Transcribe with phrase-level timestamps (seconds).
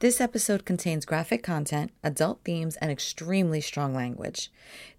[0.00, 4.48] This episode contains graphic content, adult themes, and extremely strong language.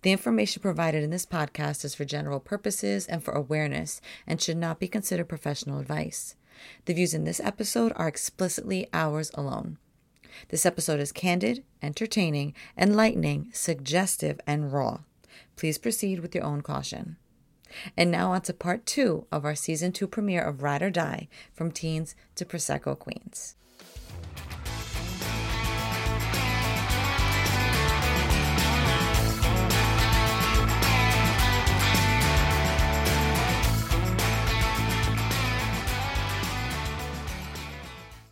[0.02, 4.58] The information provided in this podcast is for general purposes and for awareness and should
[4.58, 6.36] not be considered professional advice.
[6.84, 9.78] The views in this episode are explicitly ours alone.
[10.50, 15.00] This episode is candid, entertaining, enlightening, suggestive, and raw.
[15.56, 17.16] Please proceed with your own caution.
[17.96, 21.30] And now on to part two of our season two premiere of Ride or Die
[21.54, 23.56] from Teens to Prosecco Queens.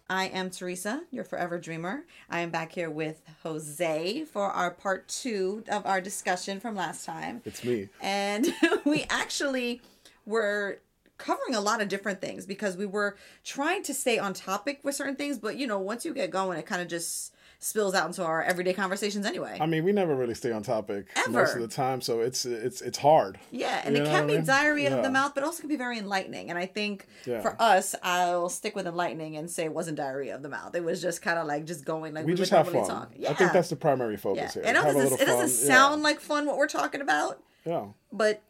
[0.09, 2.05] I am Teresa, your forever dreamer.
[2.29, 7.05] I am back here with Jose for our part two of our discussion from last
[7.05, 7.41] time.
[7.43, 7.89] It's me.
[7.99, 8.47] And
[8.85, 9.81] we actually
[10.25, 10.79] were
[11.17, 14.95] covering a lot of different things because we were trying to stay on topic with
[14.95, 18.05] certain things, but you know, once you get going, it kind of just spills out
[18.05, 19.57] into our everyday conversations anyway.
[19.59, 21.31] I mean, we never really stay on topic Ever.
[21.31, 23.39] most of the time, so it's it's it's hard.
[23.51, 24.45] Yeah, and You it can be I mean?
[24.45, 26.49] diarrhea of the mouth, but also can be very enlightening.
[26.49, 27.41] And I think Yeah.
[27.41, 30.75] for us, I'll stick with enlightening and say it wasn't diarrhea of the mouth.
[30.75, 32.87] It was just kind of like just going like We we, just have fun.
[32.87, 33.11] talk.
[33.17, 34.19] Yeah, I think that's the primary yeah.
[34.19, 34.63] focus here.
[34.65, 37.73] And it doesn't, little it doesn't sound like fun what we're talking about, yeah.
[37.73, 37.85] yeah.
[38.11, 38.41] but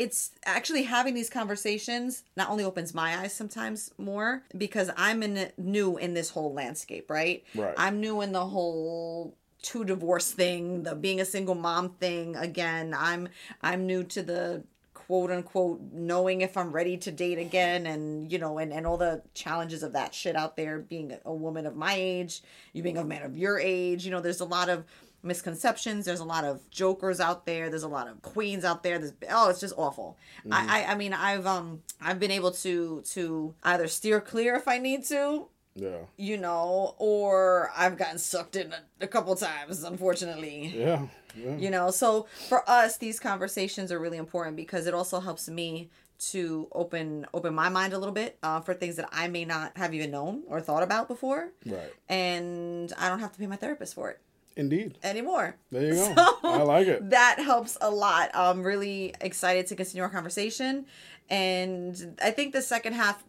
[0.00, 5.52] it's actually having these conversations not only opens my eyes sometimes more because I'm in
[5.58, 7.44] new in this whole landscape, right?
[7.54, 7.74] Right.
[7.76, 12.34] I'm new in the whole two divorce thing, the being a single mom thing.
[12.34, 13.28] Again, I'm
[13.60, 18.38] I'm new to the quote unquote knowing if I'm ready to date again and you
[18.38, 21.76] know and, and all the challenges of that shit out there being a woman of
[21.76, 22.40] my age,
[22.72, 24.86] you being a man of your age, you know, there's a lot of
[25.22, 28.98] misconceptions there's a lot of jokers out there there's a lot of queens out there
[28.98, 30.16] there's oh it's just awful
[30.50, 34.66] I, I i mean i've um i've been able to to either steer clear if
[34.68, 36.00] i need to Yeah.
[36.16, 40.72] you know, or I've gotten sucked in a, a couple times, unfortunately.
[40.74, 41.06] Yeah.
[41.36, 41.56] Yeah.
[41.56, 45.88] You know, so for us, these conversations are really important because it also helps me
[46.32, 49.78] to open open my mind a little bit uh, for things that I may not
[49.78, 51.92] have even known or thought about before, Right.
[52.08, 54.18] and I don't have to pay my therapist for it
[54.56, 54.98] Indeed.
[55.02, 55.56] anymore.
[55.70, 56.14] There you go.
[56.42, 57.10] So, I like it.
[57.10, 58.30] That helps a lot.
[58.34, 60.86] I'm really excited to continue our conversation,
[61.28, 63.22] and I think the second half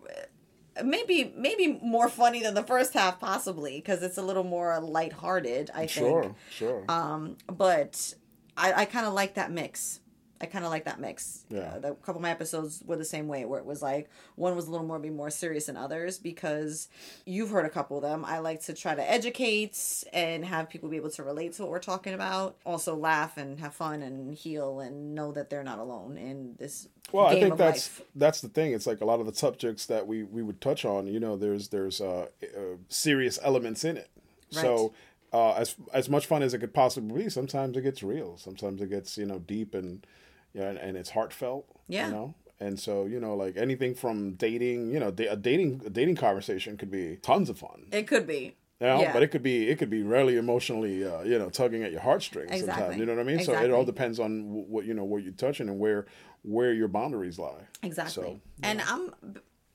[0.83, 5.69] maybe maybe more funny than the first half possibly because it's a little more lighthearted
[5.75, 6.35] i think Sure.
[6.49, 6.85] Sure.
[6.87, 8.13] um but
[8.55, 9.99] i i kind of like that mix
[10.41, 11.73] i kind of like that mix Yeah.
[11.75, 14.55] uh, the couple of my episodes were the same way where it was like one
[14.55, 16.87] was a little more be more serious than others because
[17.25, 20.89] you've heard a couple of them i like to try to educate and have people
[20.89, 24.35] be able to relate to what we're talking about also laugh and have fun and
[24.35, 28.07] heal and know that they're not alone in this well, I think that's life.
[28.15, 28.73] that's the thing.
[28.73, 31.07] It's like a lot of the subjects that we we would touch on.
[31.07, 34.09] You know, there's there's uh, uh serious elements in it.
[34.53, 34.61] Right.
[34.61, 34.93] So.
[35.33, 38.35] Uh, as as much fun as it could possibly be, sometimes it gets real.
[38.35, 40.05] Sometimes it gets you know deep and
[40.53, 41.65] yeah, and, and it's heartfelt.
[41.87, 42.07] Yeah.
[42.07, 45.81] You know, and so you know like anything from dating, you know, da- a dating
[45.85, 47.87] a dating conversation could be tons of fun.
[47.91, 49.13] it could be You know, Yeah.
[49.13, 52.01] but it could be it could be really emotionally, uh, you know, tugging at your
[52.01, 52.97] heartstrings sometimes.
[52.97, 53.43] You know what I mean?
[53.43, 56.05] So it all depends on wh- what you know what you're touching and where
[56.43, 57.63] where your boundaries lie.
[57.83, 58.23] Exactly.
[58.23, 59.13] So, and I'm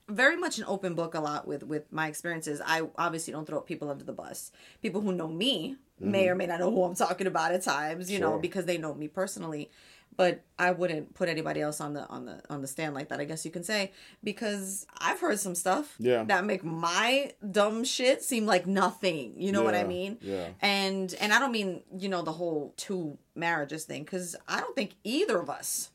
[0.09, 2.61] very much an open book a lot with with my experiences.
[2.65, 4.51] I obviously don't throw people under the bus.
[4.81, 8.09] People who know me may or may not know who I'm talking about at times,
[8.11, 8.41] you know, Mm-hmm.
[8.41, 9.69] Because they know me personally.
[10.17, 13.19] But I wouldn't put anybody else on the on the on the stand like that.
[13.19, 13.91] I guess you can say
[14.23, 16.23] because I've heard some stuff Yeah.
[16.23, 19.35] that make my dumb shit seem like nothing.
[19.37, 20.17] You know what I mean?
[20.21, 20.47] yeah.
[20.61, 24.75] And and I don't mean you know the whole two marriages thing because I don't
[24.75, 25.91] think either of us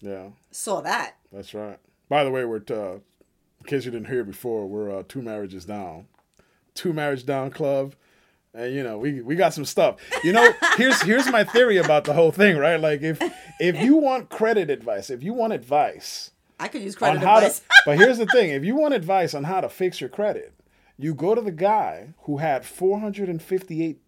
[0.00, 1.16] yeah, saw that.
[1.32, 1.78] that's right.
[2.08, 5.64] By the way, we're uh, in case you didn't hear before, we're uh, two marriages
[5.66, 6.06] down,
[6.74, 7.94] two marriage down club.
[8.52, 9.96] And you know we we got some stuff.
[10.24, 12.80] You know, here's here's my theory about the whole thing, right?
[12.80, 13.22] Like if
[13.60, 17.60] if you want credit advice, if you want advice, I could use credit advice.
[17.60, 17.64] to.
[17.86, 20.52] But here's the thing: if you want advice on how to fix your credit,
[20.98, 24.00] you go to the guy who had 458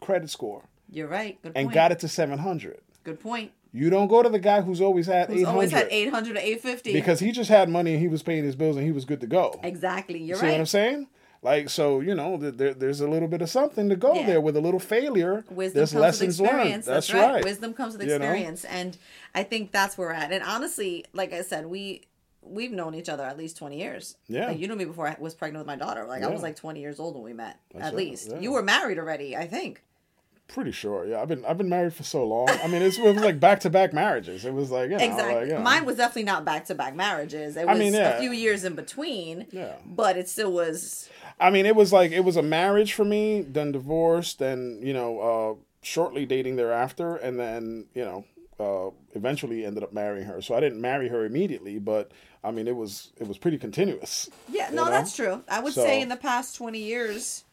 [0.00, 1.40] credit score You're right.
[1.42, 1.74] Good and point.
[1.74, 2.80] got it to 700.
[3.04, 3.52] Good point.
[3.72, 6.40] You don't go to the guy who's always had Who's 800 always had 800 to
[6.40, 6.92] 850.
[6.92, 9.20] because he just had money and he was paying his bills and he was good
[9.20, 9.58] to go.
[9.62, 10.18] exactly.
[10.22, 10.40] You're right.
[10.40, 11.06] See what I'm saying?
[11.42, 14.26] Like so, you know, there, there's a little bit of something to go Yeah.
[14.26, 15.44] there with a little failure.
[15.50, 16.86] Wisdom there's comes lessons with experience.
[16.86, 16.96] learned.
[16.96, 17.32] That's, right.
[17.34, 17.44] right.
[17.44, 18.24] Wisdom comes with You know?
[18.26, 18.64] experience.
[18.66, 18.98] And
[19.34, 20.32] I think that's where we're at.
[20.32, 22.02] And honestly, like I said, we
[22.42, 24.16] we've known each other at least 20 years.
[24.28, 24.48] Yeah.
[24.48, 26.04] Like, you knew me before I was pregnant with my daughter.
[26.06, 28.30] Like I was like 20 years old when we met, That's at it, least.
[28.30, 28.38] yeah.
[28.40, 29.82] You were married already, I think.
[30.52, 31.06] Pretty sure.
[31.06, 32.48] Yeah, I've been I've been married for so long.
[32.48, 34.44] I mean, it's, it was like back to back marriages.
[34.44, 35.34] It was like you know, Exactly.
[35.34, 35.60] like, you know.
[35.60, 37.56] Mine was definitely not back to back marriages.
[37.56, 38.16] It I was mean, yeah.
[38.16, 39.46] a few years in between.
[39.52, 39.76] Yeah.
[39.86, 41.08] But it still was.
[41.38, 44.92] I mean, it was like it was a marriage for me, then divorce, then you
[44.92, 48.24] know, uh, shortly dating thereafter, and then you know,
[48.58, 50.42] uh, eventually ended up marrying her.
[50.42, 52.10] So I didn't marry her immediately, but
[52.42, 54.28] I mean, it was it was pretty continuous.
[54.50, 54.90] Yeah, no, know?
[54.90, 55.44] that's true.
[55.48, 57.44] I would So- say in the past 20 years.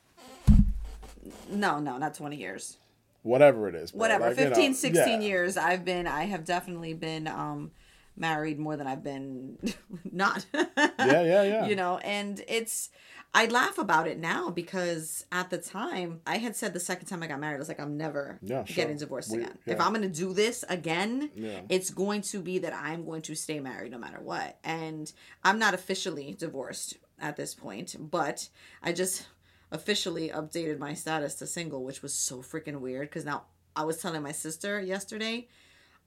[1.50, 2.78] No, no, not 20 years.
[3.24, 4.00] Whatever it is, bro.
[4.00, 4.28] Whatever.
[4.30, 5.28] Like, you know, 15, 16 yeah.
[5.28, 7.72] years I've been I have definitely been um
[8.16, 9.58] married more than I've been
[10.12, 10.46] not.
[10.54, 10.64] Yeah,
[10.98, 11.66] yeah, yeah.
[11.70, 12.90] You know, and it's
[13.34, 17.22] I laugh about it now because at the time I had said the second time
[17.22, 18.76] I got married, I was like, I'm never Yeah, sure.
[18.76, 19.58] getting divorced We- again.
[19.66, 19.80] If.
[19.82, 21.62] I'm gonna do this again, Yeah.
[21.70, 24.58] it's going to be that I'm going to stay married no matter what.
[24.64, 25.12] And
[25.44, 28.48] I'm not officially divorced at this point, but
[28.82, 29.28] I just
[29.72, 33.44] officially updated my status to single, which was so freaking weird because now
[33.76, 35.48] I was telling my sister yesterday,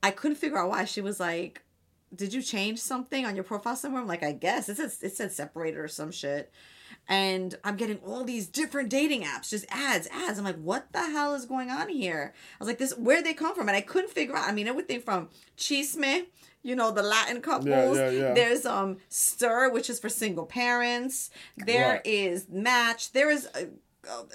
[0.02, 0.84] I couldn't figure out why.
[0.84, 1.62] She was like,
[2.14, 4.02] Did you change something on your profile somewhere?
[4.02, 4.68] I'm like, I guess.
[4.68, 6.52] It said it said separated or some shit.
[7.08, 10.38] And I'm getting all these different dating apps, just ads, ads.
[10.38, 12.32] I'm like, what the hell is going on here?
[12.34, 13.68] I was like, this where they come from?
[13.68, 14.48] And I couldn't figure out.
[14.48, 16.26] I mean, everything from Chispa,
[16.62, 17.96] you know, the Latin couples.
[17.98, 18.34] yeah, yeah.
[18.34, 21.30] There's um Stir, which is for single parents.
[21.56, 22.06] There Right.
[22.06, 23.12] is Match.
[23.12, 23.64] There is uh,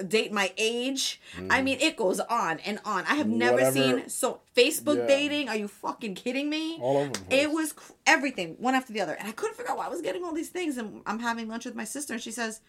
[0.07, 1.19] date my age.
[1.49, 3.03] I mean, it goes on and on.
[3.05, 3.73] I have never Mm.
[3.73, 3.99] Whatever.
[3.99, 5.07] seen so Facebook Yeah.
[5.07, 5.49] dating.
[5.49, 6.77] Are you fucking kidding me?
[6.81, 7.11] All over.
[7.29, 9.89] It was cr- everything, one after the other, and I couldn't figure out why I
[9.89, 10.77] was getting all these things.
[10.77, 12.61] And I'm having lunch with my sister, and she says,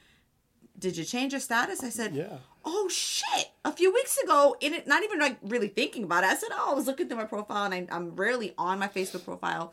[0.78, 2.38] "Did you change your status?" I said, Yeah.
[2.64, 3.50] Oh shit!
[3.64, 6.30] A few weeks ago, in it, not even like really thinking about it.
[6.30, 8.88] I said, "Oh, I was looking through my profile, and I, I'm rarely on my
[8.88, 9.72] Facebook profile."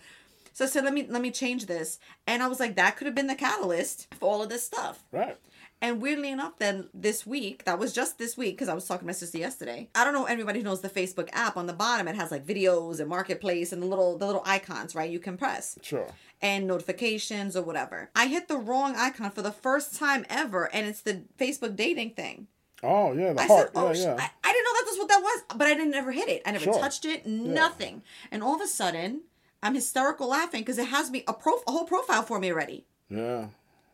[0.53, 1.97] So I said, "Let me let me change this,"
[2.27, 5.03] and I was like, "That could have been the catalyst for all of this stuff."
[5.11, 5.35] Right.
[5.83, 9.01] And weirdly enough, then this week, that was just this week, because I was talking
[9.01, 9.89] to my sister yesterday.
[9.93, 11.57] I don't know everybody who knows the Facebook app.
[11.57, 14.95] On the bottom, it has like videos and marketplace and the little the little icons,
[14.95, 15.11] right?
[15.11, 16.07] You can press Sure.
[16.41, 18.09] and notifications or whatever.
[18.15, 22.11] I hit the wrong icon for the first time ever, and it's the Facebook dating
[22.11, 22.47] thing.
[22.81, 23.67] Oh yeah, the I heart.
[23.67, 24.15] said, "Oh, yeah, yeah.
[24.23, 26.41] I, I didn't know that was what that was," but I didn't ever hit it.
[26.45, 26.79] I never Sure.
[26.79, 27.25] touched it.
[27.25, 28.03] Nothing.
[28.31, 29.23] And all of a sudden,
[29.61, 32.85] I'm hysterical laughing because it has me a pro a whole profile for me already.
[33.09, 33.47] yeah.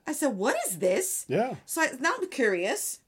[0.07, 1.55] I said, "What is this?" Yeah.
[1.65, 2.99] So I, now I'm curious,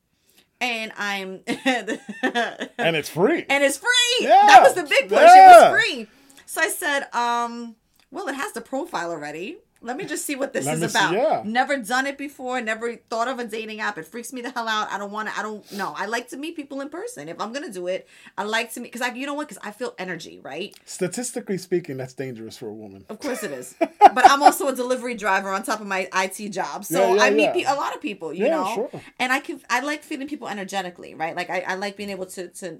[0.59, 3.45] and I'm And it's free.
[3.49, 3.87] and it's free.
[4.21, 4.45] Yeah.
[4.47, 5.19] That was the big push.
[5.19, 6.07] It was free.
[6.45, 7.75] So I said, um,
[8.11, 9.57] well, it has the profile already.
[9.83, 11.13] Let me just see what this Let is me see- about.
[11.13, 11.41] yeah.
[11.43, 12.61] Never done it before.
[12.61, 13.97] Never thought of a dating app.
[13.97, 14.91] It freaks me the hell out.
[14.91, 15.37] I don't want to.
[15.37, 15.93] I don't know.
[15.97, 17.27] I like to meet people in person.
[17.27, 18.07] If I'm gonna do it,
[18.37, 19.47] I like to meet because I, you know what?
[19.49, 20.75] Because I feel energy, right?
[20.85, 23.05] Statistically speaking, that's dangerous for a woman.
[23.09, 23.73] Of course it is.
[23.79, 26.85] but I'm also a delivery driver on top of my IT job.
[26.85, 28.73] So Yeah, yeah, I meet pe- a lot of people, you Yeah, know?
[28.75, 29.01] sure.
[29.19, 31.35] And I can I like feeling people energetically, right?
[31.35, 32.79] Like I, I like being able to to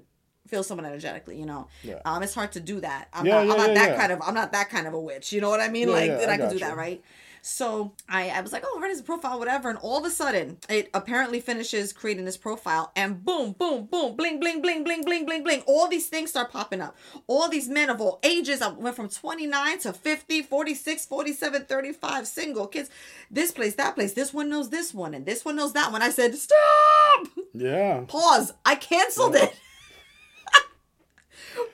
[0.52, 1.62] feel someone energetically, you know.
[1.90, 2.00] Yeah.
[2.10, 3.02] Um it's hard to do that.
[3.16, 4.00] I'm Yeah, not yeah, I'm not yeah, that yeah.
[4.00, 5.26] kind of I'm not that kind of a witch.
[5.34, 5.88] You know what I mean?
[5.88, 6.60] Yeah, like yeah, that I I, can do you.
[6.66, 7.00] that, right?
[7.44, 9.68] So I, I was like, oh, Reddit's his profile, whatever.
[9.68, 14.14] And all of a sudden, it apparently finishes creating this profile, and boom, boom, boom,
[14.14, 15.62] bling, bling, bling, bling, bling, bling, bling.
[15.66, 16.96] All these things start popping up.
[17.26, 18.62] All these men of all ages.
[18.62, 22.90] I went from 29 to 50, 46, 47, 35, single kids.
[23.28, 24.12] This place, that place.
[24.12, 26.00] This one knows this one, and this one knows that one.
[26.00, 27.26] I said, stop!
[27.54, 28.04] Yeah.
[28.06, 28.52] Pause.
[28.64, 29.52] I canceled it.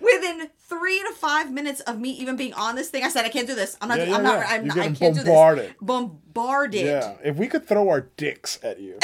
[0.00, 3.28] Within three to five minutes of me even being on this thing, I said, I
[3.28, 3.76] can't do this.
[3.80, 4.46] I'm not, Yeah, I'm yeah, not, yeah.
[4.48, 5.72] I'm You're not, I can't do this.
[5.80, 6.86] Bombarded.
[6.86, 7.16] Yeah.
[7.24, 8.98] If we could throw our dicks at you,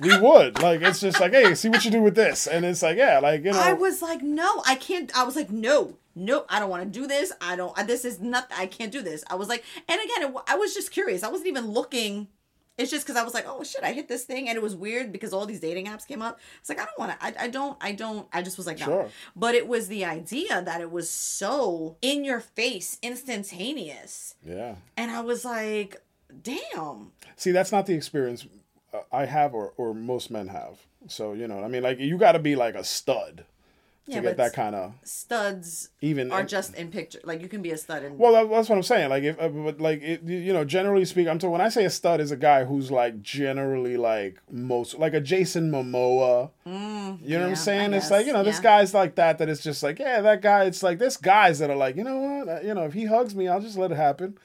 [0.00, 0.60] we would.
[0.60, 3.18] Like it's just like, hey, see what you do with this, and it's like, yeah,
[3.18, 3.58] like you know.
[3.60, 5.16] I was like, no, I can't.
[5.16, 7.32] I was like, no, no, I don't want to do this.
[7.40, 7.74] I don't.
[7.86, 8.50] This is not.
[8.56, 9.24] I can't do this.
[9.28, 11.22] I was like, and again, it, I was just curious.
[11.22, 12.28] I wasn't even looking.
[12.78, 14.74] It's just because I was like, oh shit, I hit this thing, and it was
[14.76, 16.38] weird because all these dating apps came up.
[16.60, 17.24] It's like I don't want to.
[17.24, 17.76] I, I don't.
[17.80, 18.28] I don't.
[18.32, 18.86] I just was like, no.
[18.86, 19.08] Sure.
[19.34, 24.76] But it was the idea that it was so in your face, instantaneous, yeah.
[24.96, 26.02] and I was like,
[26.42, 27.12] damn.
[27.36, 28.46] See, that's not the experience
[28.92, 30.78] uh, I have or, or most men have.
[31.08, 33.44] So, you know, I mean, like, you got to be like a stud
[34.06, 36.30] to Yeah, get but that kind of studs even.
[36.32, 37.20] are just in picture.
[37.24, 39.10] Like you can be a stud and well, that, that's what I'm saying.
[39.10, 41.84] Like, if, uh, but like, it, you know, generally speaking, I'm talking, when I say
[41.84, 46.50] a stud is a guy who's like generally like most, like a Jason Momoa.
[46.64, 47.94] you know what yeah, I I'm saying?
[47.94, 48.62] It's guess, like, you know, this yeah.
[48.62, 51.70] guy's like that, that it's just like, yeah, that guy, it's like, this guys that
[51.70, 52.64] are like, you know what?
[52.64, 54.38] You know, if he hugs me, I'll just let it happen.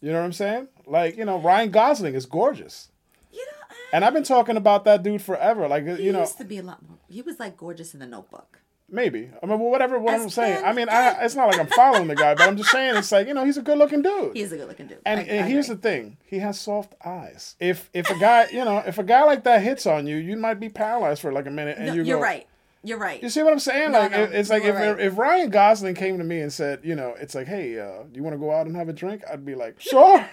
[0.00, 0.68] You know what I'm saying?
[0.86, 2.90] Like, you know, Ryan Gosling is gorgeous.
[3.32, 3.76] you know.
[3.92, 5.66] And I've been talking about that dude forever.
[5.68, 6.98] Like, you know, used to be a lot more.
[7.08, 8.58] He was like gorgeous in the Notebook.
[8.94, 9.28] Maybe.
[9.42, 9.98] I mean, whatever.
[9.98, 10.64] What I'm saying.
[10.64, 13.12] I mean, I, it's not like I'm following the guy, but I'm just saying it's
[13.12, 14.34] like you know he's a good looking dude.
[14.34, 15.00] He's a good looking dude.
[15.04, 17.56] and, I- and I here's the thing: he has soft eyes.
[17.60, 20.36] If if a guy, you know, if a guy like that hits on you, you
[20.36, 22.46] might be paralyzed for like a minute, and No, you you're right.
[22.86, 23.22] You're right.
[23.22, 23.92] You see what I'm saying?
[23.92, 25.00] No, like no, it's like if, are right.
[25.00, 28.10] if Ryan Gosling came to me and said, you know, it's like, hey, uh, do
[28.12, 29.22] you want to go out and have a drink?
[29.30, 30.18] I'd be like, sure.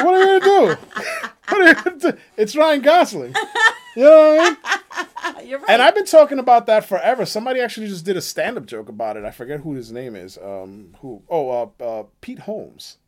[0.00, 0.76] what are you gonna do?
[1.46, 2.18] What are you gonna do?
[2.36, 3.34] It's Ryan Gosling.
[3.94, 5.48] You know what I mean?
[5.48, 5.70] You're right.
[5.70, 7.26] And I've been talking about that forever.
[7.26, 9.24] Somebody actually just did a stand-up joke about it.
[9.24, 10.38] I forget who his name is.
[10.38, 11.22] Um, who?
[11.28, 12.98] Oh, uh, uh, Pete Holmes.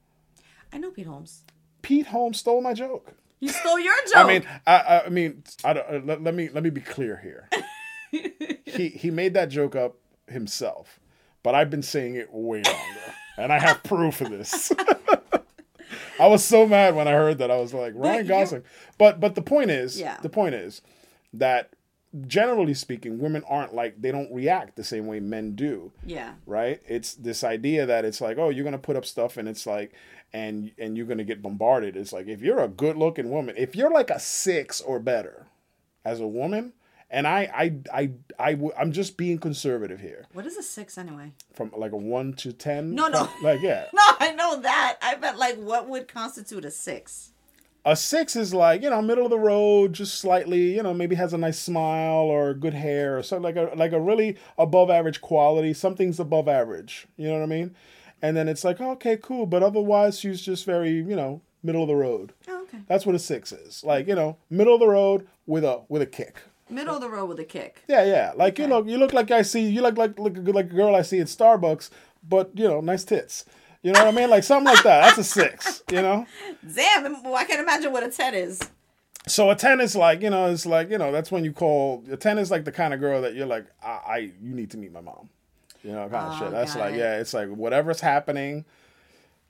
[0.72, 1.44] I know Pete Holmes.
[1.82, 3.12] Pete Holmes stole my joke.
[3.40, 4.16] You stole your joke.
[4.16, 6.80] I mean, I, I, I mean, I don't, uh, let, let me let me be
[6.80, 7.48] clear here.
[8.64, 10.98] he he made that joke up himself,
[11.42, 14.72] but I've been saying it way longer, and I have proof of this.
[16.18, 17.50] I was so mad when I heard that.
[17.50, 18.62] I was like Ryan you- Gosling.
[18.98, 20.18] But but the point is, Yeah.
[20.22, 20.82] the point is
[21.34, 21.70] that
[22.26, 26.32] generally speaking, women aren't like they don't react the same way men do yeah.
[26.46, 29.66] right it's this idea that it's like oh you're gonna put up stuff and it's
[29.66, 29.92] like
[30.32, 33.76] and and you're gonna get bombarded it's like if you're a good looking woman if
[33.76, 35.46] you're like a six or better
[36.06, 36.72] as a woman
[37.10, 40.98] and i i i, I w- i'm just being conservative here What is a six
[40.98, 41.32] anyway?
[41.54, 43.28] from like a one to ten No, no.
[43.42, 44.98] like yeah No, I know that.
[45.02, 47.30] I bet like what would constitute a six?
[47.84, 51.14] a six is like you know middle of the road just slightly you know maybe
[51.14, 54.90] has a nice smile or good hair or something like a like a really above
[54.90, 57.74] average quality something's above average you know what i mean
[58.22, 61.88] and then it's like okay cool but otherwise she's just very you know middle of
[61.88, 62.78] the road Oh, okay.
[62.88, 66.02] that's what a six is like you know middle of the road with a with
[66.02, 67.82] a kick Middle of the road with a kick.
[67.88, 70.66] yeah yeah like you look you look like i see you look like look like
[70.66, 71.90] a girl i see at starbucks
[72.28, 73.44] but you know nice tits
[73.82, 76.26] you know what i mean like something like that that's a six you know
[76.74, 78.60] Damn, I can't imagine what a ten is.
[79.28, 82.02] So a ten is like you know it's like you know that's when you call
[82.10, 84.70] a ten is like the kind of girl that you're like I, I you need
[84.72, 85.28] to meet my mom,
[85.84, 86.50] you know kind of Oh, shit.
[86.52, 86.98] That's like it.
[86.98, 88.64] yeah, it's like whatever's happening,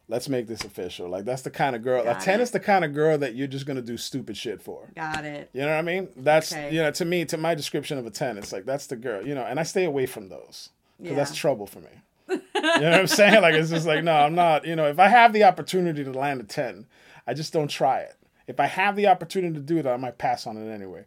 [0.08, 1.08] let's make this official.
[1.08, 2.04] Like that's the kind of girl.
[2.04, 4.62] Got a ten is the kind of girl that you're just gonna do stupid shit
[4.62, 4.88] for.
[4.94, 5.50] Got it.
[5.52, 6.08] You know what I mean?
[6.16, 6.72] That's Okay.
[6.74, 9.26] you know to me to my description of a ten, it's like that's the girl.
[9.26, 10.70] You know, and I stay away from those
[11.00, 11.88] because that's trouble for me.
[12.28, 13.40] you know what I'm saying?
[13.42, 14.66] Like it's just like no, I'm not.
[14.66, 16.86] You know, if I have the opportunity to land a ten,
[17.26, 18.14] I just don't try it.
[18.46, 21.04] If I have the opportunity to do that, I might pass on it anyway.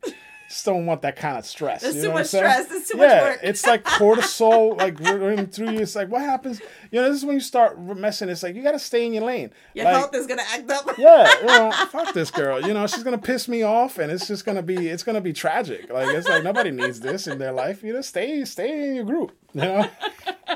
[0.49, 1.83] Just don't want that kind of stress.
[1.83, 2.65] There's you too know I'm much stress.
[2.65, 3.39] There's too much yeah, work.
[3.43, 5.81] it's like cortisol, like running through you.
[5.81, 6.59] It's like what happens?
[6.89, 8.29] You know, this is when you start messing.
[8.29, 9.51] It's like you got to stay in your lane.
[9.75, 10.97] Your like, health is gonna act up.
[10.97, 12.59] yeah, you know, fuck this girl.
[12.65, 15.33] You know, she's gonna piss me off, and it's just gonna be, it's gonna be
[15.33, 15.87] tragic.
[15.93, 17.83] Like it's like nobody needs this in their life.
[17.83, 19.31] You know, stay, stay in your group.
[19.53, 19.89] You know,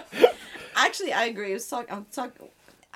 [0.76, 1.52] Actually, I agree.
[1.52, 2.34] I was talk, I'm talk,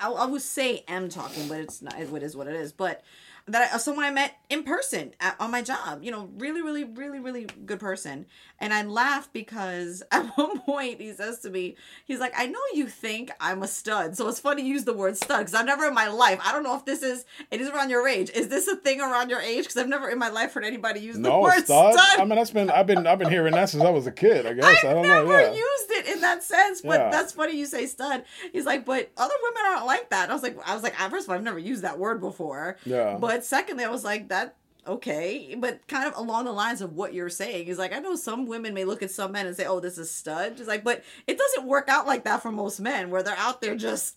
[0.00, 1.94] I, I would say am talking, but it's not.
[1.96, 2.72] It is what it is.
[2.72, 3.04] But
[3.48, 6.02] that I, someone I met in person at, on my job.
[6.02, 8.26] You know, really, really, really, really good person.
[8.58, 12.60] And I laugh because at one point he says to me, he's like, "I know
[12.74, 15.66] you think I'm a stud, so it's funny you use the word stud because I've
[15.66, 16.40] never in my life.
[16.44, 17.24] I don't know if this is.
[17.50, 18.30] It is around your age.
[18.30, 19.64] Is this a thing around your age?
[19.64, 21.94] Because I've never in my life heard anybody use the word stud.
[21.94, 22.20] stud.
[22.20, 24.46] I mean, that's been, I've been, I've been hearing that since I was a kid.
[24.46, 25.38] I guess I've I don't never know.
[25.38, 25.52] Yeah.
[25.52, 27.10] used it in that sense, but Yeah.
[27.10, 28.24] that's funny you say stud.
[28.52, 30.24] He's like, but other women aren't like that.
[30.24, 31.98] And I was like, I was like, "Ah, first of all, I've never used that
[31.98, 32.76] word before.
[32.84, 33.16] Yeah.
[33.20, 37.12] But secondly, I was like, that okay, but kind of along the lines of what
[37.12, 37.66] you're saying.
[37.66, 39.98] He's like, I know some women may look at some men and say, oh, this
[39.98, 40.54] is stud.
[40.56, 43.60] He's like, but it doesn't work out like that for most men, where they're out
[43.60, 44.16] there just,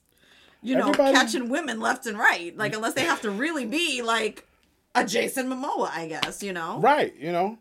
[0.61, 2.55] you know, Everybody- catching women left and right.
[2.57, 4.47] Like unless they have to really be like
[4.95, 6.41] a Jason Momoa, I guess.
[6.41, 6.79] You know.
[6.79, 7.13] Right.
[7.17, 7.57] You know.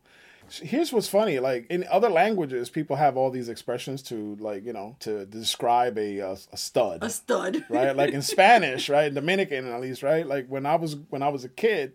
[0.51, 1.39] Here's what's funny.
[1.39, 5.97] Like in other languages, people have all these expressions to like you know to describe
[5.99, 7.03] a a, a stud.
[7.05, 7.65] A stud.
[7.71, 7.95] right?
[7.95, 9.13] Like in Spanish, right?
[9.13, 10.27] Dominican at least, right?
[10.27, 11.93] Like when I was when I was a kid,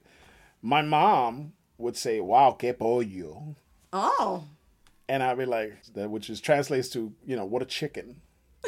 [0.62, 3.55] my mom would say, "Wow, que pollo,"
[3.91, 4.43] Oh.
[5.09, 8.21] and I'd be like, that, which is translates to you know what a chicken,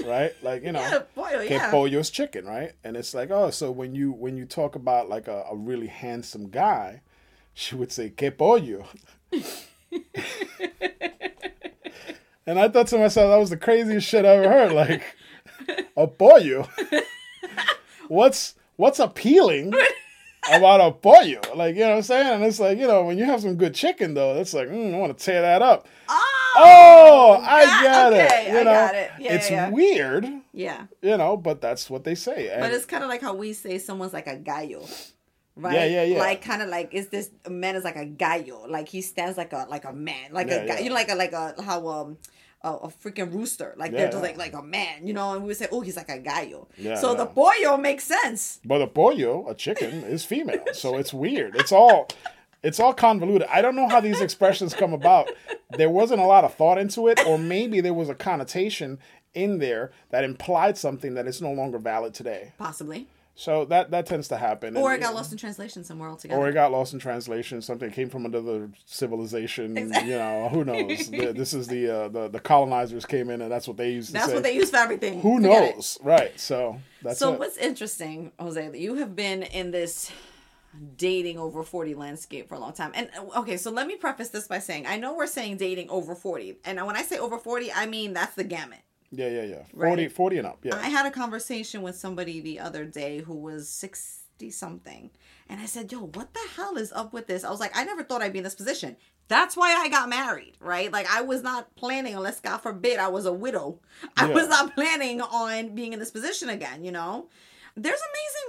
[0.06, 0.34] right?
[0.44, 1.72] Like you know, Yeah, pollo, que yeah.
[1.72, 2.74] pollo is chicken, right?
[2.84, 5.88] And it's like, oh, so when you when you talk about like a, a really
[5.88, 7.02] handsome guy,
[7.54, 8.86] she would say que pollo.
[12.46, 14.72] and I thought to myself, that was the craziest shit I ever heard.
[14.72, 15.04] Like,
[15.98, 16.68] a pollo.
[18.08, 19.74] what's what's appealing
[20.52, 21.42] about a pollo?
[21.56, 22.28] Like, you know what I'm saying?
[22.36, 24.94] And it's like, you know, when you have some good chicken though, it's like, mm,
[24.94, 25.88] I want to tear that up.
[26.10, 26.34] Oh.
[26.60, 28.52] Oh, I got- got okay, it.
[28.52, 29.12] You I know, got it.
[29.20, 29.70] Yeah, it's yeah.
[29.70, 30.88] weird, Yeah.
[31.04, 32.50] you know, but that's what they say.
[32.50, 34.88] And But it's kind of like how we say someone's like a gallo,
[35.58, 35.74] right?
[35.74, 36.20] Yeah, yeah, yeah.
[36.20, 39.38] Like kind of like is this a man is like a gallo, like he stands
[39.38, 40.80] like a like a man, like Yeah, a guy, yeah.
[40.80, 42.18] you know, like a like a how um.
[42.64, 45.44] A, a freaking rooster, like Yeah, they're just like like a man, you know, and
[45.44, 48.60] we would say, "Oh, he's like a gallo." Yeah, so the pollo makes sense.
[48.66, 51.56] But a pollo, a chicken, is female, so it's weird.
[51.56, 52.08] It's all,
[52.64, 53.48] it's all convoluted.
[53.52, 55.30] I don't know how these expressions come about.
[55.78, 58.98] There wasn't a lot of thought into it, or maybe there was a connotation
[59.36, 62.54] in there that implied something that is no longer valid today.
[62.58, 63.08] Possibly.
[63.40, 64.76] So that that tends to happen.
[64.76, 66.40] Or And- it got lost in translation somewhere altogether.
[66.42, 67.62] or it got lost in translation.
[67.62, 69.78] Something came from another civilization.
[69.78, 70.12] Exactly.
[70.12, 71.10] You know, who knows?
[71.12, 74.08] The- this is the, uh, the the colonizers came in, and that's what they used
[74.08, 74.34] to That's say.
[74.34, 75.22] what they use for everything.
[75.22, 75.76] Who Forget it.
[75.76, 76.00] knows?
[76.02, 76.40] Right.
[76.40, 77.40] So that's So it.
[77.40, 80.12] what's interesting, Jose, that you have been in this
[80.98, 82.92] dating over 40 landscape for a long time.
[82.94, 85.90] And uh, okay, so let me preface this by saying I know we're saying dating
[85.90, 86.58] over 40.
[86.66, 88.80] And when I say over 40, I mean that's the gamut.
[89.12, 89.64] Yeah, yeah, yeah.
[89.74, 90.12] 40, Right.
[90.12, 90.60] 40 and up.
[90.64, 90.76] Yeah.
[90.76, 95.12] I had a conversation with somebody the other day who was 60 something.
[95.50, 97.44] And I said, Yo, what the hell is up with this?
[97.44, 98.98] I was like, I never thought I'd be in this position.
[99.30, 100.92] That's why I got married, right?
[100.92, 103.80] Like, I was not planning, unless God forbid I was a widow.
[104.16, 104.34] I Yeah.
[104.34, 107.28] was not planning on being in this position again, you know?
[107.76, 108.00] There's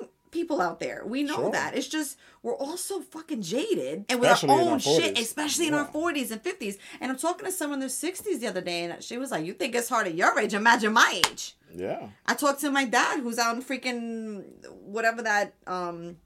[0.01, 1.03] amazing people out there.
[1.05, 1.51] We know Sure.
[1.53, 1.77] that.
[1.77, 5.67] It's just, we're all so fucking jaded and with Especially our own our shit, especially
[5.69, 6.79] in our 40s and 50s.
[7.01, 9.45] And I'm talking to someone in their 60s the other day, and she was like,
[9.45, 10.55] You think it's hard at your age?
[10.55, 11.57] Imagine my age.
[11.75, 12.09] yeah.
[12.27, 14.45] I talked to my dad who's out in freaking
[14.83, 16.17] whatever that um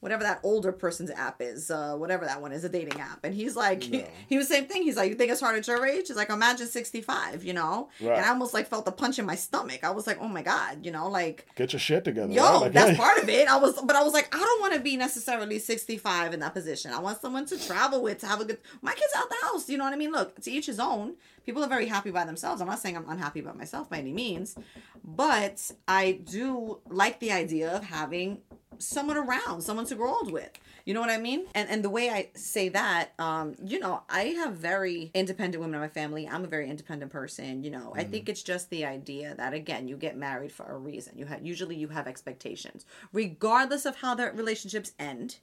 [0.00, 3.24] whatever that older person's app is, uh whatever that one is, a dating app.
[3.24, 4.04] And he's like No.
[4.28, 4.82] he, was the same thing.
[4.82, 6.08] He's like, You think it's hard at your age?
[6.08, 7.88] He's like, Imagine sixty five, you know?
[8.00, 8.16] Right.
[8.16, 9.84] And I almost like felt a punch in my stomach.
[9.84, 12.32] I was like, Oh my God, you know, like Get your shit together.
[12.32, 12.60] Yo, right?
[12.62, 12.96] Like, that's hey.
[12.96, 13.48] part of it.
[13.48, 16.54] I was, but I was like, I don't want to be necessarily 65 in that
[16.54, 16.92] position.
[16.92, 18.58] I want someone to travel with, to have a good.
[18.82, 19.68] My kids out the house.
[19.68, 20.12] You know what I mean?
[20.12, 21.14] Look, to each his own.
[21.46, 22.60] People are very happy by themselves.
[22.60, 24.56] I'm not saying I'm unhappy by myself by any means,
[25.02, 28.38] but I do like the idea of having
[28.80, 30.50] someone around, someone to grow old with.
[30.84, 31.46] You know what I mean?
[31.54, 35.76] And and the way I say that, um, you know, I have very independent women
[35.76, 36.26] in my family.
[36.26, 37.62] I'm a very independent person.
[37.62, 40.78] You know, I think it's just the idea that again, you get married for a
[40.78, 41.16] reason.
[41.16, 45.36] You have usually you have expectations, regardless of how the relationships end.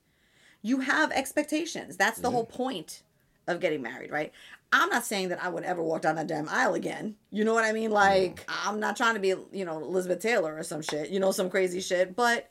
[0.64, 1.98] You have expectations.
[1.98, 3.04] That's the whole point
[3.48, 4.34] of getting married, right?
[4.74, 7.16] I'm not saying that I would ever walk down that damn aisle again.
[7.32, 7.92] You know what I mean?
[7.92, 11.32] Like, I'm not trying to be, you know, Elizabeth Taylor or some shit, you know,
[11.32, 12.16] some crazy shit.
[12.16, 12.50] But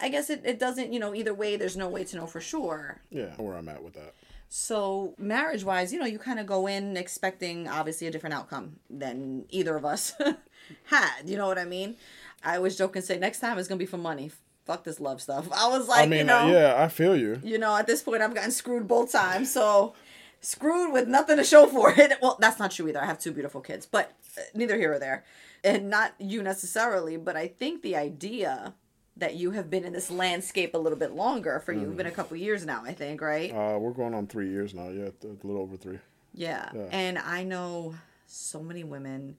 [0.00, 2.40] I guess it, it doesn't, you know, either way, there's no way to know for
[2.40, 3.00] sure.
[3.10, 4.14] Yeah, where I'm at with that.
[4.48, 8.76] So, marriage wise, you know, you kind of go in expecting obviously a different outcome
[8.88, 10.12] than either of us
[10.84, 11.22] had.
[11.24, 11.96] You know what I mean?
[12.44, 14.30] I was joking, say, next time it's going to be for money.
[14.64, 15.48] Fuck this love stuff.
[15.52, 17.40] I was like, I mean, you know, yeah, I feel you.
[17.42, 19.52] you know, at this point, I've gotten screwed both times.
[19.52, 19.94] So,
[20.40, 22.12] screwed with nothing to show for it.
[22.22, 23.02] Well, that's not true either.
[23.02, 25.24] I have two beautiful kids, but uh, neither here or there.
[25.64, 28.74] And not you necessarily, but I think the idea
[29.18, 31.82] that you have been in this landscape a little bit longer for you, Mm.
[31.82, 33.50] you've been a couple years now, I think, right?
[33.50, 34.88] Uh, we're going on three years now.
[34.90, 35.98] Yeah, a little over three.
[36.34, 36.68] Yeah.
[36.74, 36.82] Yeah.
[36.92, 37.94] And I know
[38.26, 39.38] so many women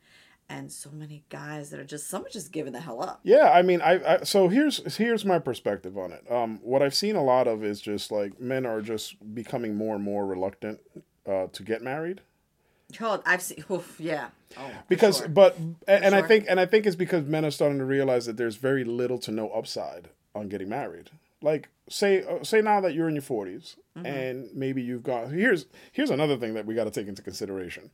[0.50, 3.20] and so many guys that are just, some are just giving the hell up.
[3.24, 6.24] Yeah, I mean, I, I so here's here's my perspective on it.
[6.32, 9.96] Um, what I've seen a lot of is just like men are just becoming more
[9.96, 10.80] and more reluctant
[11.28, 12.22] uh, to get married
[13.02, 14.30] Oh, I've seen, oof, yeah.
[14.58, 15.28] Oh, because, sure.
[15.28, 18.26] but and, and I think and I think it's because men are starting to realize
[18.28, 21.10] that there's very little to no upside on getting married.
[21.42, 24.06] Like say uh, say now that you're in your 40s Mm-hmm.
[24.06, 27.90] and maybe you've got here's here's another thing that we got to take into consideration.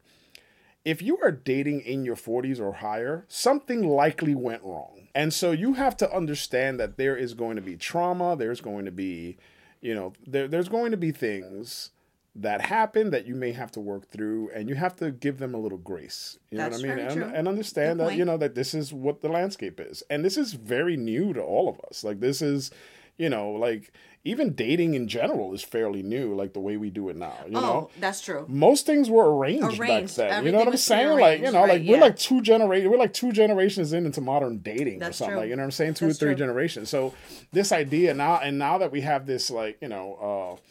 [0.84, 5.08] if you are dating in your 40s or higher, something likely went wrong.
[5.16, 8.84] And so you have to understand that there is going to be trauma, there's going
[8.84, 9.38] to be,
[9.80, 11.92] you know, there, there's going to be things
[12.36, 15.54] that happen that you may have to work through and you have to give them
[15.54, 16.40] a little grace.
[16.50, 17.24] You That's know what I mean?
[17.24, 18.18] And, and understand Good that, point.
[18.18, 20.02] you know, that this is what the landscape is.
[20.10, 22.04] And this is very new to all of us.
[22.04, 22.72] Like this is,
[23.18, 23.94] you know, like
[24.24, 27.38] even dating in general is fairly new, like the way we do it now.
[27.48, 27.90] You oh, know?
[28.00, 28.46] that's true.
[28.48, 30.18] most things were arranged, Arranged.
[30.18, 30.46] back then.
[30.46, 31.20] You know what I'm saying?
[31.20, 32.02] Like, you know, like we're yeah.
[32.02, 32.90] like two generations.
[32.90, 35.34] We're like two generations in into modern dating That's or something.
[35.34, 35.40] true.
[35.42, 35.94] Like, you know what I'm saying?
[35.96, 36.46] Two That's or three true.
[36.48, 36.90] generations.
[36.90, 37.14] So
[37.52, 40.62] this idea now, and now that we have this, like, you know, uh,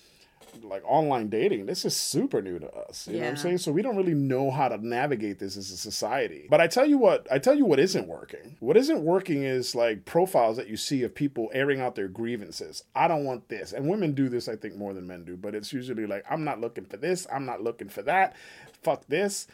[0.63, 3.07] like online dating, this is super new to us.
[3.07, 3.59] You know what I'm saying?
[3.59, 6.47] So we don't really know how to navigate this as a society.
[6.49, 8.57] But I tell you what, I tell you what isn't working.
[8.61, 12.85] What isn't working is like profiles that you see of people airing out their grievances.
[12.95, 13.73] I don't want this.
[13.73, 15.37] And women do this, I think, more than men do.
[15.37, 17.27] But it's usually like, I'm not looking for this.
[17.33, 18.37] I'm not looking for that.
[18.83, 19.47] Fuck this.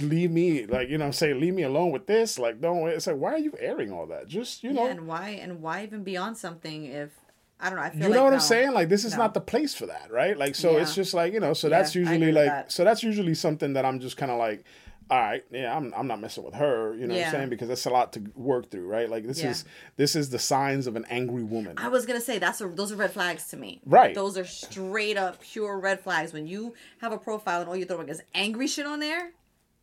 [0.00, 2.38] Leave me, like, you know, say, leave me alone with this.
[2.38, 4.26] Like, don't, it's like, why are you airing all that?
[4.28, 7.10] Just, you know, Yeah, and why and why even be on something if
[7.60, 7.84] I don't know?
[7.84, 8.36] I feel you like know what no.
[8.36, 8.72] I'm saying?
[8.72, 9.18] Like this is No.
[9.18, 10.36] not the place for that, right?
[10.36, 12.72] Like so it's just like, you know, so Yeah, that's usually like that.
[12.72, 14.64] so that's usually something that I'm just kind of like
[15.10, 17.48] all right, yeah, I'm I'm not messing with her, you know what I'm saying?
[17.50, 19.08] Because that's a lot to work through, right?
[19.08, 19.50] Like this Yeah.
[19.50, 19.64] is
[19.96, 21.74] this is the signs of an angry woman.
[21.76, 23.80] I was gonna say that's a, those are red flags to me.
[23.84, 24.14] Right.
[24.14, 26.32] Those are straight up pure red flags.
[26.32, 29.32] When you have a profile and all you're throwing is angry shit on there.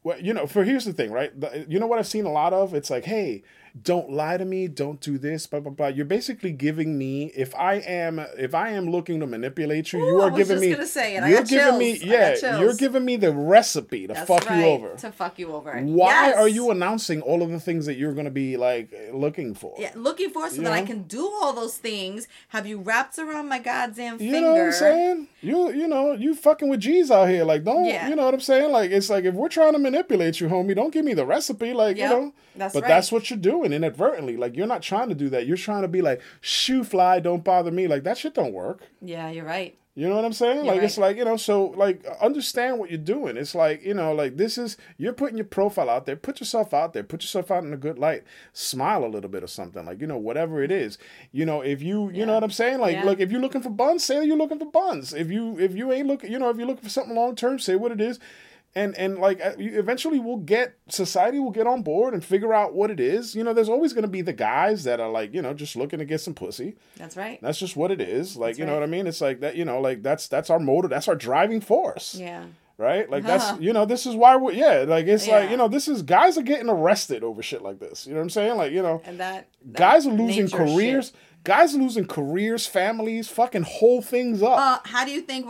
[0.03, 1.39] Well, you know, for here's the thing, right?
[1.39, 2.73] The, you know what I've seen a lot of?
[2.73, 3.43] It's like, hey,
[3.81, 5.87] don't lie to me, don't do this, blah blah blah.
[5.87, 10.05] You're basically giving me if I am if I am looking to manipulate you, Ooh,
[10.07, 11.23] you are giving just me gonna say it.
[11.23, 14.65] I you're giving me yeah, you're giving me the recipe to That's fuck right, you
[14.65, 14.95] over.
[14.95, 15.79] To fuck you over.
[15.81, 16.37] Why Yes.
[16.37, 19.73] are you announcing all of the things that you're going to be like looking for?
[19.77, 22.27] Yeah, looking for so You that I can do all those things.
[22.49, 24.35] Have you wrapped around my goddamn finger?
[24.35, 25.27] You know what I'm saying?
[25.41, 27.45] You you know you fucking with G's out here.
[27.45, 28.09] Like don't Yeah.
[28.09, 28.71] you know what I'm saying?
[28.71, 31.73] Like it's like if we're trying to manipulate you, homie, don't give me the recipe.
[31.73, 32.89] Like Yep, you know, that's but right.
[32.89, 34.37] that's what you're doing inadvertently.
[34.37, 35.45] Like you're not trying to do that.
[35.47, 37.87] You're trying to be like shoo fly, don't bother me.
[37.87, 38.81] Like that shit don't work.
[39.01, 39.77] Yeah, you're right.
[39.93, 40.63] You know what I'm saying?
[40.63, 43.35] You're like it's like you know, so like understand what you're doing.
[43.35, 46.15] It's like you know, like this is you're putting your profile out there.
[46.15, 47.03] Put yourself out there.
[47.03, 48.23] Put yourself out in a good light.
[48.53, 49.85] Smile a little bit or something.
[49.85, 50.97] Like you know, whatever it is.
[51.33, 52.79] You know, if you you know what I'm saying.
[52.79, 53.03] Like Yeah.
[53.03, 55.13] look, if you're looking for buns, say you're looking for buns.
[55.13, 57.59] If you if you ain't looking, you know, if you're looking for something long term,
[57.59, 58.17] say what it is.
[58.73, 62.53] And and like uh, you- eventually we'll get society will get on board and figure
[62.53, 63.35] out what it is.
[63.35, 65.75] You know, there's always going to be the guys that are like you know just
[65.75, 66.75] looking to get some pussy.
[66.95, 67.37] That's right.
[67.41, 68.37] That's just what it is.
[68.37, 68.79] Like, That's you know right.
[68.79, 69.07] what I mean?
[69.07, 72.15] It's like that, you know, like that's that's our motive, that's our driving force.
[72.15, 72.45] Yeah.
[72.77, 73.09] Right?
[73.09, 73.37] Like Huh.
[73.37, 76.01] that's you know, this is why we're yeah, like it's like, you know, this is
[76.01, 78.07] guys are getting arrested over shit like this.
[78.07, 78.55] You know what I'm saying?
[78.55, 81.07] Like, you know, And that, that guys are losing careers.
[81.07, 81.15] shit.
[81.43, 84.59] Guys losing careers, families, fucking whole things up.
[84.59, 85.47] Uh, how do you think?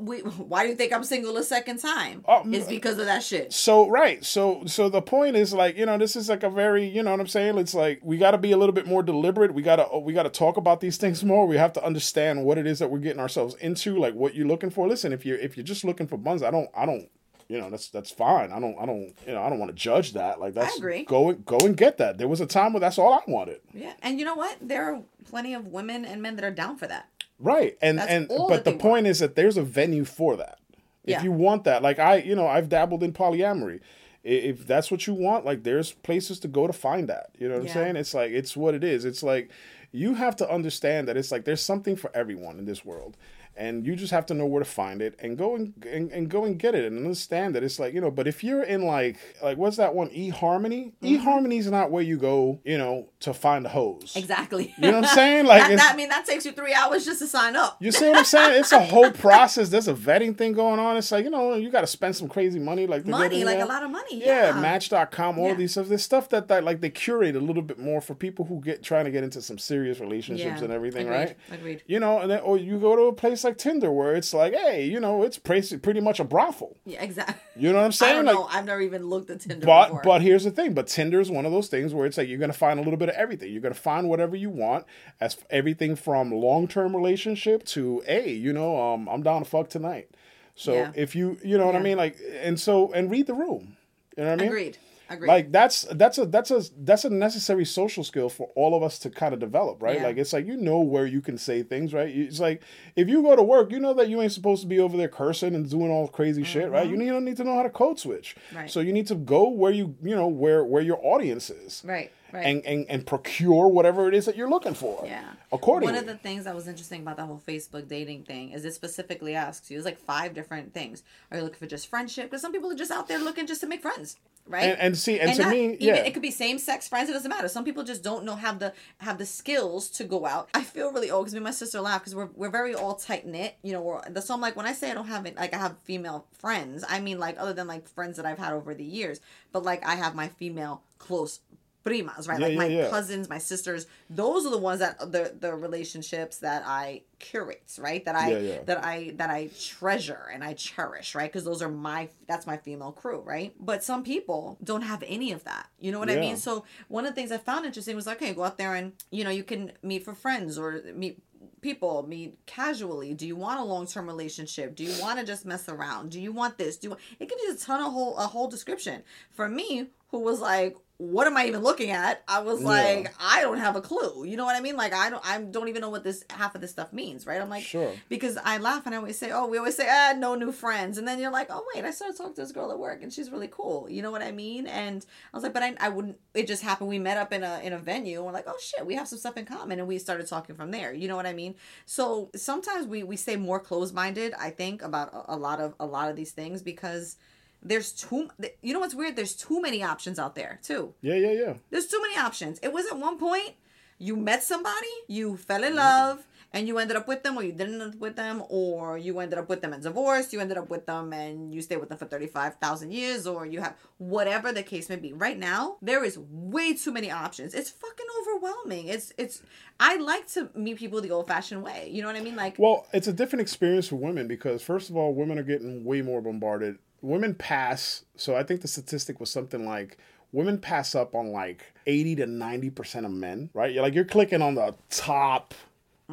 [0.00, 2.24] We, why do you think I'm single a second time?
[2.26, 3.52] Oh, it's because of that shit.
[3.52, 6.88] So right, so so the point is like you know this is like a very
[6.88, 7.56] you know what I'm saying.
[7.58, 9.54] It's like we got to be a little bit more deliberate.
[9.54, 11.46] We gotta we gotta talk about these things more.
[11.46, 13.96] We have to understand what it is that we're getting ourselves into.
[13.96, 14.88] Like what you're looking for.
[14.88, 17.08] Listen, if you're if you're just looking for buns, I don't I don't
[17.48, 18.52] you know that's that's fine.
[18.52, 20.38] I don't I don't you know I don't want to judge that.
[20.40, 21.04] Like that's I agree.
[21.04, 22.18] Go and go and get that.
[22.18, 23.60] There was a time where that's all I wanted.
[23.72, 24.56] Yeah, and you know what?
[24.60, 27.08] There are plenty of women and men that are down for that.
[27.40, 27.78] Right.
[27.80, 30.58] And That's and but the point is that there's a venue for that.
[31.04, 31.22] If Yeah.
[31.22, 33.80] you want that, like I, you know, I've dabbled in polyamory.
[34.24, 37.30] If that's what you want, like there's places to go to find that.
[37.38, 37.70] You know what Yeah.
[37.70, 37.96] I'm saying?
[37.96, 39.04] It's like it's what it is.
[39.04, 39.50] It's like
[39.92, 43.16] you have to understand that it's like there's something for everyone in this world.
[43.58, 46.28] And you just have to know where to find it and go and, and, and
[46.30, 48.82] go and get it and understand that it's like, you know, but if you're in
[48.84, 50.08] like like what's that one?
[50.10, 50.92] eharmony Harmony?
[51.02, 51.06] Mm-hmm.
[51.06, 54.14] E Harmony is not where you go, you know, to find a hose.
[54.16, 54.74] Exactly.
[54.78, 55.46] You know what I'm saying?
[55.46, 57.76] Like that, that I mean that takes you three hours just to sign up.
[57.80, 58.60] you see what I'm saying?
[58.60, 59.70] It's a whole process.
[59.70, 60.96] There's a vetting thing going on.
[60.96, 62.86] It's like, you know, you got to spend some crazy money.
[62.86, 64.20] like money, like a lot of money.
[64.20, 65.54] Yeah, Yeah, Match.com, all Yeah.
[65.54, 65.88] these stuff.
[65.88, 68.82] There's stuff that, that like they curate a little bit more for people who get
[68.82, 71.36] trying to get into some serious relationships Yeah, and everything, agreed, right?
[71.50, 71.82] agreed.
[71.86, 74.52] You know, and then or you go to a place like Tinder where it's like,
[74.52, 76.76] hey, you know, it's pretty, pretty much a brothel.
[76.84, 77.36] Yeah, exactly.
[77.56, 78.16] You know what I'm I saying?
[78.16, 78.44] don't like, know.
[78.50, 80.02] I've never even looked at Tinder but before.
[80.02, 80.74] but here's the thing.
[80.74, 82.98] But Tinder is one of those things where it's like you're gonna find a little
[82.98, 83.50] bit of everything.
[83.52, 84.84] You're gonna find whatever you want,
[85.20, 89.68] as everything from long term relationship to hey, you know, um, I'm down to fuck
[89.70, 90.10] tonight.
[90.54, 90.92] So Yeah.
[90.96, 93.76] if you you know what I mean, like, and so and read the room.
[94.16, 94.48] You know what I mean?
[94.48, 94.78] agreed.
[95.10, 95.28] Agreed.
[95.28, 98.98] Like that's that's a that's a that's a necessary social skill for all of us
[99.00, 99.96] to kind of develop, right?
[99.96, 100.06] Yeah.
[100.06, 102.08] Like it's like you know where you can say things, right?
[102.14, 102.62] It's like
[102.94, 105.08] if you go to work, you know that you ain't supposed to be over there
[105.08, 106.88] cursing and doing all crazy shit, right?
[106.88, 108.36] You need, you need to know how to code switch.
[108.48, 108.56] Mm-hmm.
[108.56, 108.70] Right.
[108.70, 112.12] So you need to go where you you know where where your audience is, right.
[112.30, 112.44] Right.
[112.44, 115.04] and and and procure whatever it is that you're looking for.
[115.06, 115.24] Yeah.
[115.50, 115.94] Accordingly.
[115.94, 118.74] One of the things that was interesting about the whole Facebook dating thing is it
[118.74, 121.02] specifically asks you, it's like five different things.
[121.30, 122.26] Are you looking for just friendship?
[122.26, 124.16] Because some people are just out there looking just to make friends,
[124.48, 124.64] right?
[124.64, 125.94] And- and see, and to not me, even- yeah.
[125.96, 127.08] it could be same sex friends.
[127.08, 127.48] It doesn't matter.
[127.48, 130.48] Some people just don't know have the have the skills to go out.
[130.54, 132.94] I feel really old because me and my sister laugh because we're we're very all
[132.94, 133.56] tight knit.
[133.62, 135.58] You know, we're so I'm like when I say I don't have it, like I
[135.58, 136.84] have female friends.
[136.88, 139.20] I mean like other than like friends that I've had over the years,
[139.52, 141.40] but like I have my female close
[141.88, 142.38] primas, right?
[142.38, 142.90] Yeah, like yeah, my yeah.
[142.90, 143.86] cousins, my sisters.
[144.10, 148.04] Those are the ones that the the relationships that I curate, right?
[148.04, 151.30] That I that I that I treasure and I cherish, right?
[151.30, 153.54] Because those are my that's my female crew, right?
[153.58, 155.68] But some people don't have any of that.
[155.78, 156.36] You know what I mean?
[156.36, 158.92] So one of the things I found interesting was like, okay, go out there and
[159.10, 161.22] you know you can meet for friends or meet
[161.60, 165.68] people meet casually do you want a long-term relationship do you want to just mess
[165.68, 167.00] around do you want this do you want...
[167.18, 170.76] it gives you a ton of whole a whole description for me who was like
[171.00, 172.24] what am i even looking at?
[172.26, 172.66] I was Yeah.
[172.66, 174.24] like i don't have a clue.
[174.24, 174.76] You know what i mean?
[174.76, 177.40] Like i don't i don't even know what this half of this stuff means right?
[177.40, 177.92] I'm like Sure.
[178.08, 180.98] because i laugh and i always say oh we always say ah no new friends.
[180.98, 183.12] And then you're like oh wait i started talking to this girl at work and
[183.12, 183.88] she's really cool.
[183.88, 184.66] You know what i mean?
[184.66, 186.88] And i was like but i, I wouldn't it just happened.
[186.88, 189.06] We met up in a in a venue and we're like oh shit we have
[189.06, 189.78] some stuff in common.
[189.78, 190.92] And we started talking from there.
[190.92, 191.54] You know what i mean?
[191.86, 195.86] So sometimes we we stay more closed-minded i think about a, a lot of a
[195.86, 197.16] lot of these things because
[197.62, 198.28] there's too
[198.62, 201.54] you know what's weird there's too many options out there too Yeah, yeah, yeah.
[201.70, 202.58] there's too many options.
[202.62, 203.54] It was at one point
[203.98, 207.52] you met somebody, you fell in love, and you ended up with them or you
[207.52, 210.56] didn't end up with them or you ended up with them and divorced you ended
[210.56, 214.52] up with them and you stayed with them for 35,000 years or you have whatever
[214.52, 218.88] the case may be right now there is way too many options it's fucking overwhelming
[218.88, 219.42] it's it's
[219.78, 222.56] I like to meet people the old fashioned way you know what I mean like
[222.58, 226.02] Well, it's a different experience for women because first of all, women are getting way
[226.02, 226.78] more bombarded.
[227.00, 229.98] Women pass, so I think the statistic was something like
[230.32, 233.72] women pass up on like 80 to 90% of men, right?
[233.72, 235.54] You're like you're clicking on the top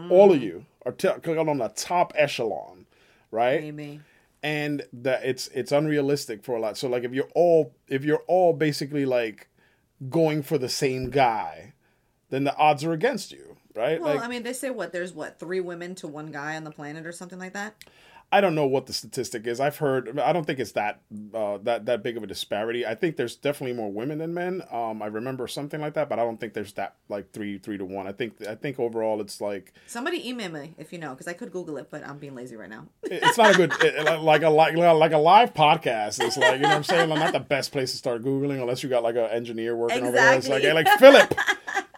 [0.10, 0.44] all of mm.
[0.44, 2.86] you are t- clicking on the top echelon,
[3.32, 3.62] right?
[3.62, 4.02] maybe
[4.46, 6.78] and that it's it's unrealistic for a lot.
[6.78, 9.50] So like if you're all if you're all basically like
[10.08, 11.74] going for the same guy,
[12.30, 14.00] then the odds are against you, right?
[14.00, 16.64] well like I mean they say what there's what three women to one guy on
[16.64, 17.74] the planet or something like that
[18.32, 19.60] I don't know what the statistic is.
[19.60, 20.20] I've heard.
[20.20, 21.02] I don't think it's that
[21.34, 22.86] uh, that that big of a disparity.
[22.86, 24.62] I think there's definitely more women than men.
[24.72, 27.78] Um, I remember something like that, but I don't think there's that like three three
[27.78, 28.08] to one.
[28.08, 31.34] I think I think overall it's like somebody email me if you know because I
[31.34, 34.42] could Google it but I'm being lazy right now it's not a good it- like
[34.44, 36.24] a like like a live podcast.
[36.24, 37.10] It's like you know what I'm saying.
[37.10, 40.04] Like, not the best place to start googling unless you got like an engineer working
[40.04, 40.34] over there.
[40.34, 41.34] It's like hey, like Philip.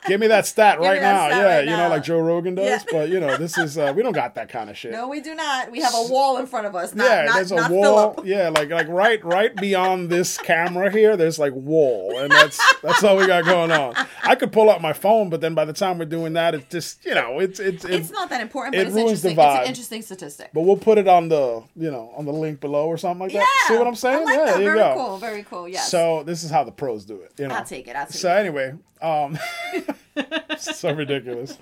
[0.07, 1.27] Give me that stat right that now.
[1.27, 2.65] stat yeah, right you know, like Joe Rogan does.
[2.67, 2.83] Yeah.
[2.91, 4.91] But you know, this is uh, we don't got that kind of shit.
[4.91, 5.71] No, we do not.
[5.71, 6.93] We have a wall in front of us.
[6.95, 8.19] Not, yeah, not, there's a wall.
[8.23, 13.03] Yeah, like like right right beyond this camera here, there's like wall, and that's that's
[13.03, 13.95] all we got going on.
[14.23, 16.65] I could pull out my phone, but then by the time we're doing that, it's
[16.69, 19.29] just you know, it's it's it, It's not that important, it but it's ruins the
[19.29, 19.37] interesting.
[19.57, 20.49] It's an interesting statistic.
[20.53, 23.31] But we'll put it on the you know on the link below or something like
[23.33, 23.39] that.
[23.39, 23.67] yeah.
[23.67, 24.23] See what I'm saying?
[24.25, 24.51] Like yeah, that.
[24.53, 24.93] there you Very go.
[24.95, 25.17] cool.
[25.17, 25.67] Very cool.
[25.67, 25.89] Yes.
[25.91, 27.31] So this is how the pros do it.
[27.37, 27.55] You know.
[27.55, 27.95] I'll take it.
[27.95, 28.39] I'll take So it.
[28.39, 29.37] anyway, um,
[30.57, 31.57] so ridiculous.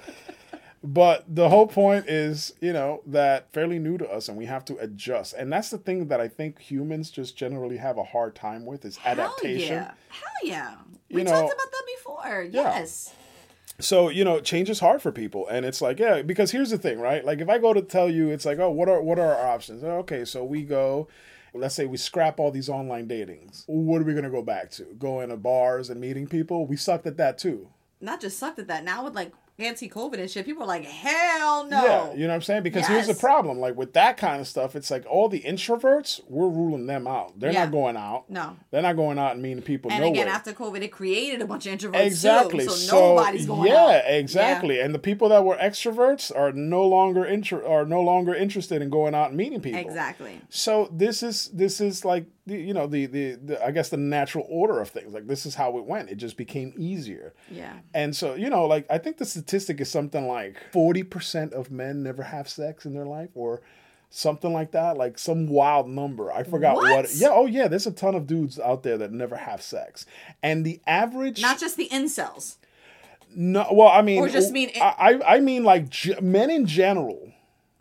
[0.86, 4.64] But the whole point is, you know, that fairly new to us, and we have
[4.66, 5.34] to adjust.
[5.34, 8.86] And that's the thing that I think humans just generally have a hard time with
[8.86, 9.80] is adaptation.
[9.80, 9.94] Hell yeah.
[10.10, 10.76] Hell yeah.
[11.10, 12.48] We You talked about that before.
[12.52, 12.62] Yeah.
[12.80, 13.16] Yes.
[13.80, 16.78] So you know, change is hard for people, and it's like, yeah, because here's the
[16.78, 17.26] thing, right?
[17.26, 19.48] Like if I go to tell you, it's like, oh, what are what are our
[19.48, 19.84] options?
[19.84, 21.08] Okay, so we go.
[21.56, 23.64] Let's say we scrap all these online datings.
[23.68, 24.84] What are we gonna go back to?
[25.00, 26.66] Going to bars and meeting people?
[26.66, 27.70] We sucked at that too.
[28.02, 28.84] Not just sucked at that.
[28.84, 31.84] Now with like anti-COVID and shit, people are like, hell no.
[31.84, 32.64] Yeah, you know what I'm saying?
[32.64, 33.60] Because here's the problem.
[33.60, 37.40] Like with that kind of stuff, it's like all the introverts, we're ruling them out.
[37.40, 37.64] They're Yeah.
[37.66, 38.30] not going out.
[38.30, 38.58] No.
[38.72, 39.92] They're not going out and meeting people.
[39.92, 40.32] And no again, way.
[40.32, 42.66] after COVID, it created a bunch of introverts exactly.
[42.66, 42.70] too.
[42.72, 43.74] So, nobody's going out.
[43.90, 44.12] yeah, out.
[44.14, 44.80] exactly.
[44.80, 48.90] And the people that were extroverts are no longer intro- are no longer interested in
[48.90, 49.80] going out and meeting people.
[49.80, 50.42] Exactly.
[50.50, 53.98] So this is this is like the, you know the, the the I guess the
[53.98, 55.14] natural order of things.
[55.14, 56.10] Like this is how it went.
[56.10, 57.34] It just became easier.
[57.50, 57.74] Yeah.
[57.94, 62.04] And so, you know, like I think the statistic is something like 40% of men
[62.04, 63.62] never have sex in their life or
[64.12, 66.32] something like that, like some wild number.
[66.32, 66.92] I forgot what.
[66.92, 67.16] What?
[67.16, 70.06] Yeah, oh yeah, there's a ton of dudes out there that never have sex.
[70.44, 72.58] And the average Not just the incels.
[73.38, 76.66] No, well, I mean Or just mean- I I I mean like ge- men in
[76.66, 77.25] general.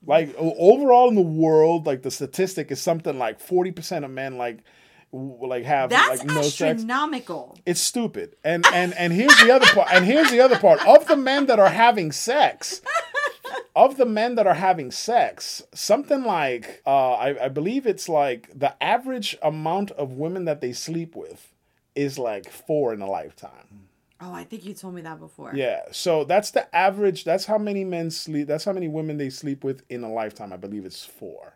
[0.06, 4.58] Like overall in the world, like the statistic is something like 40% of men like
[5.14, 6.60] like have That's like no sex.
[6.60, 7.56] astronomical.
[7.64, 8.36] It's stupid.
[8.42, 9.88] And and and here's the other part.
[9.92, 10.84] And here's the other part.
[10.86, 12.82] Of the men that are having sex,
[13.76, 18.50] of the men that are having sex, something like uh, I, I believe it's like
[18.58, 21.52] the average amount of women that they sleep with
[21.94, 23.83] is like four in a lifetime.
[24.20, 25.52] Oh, I think you told me that before.
[25.54, 25.80] Yeah.
[25.90, 27.24] So that's the average.
[27.24, 28.46] That's how many men sleep.
[28.46, 30.52] That's how many women they sleep with in a lifetime.
[30.52, 31.54] I believe it's four.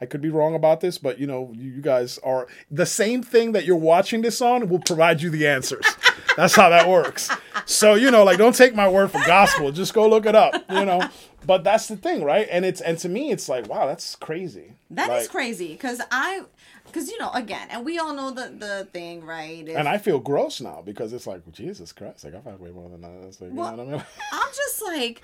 [0.00, 3.52] I could be wrong about this, but you know, you guys are the same thing
[3.52, 5.84] that you're watching this on will provide you the answers.
[6.36, 7.30] That's how that works.
[7.66, 9.72] So, you know, like don't take my word for gospel.
[9.72, 11.08] Just go look it up, you know.
[11.44, 12.46] But that's the thing, right?
[12.50, 14.74] And it's and to me it's like, wow, that's crazy.
[14.90, 16.42] That is Like, crazy because I,
[16.88, 19.68] because you know, again, and we all know the the thing, right?
[19.68, 22.70] is- And I feel gross now because it's like, Jesus Christ, like I've had way
[22.70, 23.36] more than that.
[23.40, 24.04] Well, you know what I mean?
[24.32, 25.22] I'm just like,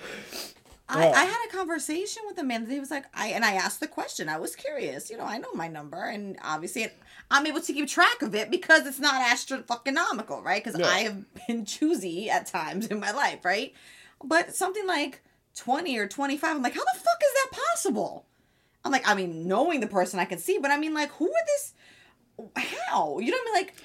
[0.87, 1.09] I.
[1.09, 2.69] I had a conversation with a man.
[2.69, 4.29] He was like, I and I asked the question.
[4.29, 5.09] I was curious.
[5.09, 6.93] You know, I know my number, and obviously, it,
[7.31, 10.63] I'm able to keep track of it because it's not astronomical, right?
[10.63, 10.79] Because.
[10.87, 13.73] I have been choosy at times in my life, right?
[14.23, 15.21] But something like
[15.55, 18.25] 20 or 25, I'm like, how the fuck is that possible?
[18.85, 21.27] I'm like, I mean, knowing the person I can see, but I mean, like, who
[21.27, 21.73] are this?
[22.55, 23.19] How?
[23.19, 23.65] You know what I mean?
[23.65, 23.75] Like,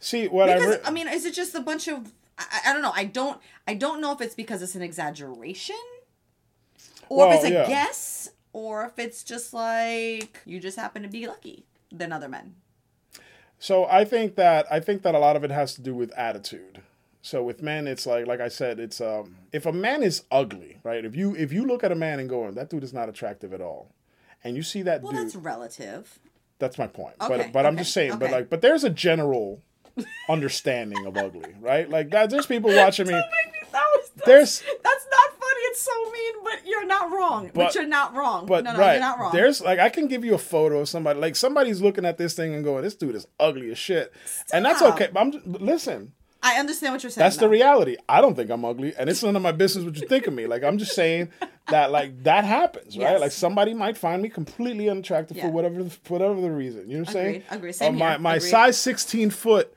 [0.00, 2.12] See what I because re- I mean, is it just a bunch of?
[2.38, 2.92] I, I don't know.
[2.94, 3.40] I don't.
[3.68, 5.76] I don't know if it's because it's an exaggeration,
[7.08, 7.66] or Well, if it's a yeah.
[7.68, 12.54] guess, or if it's just like you just happen to be lucky than other men.
[13.58, 16.10] So I think that I think that a lot of it has to do with
[16.16, 16.80] attitude.
[17.22, 20.78] So with men, it's like like I said, it's um if a man is ugly,
[20.82, 21.04] right?
[21.04, 23.52] If you if you look at a man and go, that dude is not attractive
[23.52, 23.92] at all,
[24.44, 26.18] and you see that Well, dude, that's relative.
[26.58, 27.14] that's my point.
[27.20, 28.18] Okay, but but I'm just saying, okay.
[28.20, 29.60] but like but there's a general
[30.28, 31.88] understanding of ugly, right?
[31.88, 32.10] Like.
[32.10, 33.12] There's people watching me.
[33.12, 37.46] That was, that's, There's- that's not funny it's so mean, but you're not wrong.
[37.46, 38.46] But, But- you're not wrong.
[38.46, 39.32] But no, no, right, you're not wrong.
[39.32, 42.34] there's like I can give you a photo of somebody like somebody's looking at this
[42.34, 44.56] thing and going, "This dude is ugly as shit," Stop.
[44.56, 45.08] and that's okay.
[45.12, 46.12] But I'm just, listen.
[46.42, 47.22] I understand what you're saying.
[47.24, 47.96] That's the reality.
[48.08, 50.32] I don't think I'm ugly, and it's none of my business what you think of
[50.34, 50.46] me.
[50.46, 51.28] Like I'm just saying
[51.70, 53.12] that like that happens, right?
[53.12, 53.20] Yes.
[53.20, 55.44] Like somebody might find me completely unattractive Yeah.
[55.46, 56.88] for whatever for whatever the reason.
[56.88, 57.28] You know what I'm saying?
[57.36, 57.72] Agreed, agreed.
[57.72, 58.18] Same Uh, my here.
[58.18, 58.48] my Agreed.
[58.48, 59.74] size 16 foot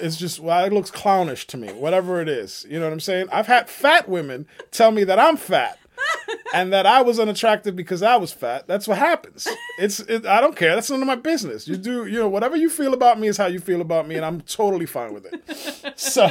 [0.00, 1.68] is just well, it looks clownish to me.
[1.68, 3.28] Whatever it is, you know what I'm saying?
[3.32, 5.78] I've had fat women tell me that I'm fat.
[6.54, 8.66] and that I was unattractive because I was fat.
[8.66, 9.46] That's what happens.
[9.78, 10.74] It's it, I don't care.
[10.74, 11.68] That's none of my business.
[11.68, 14.16] You do you know whatever you feel about me is how you feel about me,
[14.16, 15.94] and I'm totally fine with it.
[15.98, 16.30] So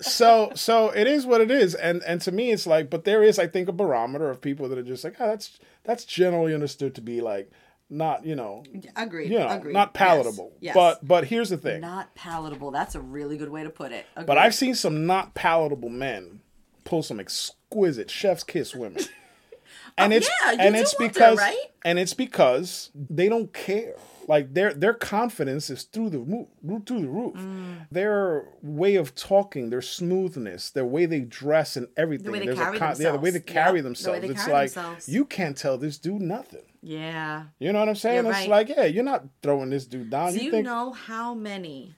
[0.00, 3.22] so so it is what it is and and to me it's like but there
[3.22, 6.54] is i think a barometer of people that are just like oh that's that's generally
[6.54, 7.50] understood to be like
[7.88, 8.62] not you know
[8.96, 9.30] Agreed.
[9.30, 9.72] you know agreed.
[9.74, 10.74] not palatable Yes.
[10.74, 12.70] but but here's the thing not palatable.
[12.70, 14.06] That's a really good way to put it.
[14.26, 16.39] but i've seen some not palatable men
[16.90, 19.02] pull some exquisite chef's kiss women
[19.98, 21.56] and it's Oh, yeah, you and it's because right?
[21.84, 23.94] and it's because they don't care
[24.28, 26.48] like their their confidence is through the roof
[26.86, 27.86] through the roof Mm.
[27.90, 32.46] their way of talking their smoothness their way they dress and everything The way they
[32.46, 34.72] There's a carry yeah the way they carry Yep, the themselves they it's carry like
[34.72, 35.08] themselves.
[35.08, 37.44] you can't tell this dude nothing yeah.
[37.58, 38.48] you know what i'm saying You're it's right.
[38.48, 41.94] like yeah you're not throwing this dude down Do you you think know how many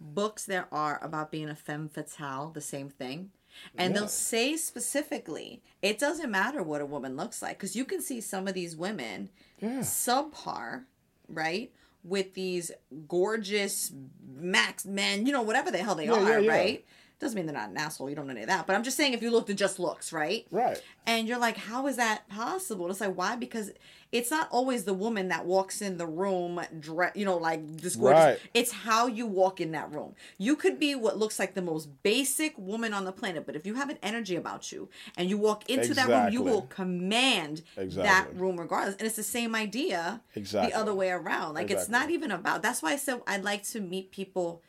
[0.00, 2.50] books there are about being a femme fatale?
[2.54, 3.30] The same thing.
[3.76, 4.00] And Yeah.
[4.00, 8.20] they'll say specifically, it doesn't matter what a woman looks like, because you can see
[8.20, 9.80] some of these women Yeah.
[9.80, 10.84] subpar,
[11.28, 11.72] right?
[12.04, 12.70] With these
[13.08, 13.92] gorgeous
[14.24, 16.84] max men, you know, whatever the hell they Yeah, are, right?
[17.18, 18.10] Doesn't mean they're not an asshole.
[18.10, 18.66] You don't know any of that.
[18.66, 20.46] But I'm just saying, if you looked at just looks, right?
[20.50, 22.90] right And you're like, how is that possible?
[22.90, 23.36] It's like, why?
[23.36, 23.72] Because
[24.12, 27.96] it's not always the woman that walks in the room, dre- you know, like this
[27.96, 28.22] gorgeous.
[28.22, 28.38] Right.
[28.52, 30.14] It's how you walk in that room.
[30.36, 33.64] You could be what looks like the most basic woman on the planet, but if
[33.64, 37.62] you have an energy about you and you walk into that room, you will command
[37.76, 38.96] that room regardless.
[38.96, 40.70] And it's the same idea Exactly.
[40.70, 41.54] the other way around.
[41.54, 42.62] Like it's not even about.
[42.62, 44.62] That's why I said I'd like to meet people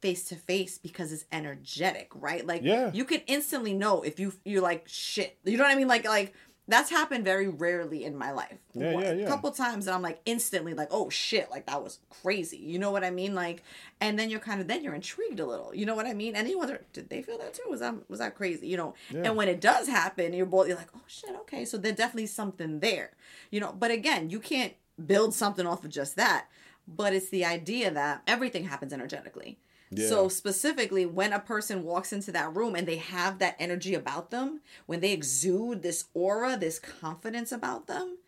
[0.00, 2.46] face to face because it's energetic, right?
[2.46, 2.90] Like Yeah.
[2.92, 5.38] you can instantly know if you you're like shit.
[5.44, 5.88] You know what I mean?
[5.88, 6.34] Like like
[6.70, 8.58] that's happened very rarely in my life.
[8.74, 9.24] Yeah, yeah, yeah.
[9.24, 12.58] A couple times and I'm like instantly like, oh shit, like that was crazy.
[12.58, 13.34] You know what I mean?
[13.34, 13.62] Like,
[14.02, 15.74] and then you're kind of then you're intrigued a little.
[15.74, 16.36] You know what I mean?
[16.36, 17.62] And then you wonder, did they feel that too?
[17.70, 18.66] Was that was that crazy?
[18.66, 18.94] You know?
[19.10, 19.22] Yeah.
[19.24, 22.26] And when it does happen, you're both you're like, oh shit, okay, so there's definitely
[22.26, 23.12] something there.
[23.50, 26.48] You know, but again, you can't build something off of just that.
[26.86, 29.58] But it's the idea that everything happens energetically.
[29.96, 34.30] So specifically, when a person walks into that room and they have that energy about
[34.30, 38.18] them, when they exude this aura, this confidence about them,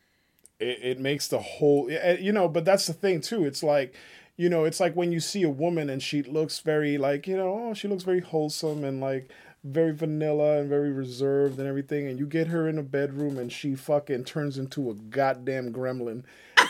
[0.58, 3.44] it, it makes the whole you know but that's the thing too.
[3.44, 3.94] It's like
[4.36, 7.36] you know it's like when you see a woman and she looks very like you
[7.36, 9.30] know oh she looks very wholesome and like
[9.62, 13.52] very vanilla and very reserved and everything and you get her in a bedroom and
[13.52, 16.22] she fucking turns into a goddamn gremlin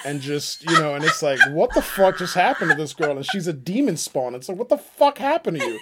[0.04, 3.16] and just you know and it's like what the fuck just happened to this girl?
[3.16, 4.34] And she's a demon spawn.
[4.34, 5.80] It's like what the fuck happened to you?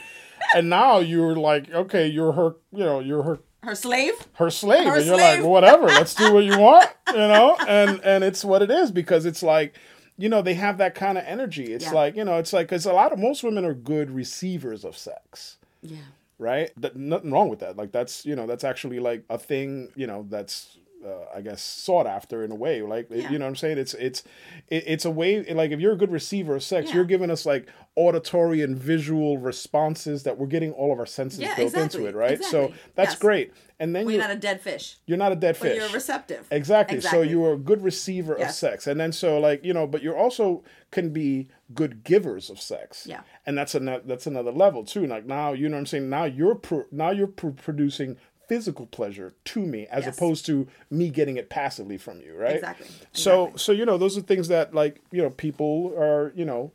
[0.54, 4.14] And now you're like okay you're her you know you're her her slave.
[4.34, 4.84] her slave.
[4.86, 5.40] Her and you're slave.
[5.40, 7.56] like whatever let's do what you want you know?
[7.66, 9.74] And and it's what it is because it's like
[10.16, 11.72] you know they have that kind of energy.
[11.72, 11.92] It's Yeah.
[11.92, 14.96] like you know it's like because a lot of most women are good receivers of
[14.96, 15.56] sex.
[15.82, 15.98] Yeah.
[16.38, 16.70] right?
[16.80, 17.76] Th- nothing wrong with that.
[17.76, 20.76] Like that's you know that's actually like a thing you know that's
[21.06, 23.30] uh, I guess sought after in a way, like Yeah.
[23.30, 23.78] you know what I'm saying.
[23.78, 24.22] It's it's
[24.68, 26.96] it's a way like if you're a good receiver of sex, Yeah.
[26.96, 31.40] you're giving us like auditory and visual responses that we're getting all of our senses
[31.40, 32.42] Yeah, built exactly, into it, right?
[32.42, 33.18] So that's Yes.
[33.18, 33.52] great.
[33.80, 35.76] And then Well, you're you're not a dead fish, you're not a dead but fish.
[35.78, 36.46] you're receptive.
[36.50, 37.00] Exactly.
[37.00, 40.02] So you are a good receiver of sex, and then so like you know, but
[40.02, 43.06] you're also can be good givers of sex.
[43.08, 43.20] Yeah.
[43.46, 45.06] And that's another that's another level too.
[45.06, 46.10] Like now, you know what I'm saying.
[46.10, 48.16] Now you're pro- now you're pro- producing
[48.48, 50.16] physical pleasure to me as Yes.
[50.16, 52.56] opposed to me getting it passively from you, right?
[52.56, 52.86] Exactly.
[53.12, 53.58] So Exactly.
[53.58, 56.72] so you know those are things that like you know people are you know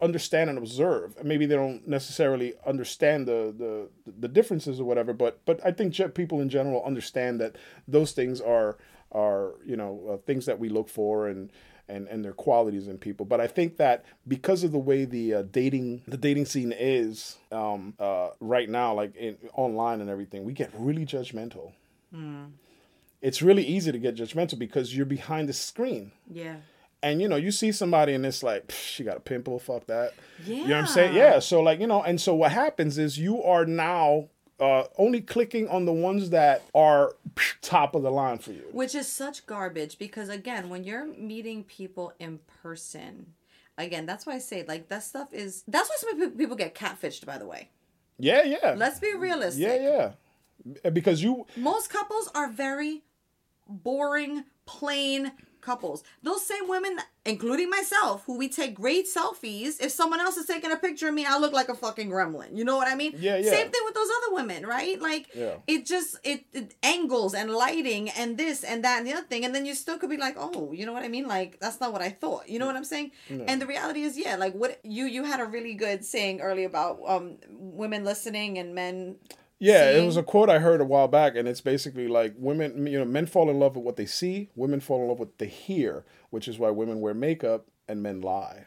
[0.00, 1.22] understand and observe.
[1.22, 5.94] Maybe they don't necessarily understand the the the differences or whatever, but but I think
[6.14, 7.56] people in general understand that
[7.88, 8.78] those things are
[9.12, 11.50] are you know uh, things that we look for and.
[11.86, 15.34] And, and their qualities in people, but I think that because of the way the
[15.34, 20.44] uh, dating the dating scene is um, uh, right now, like in, online and everything,
[20.44, 21.72] we get really judgmental.
[23.20, 26.56] It's really easy to get judgmental because you're behind the screen Yeah.
[27.02, 30.12] and you know you see somebody and it's like she got a pimple fuck that
[30.46, 30.54] Yeah.
[30.56, 33.18] you know what i'm saying yeah so like you know and so what happens is
[33.18, 34.28] you are now
[34.60, 37.14] uh, only clicking on the ones that are
[37.60, 41.64] top of the line for you Which is such garbage because again, when you're meeting
[41.64, 43.34] people in person,
[43.76, 46.74] again, that's why I say like that stuff is that's why some people- people get
[46.74, 47.26] catfished.
[47.26, 47.70] By the way,
[48.18, 49.62] yeah yeah let's be realistic.
[49.62, 50.12] yeah
[50.84, 53.02] yeah because you Most couples are very
[53.68, 55.32] boring, plain
[55.64, 56.04] couples.
[56.22, 59.80] Those same women, including myself, who we take great selfies.
[59.80, 62.56] If someone else is taking a picture of me, I look like a fucking gremlin.
[62.56, 63.12] You know what I mean?
[63.16, 63.50] Yeah, yeah.
[63.50, 65.00] Same thing with those other women, right?
[65.00, 65.56] Like Yeah.
[65.66, 69.44] it just it, it angles and lighting and this and that and the other thing,
[69.44, 71.26] and then you still could be like, oh, you know what I mean?
[71.26, 72.48] Like that's not what I thought.
[72.48, 73.12] You know what I'm saying?
[73.48, 76.66] And the reality is, yeah, like what you you had a really good saying earlier
[76.66, 79.16] about um women listening and men.
[79.58, 82.86] Yeah, it was a quote I heard a while back, and it's basically like women,
[82.86, 85.28] you know, men fall in love with what they see, women fall in love with
[85.28, 88.64] what they hear, which is why women wear makeup and men lie.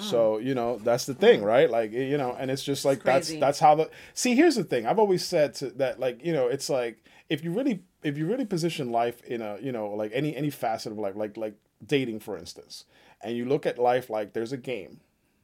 [0.00, 1.68] So you know that's the thing, right?
[1.68, 4.34] Like you know, and it's just like that's that's how the see.
[4.34, 4.86] Here's the thing.
[4.86, 8.26] I've always said to, that like you know, it's like if you really if you
[8.26, 11.54] really position life in a you know like any any facet of life, like like
[11.86, 12.84] dating for instance,
[13.22, 15.00] and you look at life like there's a game,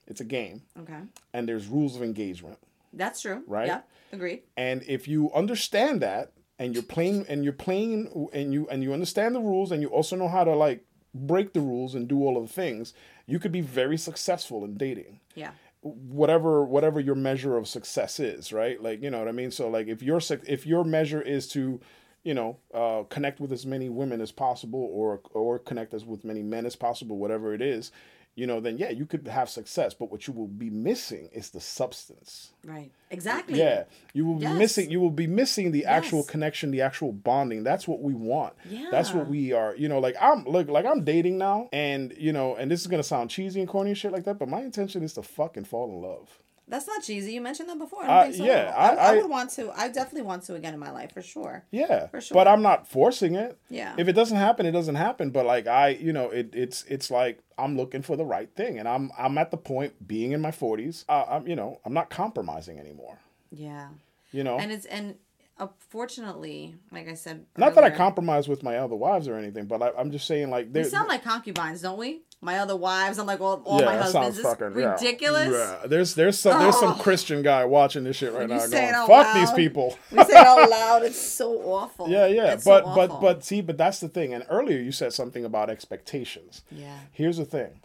[0.06, 1.00] it's a game, Okay,
[1.34, 2.58] and there's rules of engagement.
[2.96, 3.42] That's true.
[3.46, 3.66] Right?
[3.68, 3.80] Yeah,
[4.12, 4.42] agreed.
[4.56, 8.92] And if you understand that and you're playing and you're playing and you and you
[8.92, 10.84] understand the rules and you also know how to like
[11.14, 12.92] break the rules and do all of the things,
[13.26, 15.20] you could be very successful in dating.
[15.34, 15.52] Yeah.
[15.82, 18.82] Whatever whatever your measure of success is, right?
[18.82, 19.50] Like, you know what I mean?
[19.50, 21.80] So like if your if your measure is to
[22.26, 26.24] you know, uh, connect with as many women as possible, or or connect as with
[26.24, 27.92] many men as possible, whatever it is,
[28.36, 29.94] you know, then yeah, you could have success.
[29.94, 32.52] But what you will be missing is the substance.
[32.64, 32.92] Right.
[33.10, 33.58] Exactly.
[33.58, 34.90] Yeah, you will be missing.
[34.90, 37.64] You will be missing the actual connection, the actual bonding.
[37.64, 38.54] That's what we want.
[38.68, 38.88] Yeah.
[38.90, 39.74] That's what we are.
[39.74, 42.86] You know, like I'm look like I'm dating now, and you know, and this is
[42.86, 45.64] gonna sound cheesy and corny and shit like that, but my intention is to fucking
[45.64, 46.42] fall in love.
[46.68, 47.32] That's not cheesy.
[47.32, 48.02] You mentioned that before.
[48.02, 48.44] I don't Uh, think so.
[48.44, 49.70] yeah, I, I- I, would want to.
[49.70, 51.64] I definitely want to again in my life for sure.
[51.70, 52.34] Yeah, For sure.
[52.34, 53.56] but I'm not forcing it.
[53.70, 53.94] Yeah.
[53.96, 55.30] If it doesn't happen, it doesn't happen.
[55.30, 58.78] But like I, you know, it, it's it's like I'm looking for the right thing,
[58.80, 61.04] and I'm I'm at the point being in my 40s.
[61.08, 63.18] Uh, I'm you know I'm not compromising anymore.
[63.52, 63.88] Yeah.
[64.32, 65.14] You know, And it's and
[65.58, 69.82] unfortunately, like I said, not that I compromise with my other wives or anything, but
[69.82, 72.22] I, I'm just saying like We there- sound like concubines, don't we?
[72.42, 73.18] My other wives.
[73.18, 74.12] I'm like well, all yeah, my husbands.
[74.12, 75.48] sounds It's fucking ridiculous.
[75.52, 77.02] Yeah, there's there's some there's some Oh.
[77.02, 79.98] Christian guy watching this shit right you now say going, it out "Fuck these people."
[80.12, 81.02] We say it out loud.
[81.02, 82.08] It's so awful.
[82.08, 84.34] Yeah, yeah, It's so but but but see, but that's the thing.
[84.34, 86.62] And earlier you said something about expectations.
[86.70, 86.98] yeah.
[87.10, 87.80] Here's the thing.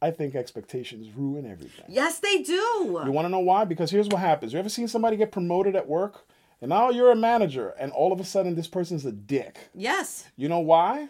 [0.00, 1.86] I think expectations ruin everything.
[1.88, 2.52] Yes, they do.
[2.52, 3.64] You want to know why?
[3.64, 4.52] Because here's what happens.
[4.52, 6.26] You ever seen somebody get promoted at work?
[6.62, 9.58] And now you're a manager, and all of a sudden this person's a dick.
[9.74, 10.26] Yes.
[10.36, 11.08] You know why?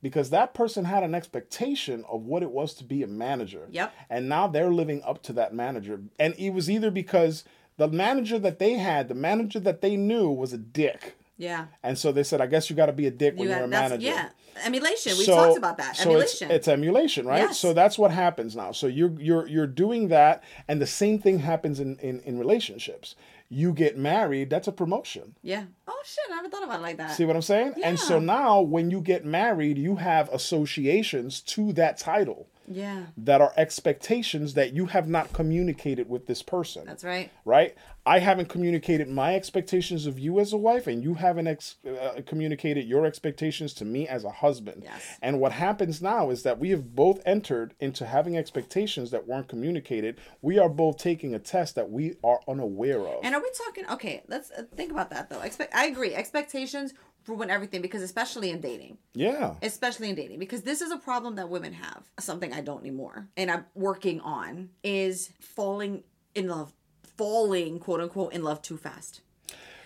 [0.00, 3.66] Because that person had an expectation of what it was to be a manager.
[3.70, 3.92] Yep.
[4.08, 6.00] And now they're living up to that manager.
[6.20, 7.42] And it was either because
[7.78, 11.16] the manager that they had, the manager that they knew was a dick.
[11.36, 11.66] Yeah.
[11.82, 13.54] And so they said, I guess you got to be a dick when You you
[13.56, 14.06] are got, a manager.
[14.06, 14.28] yeah.
[14.64, 15.12] Emulation.
[15.16, 15.96] We've So- talked about that.
[15.96, 16.50] so Emulation.
[16.50, 17.42] It's, it's emulation, right?
[17.42, 17.58] Yes.
[17.60, 18.72] So that's what happens now.
[18.72, 23.14] So you're you're you're doing that, and the same thing happens in in, in relationships.
[23.50, 25.34] You get married, that's a promotion.
[25.42, 25.64] yeah.
[25.86, 26.24] Oh shit!
[26.30, 27.16] I never thought about it like that.
[27.16, 27.74] See what I'm saying?
[27.78, 27.88] Yeah.
[27.88, 33.06] And so now when you get married, you have associations to that title yeah.
[33.16, 36.84] that are expectations that you have not communicated with this person.
[36.86, 37.30] That's right.
[37.44, 37.76] right?
[38.06, 42.22] I haven't communicated my expectations of you as a wife, and you haven't ex- uh,
[42.24, 44.82] communicated your expectations to me as a husband.
[44.84, 45.18] Yes.
[45.20, 49.48] And what happens now is that we have both entered into having expectations that weren't
[49.48, 50.18] communicated.
[50.40, 53.20] We are both taking a test that we are unaware of.
[53.22, 53.84] And are we talking?
[53.90, 55.40] Okay, let's uh, think about that though.
[55.40, 55.74] Expect.
[55.74, 56.14] I agree.
[56.14, 56.94] Expectations
[57.28, 58.98] ruin everything because especially in dating.
[59.14, 59.54] yeah.
[59.62, 63.28] especially in dating because this is a problem that women have something i don't anymore
[63.36, 66.02] and i'm working on is falling
[66.34, 66.72] in love
[67.16, 69.20] falling quote unquote in love too fast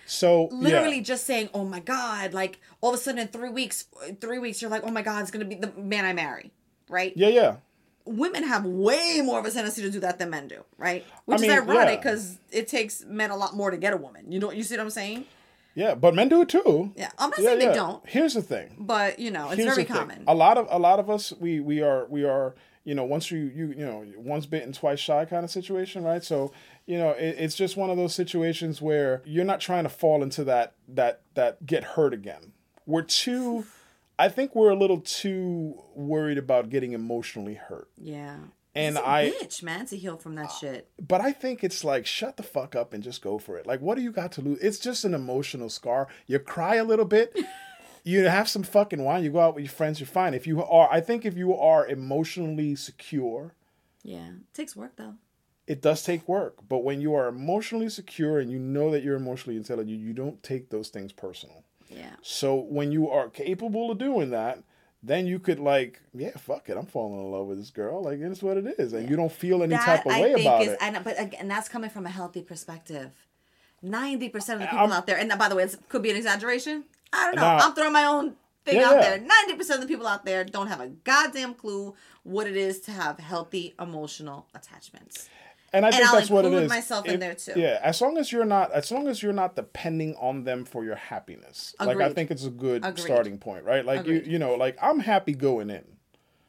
[0.05, 1.03] So literally yeah.
[1.03, 3.85] just saying oh my god like all of a sudden in three weeks
[4.21, 6.51] three weeks you're like oh my god it's gonna be the man i marry
[6.89, 7.55] right Yeah, yeah.
[8.05, 11.39] women have way more of a tendency to do that than men do right which
[11.41, 11.95] mean, is ironic yeah.
[11.95, 14.75] because it takes men a lot more to get a woman you know you see
[14.75, 15.25] what i'm saying
[15.75, 16.91] Yeah, but men do it too.
[16.95, 18.75] yeah i'm not saying they don't Here's the thing.
[18.79, 21.59] but you know it's Here's very common A lot of a lot of us we
[21.59, 22.53] we are we are
[22.83, 26.23] you know once you you you know once bitten twice shy kind of situation, right?
[26.23, 26.51] So
[26.85, 30.21] you know it, it's just one of those situations where you're not trying to fall
[30.21, 32.51] into that that that get hurt again.
[32.85, 33.65] We're too.
[34.19, 37.87] I think we're a little too worried about getting emotionally hurt.
[37.97, 38.35] yeah
[38.75, 40.89] And I- bitch, man, to heal from that uh, shit.
[40.99, 43.67] But I think it's like shut the fuck up and just go for it.
[43.67, 44.59] Like what do you got to lose?
[44.61, 46.07] It's just an emotional scar.
[46.27, 47.37] You cry a little bit.
[48.03, 49.23] you have some fucking wine.
[49.23, 49.99] You go out with your friends.
[49.99, 50.33] You're fine.
[50.33, 53.53] If you are, I think if you are emotionally secure,
[54.01, 55.15] Yeah, it takes work though.
[55.67, 56.55] it does take work.
[56.67, 60.41] But when you are emotionally secure and you know that you're emotionally intelligent, you don't
[60.41, 61.63] take those things personal.
[61.89, 64.63] Yeah, So when you are capable of doing that,
[65.03, 68.01] then you could like, yeah, fuck it, I'm falling in love with this girl.
[68.01, 70.47] Like it's what it is, and you don't feel any type of way I think
[70.47, 70.77] about is, it.
[70.81, 73.11] and but again, that's coming from a healthy perspective.
[73.83, 76.85] 90% of the people out there, and by the way, it could be an exaggeration.
[77.11, 77.41] I don't know.
[77.41, 77.57] Nah.
[77.57, 79.17] I'm throwing my own thing Yeah, out yeah.
[79.17, 79.57] there.
[79.57, 81.93] 90% of the people out there don't have a goddamn clue
[82.23, 85.29] what it is to have healthy emotional attachments.
[85.73, 86.69] And I think I'll that's what it is.
[86.69, 87.53] myself in there, too.
[87.55, 90.85] Yeah, as long as you're not, as long as you're not depending on them for
[90.85, 91.73] your happiness.
[91.79, 93.03] Like I think it's a good Agreed.
[93.03, 93.83] starting point, right?
[93.83, 94.25] Like Agreed.
[94.27, 95.83] you, you know, like I'm happy going in,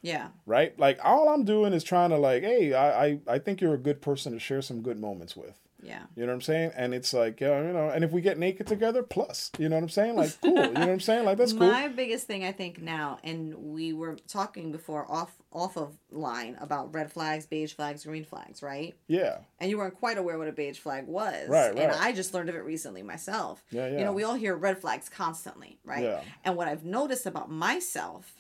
[0.03, 0.29] Yeah.
[0.45, 0.79] right?
[0.79, 3.79] Like all I'm doing is trying to like, hey, I, I, I think you're a
[3.79, 5.59] good person to share some good moments with.
[5.85, 6.03] Yeah.
[6.16, 6.72] You know what I'm saying?
[6.74, 9.76] And it's like, yeah, you know, and if we get naked together, plus, you know
[9.76, 10.16] what I'm saying?
[10.16, 10.51] Like, cool.
[10.55, 11.24] You know what I'm saying?
[11.24, 11.70] Like, that's cool.
[11.70, 16.57] My biggest thing I think now, and we were talking before off off of line
[16.61, 18.95] about red flags, beige flags, green flags, right?
[19.07, 19.39] Yeah.
[19.61, 21.49] And you weren't quite aware what a beige flag was.
[21.49, 21.93] Right, And.
[21.93, 23.62] I just learned of it recently myself.
[23.70, 23.99] Yeah, yeah.
[23.99, 26.03] You know, we all hear red flags constantly, right?
[26.03, 26.20] Yeah.
[26.45, 28.32] And what I've noticed about myself,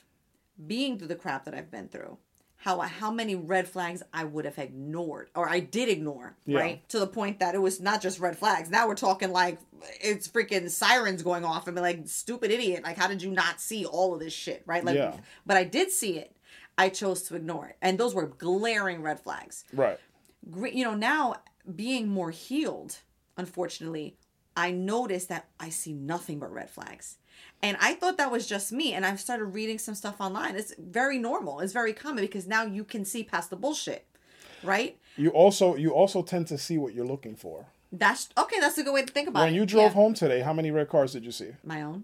[0.66, 2.18] being through the crap that I've been through,
[2.64, 6.60] how how many red flags I would have ignored or I did ignore, Yeah.
[6.60, 6.88] right?
[6.88, 8.70] To the point that it was not just red flags.
[8.70, 9.58] Now we're talking like
[10.00, 13.60] it's freaking sirens going off and be like, stupid idiot, like how did you not
[13.60, 14.82] see all of this shit, right?
[14.82, 15.14] Like Yeah.
[15.44, 16.34] but I did see it.
[16.78, 17.76] I chose to ignore it.
[17.82, 19.98] And those were glaring red flags Right.
[20.72, 21.34] you know now
[21.76, 22.98] being more healed
[23.36, 24.16] unfortunately
[24.56, 27.16] i noticed that i see nothing but red flags
[27.64, 30.74] and i thought that was just me and i've started reading some stuff online it's
[30.78, 34.02] very normal it's very common because now you can see past the bullshit
[34.62, 37.56] right You also, you also tend to see what you're looking for.
[38.04, 40.00] that's okay that's a good way to think about it When you drove Yeah.
[40.02, 41.50] home today, how many red cars did you see?
[41.72, 41.98] my own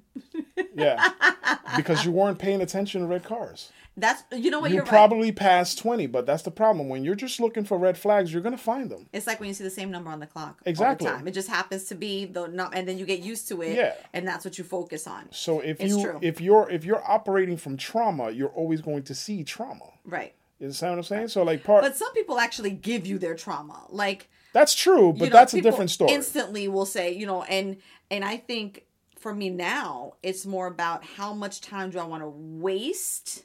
[0.85, 0.97] Yeah.
[1.81, 3.61] because you weren't paying attention to red cars.
[4.03, 6.88] That's you know what You you're right probably passed 20, but that's the problem.
[6.88, 9.07] When you're just looking for red flags, you're going to find them.
[9.12, 11.07] it's like when you see the same number on the clock Exactly.
[11.07, 13.48] all the time it just happens to be the no, and then you get used
[13.48, 13.94] to it Yeah.
[14.12, 16.18] and that's what you focus on So if It's you true.
[16.22, 19.86] if you're if you're operating from trauma, you're always going to see trauma.
[20.05, 21.28] right You understand what I'm saying?
[21.28, 25.24] So like part but some people actually give you their trauma like that's true, but
[25.26, 26.12] you know, that's a different story.
[26.12, 27.76] Instantly will say, you know, and
[28.11, 28.84] and I think
[29.16, 33.44] for me now, it's more about how much time do I want to waste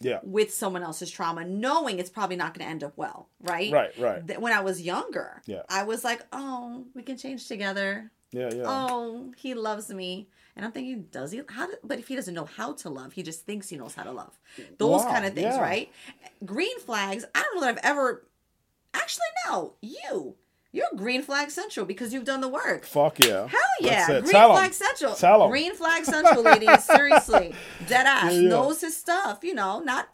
[0.00, 0.18] yeah.
[0.22, 3.72] with someone else's trauma, knowing it's probably not going to end up well, right?
[3.72, 4.40] Right, right.
[4.40, 5.62] When I was younger, Yeah.
[5.68, 8.10] I was like, oh, we can change together.
[8.32, 8.62] Yeah, yeah.
[8.66, 10.28] Oh, he loves me.
[10.56, 11.42] And I'm thinking, does he?
[11.48, 11.66] How?
[11.66, 14.02] Do, but if he doesn't know how to love, he just thinks he knows how
[14.02, 14.38] to love.
[14.78, 15.60] Those Wow, kind of things, yeah.
[15.60, 15.90] right?
[16.44, 17.24] Green flags.
[17.34, 18.26] I don't know that I've ever.
[18.92, 19.74] Actually, no.
[19.80, 20.34] You,
[20.72, 22.84] you're green flag central because you've done the work.
[22.84, 23.46] Fuck yeah.
[23.48, 24.56] Hell yeah, green Tell 'em.
[24.56, 25.14] flag central.
[25.14, 25.50] Tell 'em.
[25.50, 26.84] Green flag central, ladies.
[26.84, 27.54] Seriously,
[27.88, 28.48] dead ass Yeah, yeah.
[28.48, 29.40] knows his stuff.
[29.42, 30.08] You know, not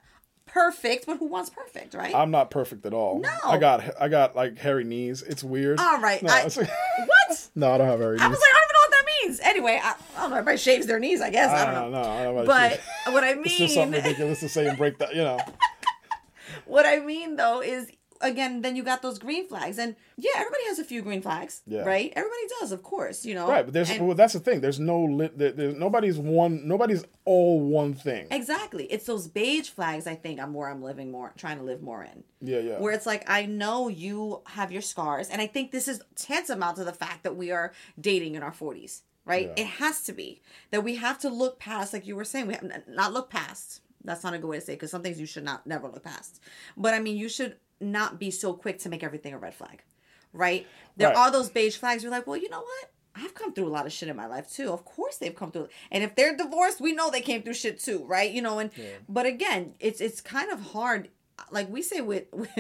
[0.46, 2.14] perfect, but who wants perfect, right?
[2.14, 3.18] I'm not perfect at all.
[3.20, 3.28] No.
[3.44, 5.22] I got I got like hairy knees.
[5.22, 5.78] It's weird.
[5.78, 6.56] All right, No, I- it's-
[7.06, 7.48] what?
[7.54, 9.40] no, I don't have hairy I was like, I don't even know what that means.
[9.40, 10.36] Anyway, I, I don't know.
[10.36, 11.50] Everybody shaves their knees, I guess.
[11.50, 12.02] I, I don't know.
[12.02, 12.08] know.
[12.10, 12.80] I don't know But
[13.12, 15.14] what I it's just something mean, ridiculous to say and break that.
[15.14, 15.38] You know.
[16.64, 17.88] what I mean though is,
[18.20, 21.62] again, then you got those green flags, and yeah, everybody has a few green flags,
[21.66, 21.82] Yeah.
[21.82, 22.12] right?
[22.16, 23.48] Everybody does, of course, you know.
[23.48, 24.60] Right, but there's And- well, that's the thing.
[24.60, 26.66] There's no li- there, there's nobody's one.
[26.66, 28.26] Nobody's all one thing.
[28.30, 28.84] Exactly.
[28.84, 32.02] It's those beige flags I think I'm where I'm living more trying to live more
[32.04, 32.24] in.
[32.40, 32.78] Yeah, yeah.
[32.78, 36.76] Where it's like I know you have your scars and I think this is tantamount
[36.76, 39.46] to the fact that we are dating in our 40s, right?
[39.56, 39.64] Yeah.
[39.64, 40.40] It has to be.
[40.70, 43.80] That we have to look past like you were saying, we have not look past.
[44.04, 46.04] That's not a good way to say because some things you should not never look
[46.04, 46.40] past.
[46.76, 49.82] But I mean, you should not be so quick to make everything a red flag.
[50.32, 50.66] Right?
[50.96, 51.16] There Right.
[51.16, 52.02] are those beige flags.
[52.02, 52.90] You're like, well, you know what?
[53.14, 54.70] I've come through a lot of shit in my life too.
[54.72, 55.68] Of course they've come through.
[55.90, 58.30] And if they're divorced, we know they came through shit too, right?
[58.30, 58.70] You know, and
[59.08, 61.08] but again, it's it's kind of hard.
[61.50, 62.50] Like we say with, with,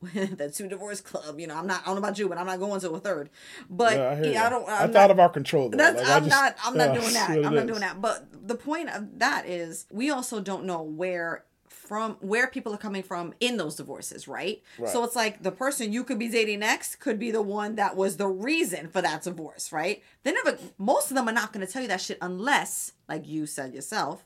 [0.00, 2.36] with the two divorce club, you know, I'm not I don't know about you, but
[2.38, 3.30] I'm not going to a third.
[3.68, 4.66] But yeah, I, yeah, I don't.
[4.66, 5.68] That's I'm out not, of our control.
[5.70, 5.76] Though.
[5.78, 7.30] that's Like, I'm just- not I'm not yeah, uh, doing that.
[7.30, 7.66] I'm not is.
[7.66, 8.00] doing that.
[8.02, 11.44] But the point of that is we also don't know where
[11.86, 14.62] from where people are coming from in those divorces, right?
[14.78, 14.90] Right.
[14.90, 17.96] So it's like the person you could be dating next could be the one that
[17.96, 20.02] was the reason for that divorce, right?
[20.22, 23.26] They never most of them are not going to tell you that shit unless, like
[23.26, 24.24] you said yourself,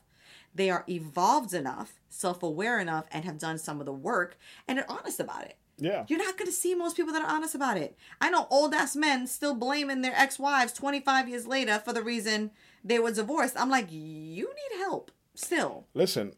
[0.53, 4.37] they are evolved enough, self-aware enough and have done some of the work
[4.67, 5.57] and are honest about it.
[5.77, 6.05] Yeah.
[6.07, 7.97] You're not going to see most people that are honest about it.
[8.19, 12.03] I know old ass men still blaming their ex wives 25 years later for the
[12.03, 12.51] reason
[12.83, 13.59] they were divorced.
[13.59, 15.87] I'm like, you need help still.
[15.93, 16.33] Listen,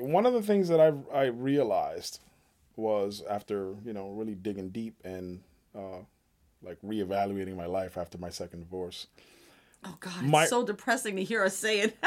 [0.00, 2.20] one of the things that I I realized
[2.76, 5.40] was after you know really digging deep and
[5.76, 5.98] uh,
[6.62, 9.06] like reevaluating my life after my second divorce.
[9.84, 10.12] Oh, God.
[10.24, 11.96] It's so depressing to hear us say it.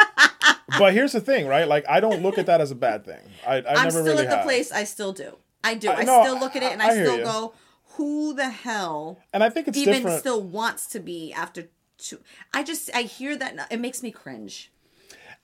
[0.80, 1.68] But here's the thing, right?
[1.68, 3.20] Like I don't look at that as a bad thing.
[3.46, 4.46] I, I I'm never still really at the have.
[4.46, 5.36] place I still do.
[5.64, 5.90] I do.
[5.90, 7.24] I- I, no, still look at it and I- I, I still you.
[7.24, 7.54] go,
[7.98, 10.20] who the hell and I think it's even different.
[10.22, 12.20] still wants to be after two?
[12.54, 13.68] I just, I hear that.
[13.70, 14.72] It makes me cringe.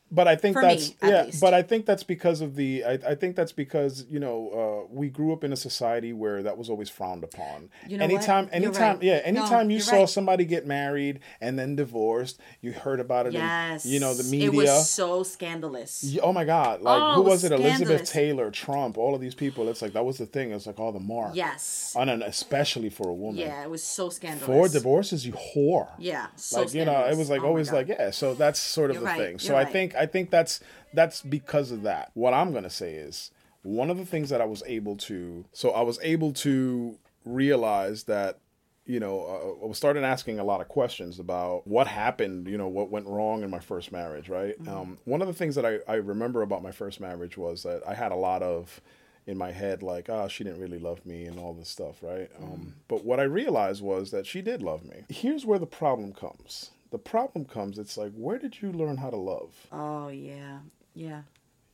[0.09, 1.23] But I think For that's me, yeah.
[1.23, 1.41] least.
[1.41, 2.83] But I think that's because of the.
[2.83, 6.43] I, I think that's because you know uh, we grew up in a society where
[6.43, 7.69] that was always frowned upon.
[7.87, 8.11] You know what?
[8.13, 9.03] anytime, You're anytime, right.
[9.03, 9.21] yeah.
[9.23, 10.09] Anytime you you're saw right.
[10.09, 13.33] somebody get married and then divorced, you heard about it.
[13.33, 13.85] Yes.
[13.85, 14.47] In, you know the media.
[14.47, 16.17] It was so scandalous.
[16.21, 16.81] Oh my God!
[16.81, 17.51] Like Oh, who was it?
[17.51, 18.09] Elizabeth.
[18.09, 19.67] Taylor, Trump, all of these people.
[19.69, 20.51] It's like that was the thing.
[20.51, 21.35] It's like all the mark.
[21.35, 21.93] Yes.
[21.95, 23.41] On an especially for a woman.
[23.41, 24.45] Yeah, it was so scandalous.
[24.45, 25.89] Four divorces, you whore.
[25.99, 28.11] Yeah, so like you know, it was like Oh always like yeah.
[28.11, 29.39] So that's sort of You're the right, thing.
[29.39, 30.59] So I think I think that's
[30.93, 32.11] that's because of that.
[32.13, 33.31] What I'm gonna say is
[33.63, 35.45] one of the things that I was able to.
[35.53, 38.39] So I was able to realize that
[38.87, 39.19] you know,
[39.61, 42.89] uh, I was started asking a lot of questions about what happened, you know, what
[42.89, 44.57] went wrong in my first marriage, right?
[44.61, 44.69] Mm-hmm.
[44.69, 47.81] Um, one of the things that I, I remember about my first marriage was that
[47.85, 48.81] I had a lot of
[49.27, 52.33] in my head, like, ah, she didn't really love me and all this stuff, right?
[52.33, 52.43] Mm-hmm.
[52.45, 55.03] Um, but what I realized was that she did love me.
[55.09, 56.71] Here's where the problem comes.
[56.89, 59.53] The problem comes, it's like, where did you learn how to love?
[59.71, 60.59] Oh yeah,
[60.93, 61.23] yeah.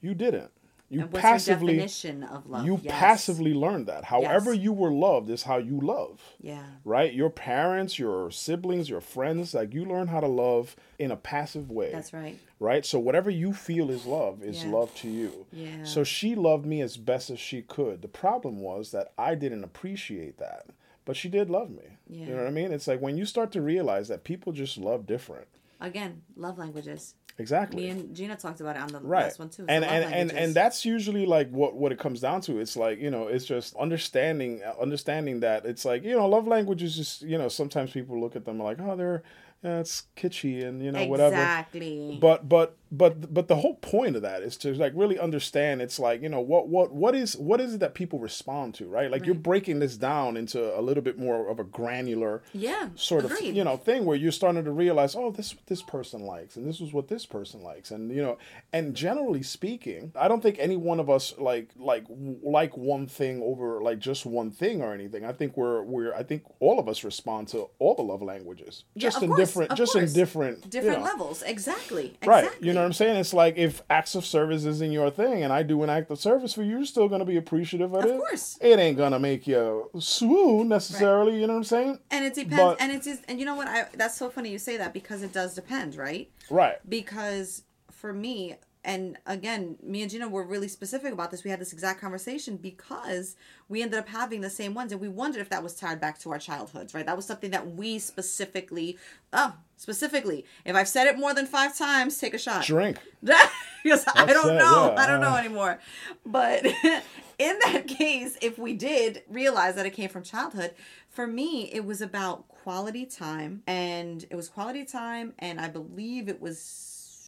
[0.01, 0.51] You didn't.
[0.89, 2.65] You passively your definition of love?
[2.65, 2.93] you Yes.
[2.99, 4.03] passively learned that.
[4.05, 4.63] However Yes.
[4.63, 6.65] you were loved is how you love Yeah.
[6.83, 7.11] right?
[7.11, 11.71] Your parents, your siblings, your friends, like you learn how to love in a passive
[11.71, 11.91] way.
[11.91, 12.37] That's right.
[12.59, 12.85] Right?
[12.85, 14.71] So whatever you feel is love is Yeah.
[14.71, 15.47] love to you.
[15.51, 15.83] Yeah.
[15.83, 18.01] So she loved me as best as she could.
[18.03, 20.67] The problem was that I didn't appreciate that.
[21.05, 21.83] But she did love me.
[22.09, 22.71] You know what I mean?
[22.71, 25.47] It's like when you start to realize that people just love different.
[25.81, 27.15] Again, love languages.
[27.39, 27.83] Exactly.
[27.83, 29.65] Me and Gina talked about it on the right last one too.
[29.67, 32.99] and and, and and that's usually like what what it comes down to it's like
[32.99, 37.37] you know it's just understanding understanding that it's like you know love languages just you
[37.37, 39.23] know sometimes people look at them like oh they're
[39.65, 42.17] uh, it's kitschy and you know whatever exactly.
[42.21, 45.97] but but but but the whole point of that is to like really understand it's
[45.97, 49.09] like you know what what what is what is it that people respond to right
[49.09, 52.89] like you're breaking this down into a little bit more of a granular yeah.
[52.95, 53.49] sort agreed.
[53.49, 56.67] of you know thing where you're starting to realize oh this this person likes and
[56.67, 58.37] this is what this person likes and you know
[58.71, 62.05] and generally speaking i don't think any one of us like like
[62.43, 66.21] like one thing over like just one thing or anything i think we're we're i
[66.21, 69.75] think all of us respond to all the love languages just of in course, different
[69.75, 70.09] just course.
[70.09, 71.05] in different you different know.
[71.05, 71.41] levels.
[71.43, 72.17] Exactly.
[72.25, 72.49] Right.
[72.61, 73.17] You know what I'm saying?
[73.17, 76.19] It's like if acts of service isn't your thing and I do an act of
[76.19, 78.13] service for you, you're still going to be appreciative of, Of it.
[78.15, 78.57] Of course.
[78.61, 81.39] It ain't going to make you swoon necessarily.
[81.39, 81.99] You know what I'm saying?
[82.11, 82.57] And it depends.
[82.57, 83.67] But- and it's just, and you know what?
[83.67, 86.29] I that's so funny you say that because it does depend, right?
[86.49, 86.77] Right.
[86.87, 91.59] because for me and again me and gina were really specific about this we had
[91.59, 93.35] this exact conversation because
[93.69, 96.19] we ended up having the same ones and we wondered if that was tied back
[96.19, 98.97] to our childhoods right that was something that we specifically
[99.31, 102.97] oh specifically if i've said it more than five times take a shot Drink.
[103.83, 104.93] because I don't it, know.
[104.95, 105.37] yeah, I don't know uh.
[105.37, 105.79] anymore.
[106.25, 106.65] But
[107.37, 110.73] in that case, if we did realize that it came from childhood,
[111.09, 113.61] for me, it was about quality time.
[113.67, 115.33] And it was quality time.
[115.39, 116.57] And I believe it was,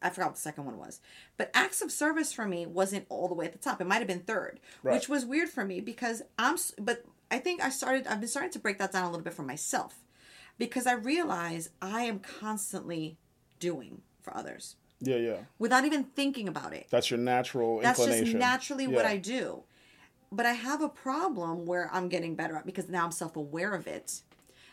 [0.06, 1.02] I forgot what the second one was.
[1.38, 3.82] But acts of service for me wasn't all the way at the top.
[3.82, 4.94] It might have been third, Right.
[4.94, 8.52] which was weird for me because I'm, but I think I started, I've been starting
[8.52, 10.04] to break that down a little bit for myself
[10.58, 13.18] because I realize I am constantly
[13.60, 15.38] doing for others Yeah, yeah.
[15.60, 16.88] without even thinking about it.
[16.90, 19.64] That's your natural That's just naturally what I do.
[20.32, 23.74] But I have a problem where I'm getting better at because now I'm self aware
[23.74, 24.22] of it.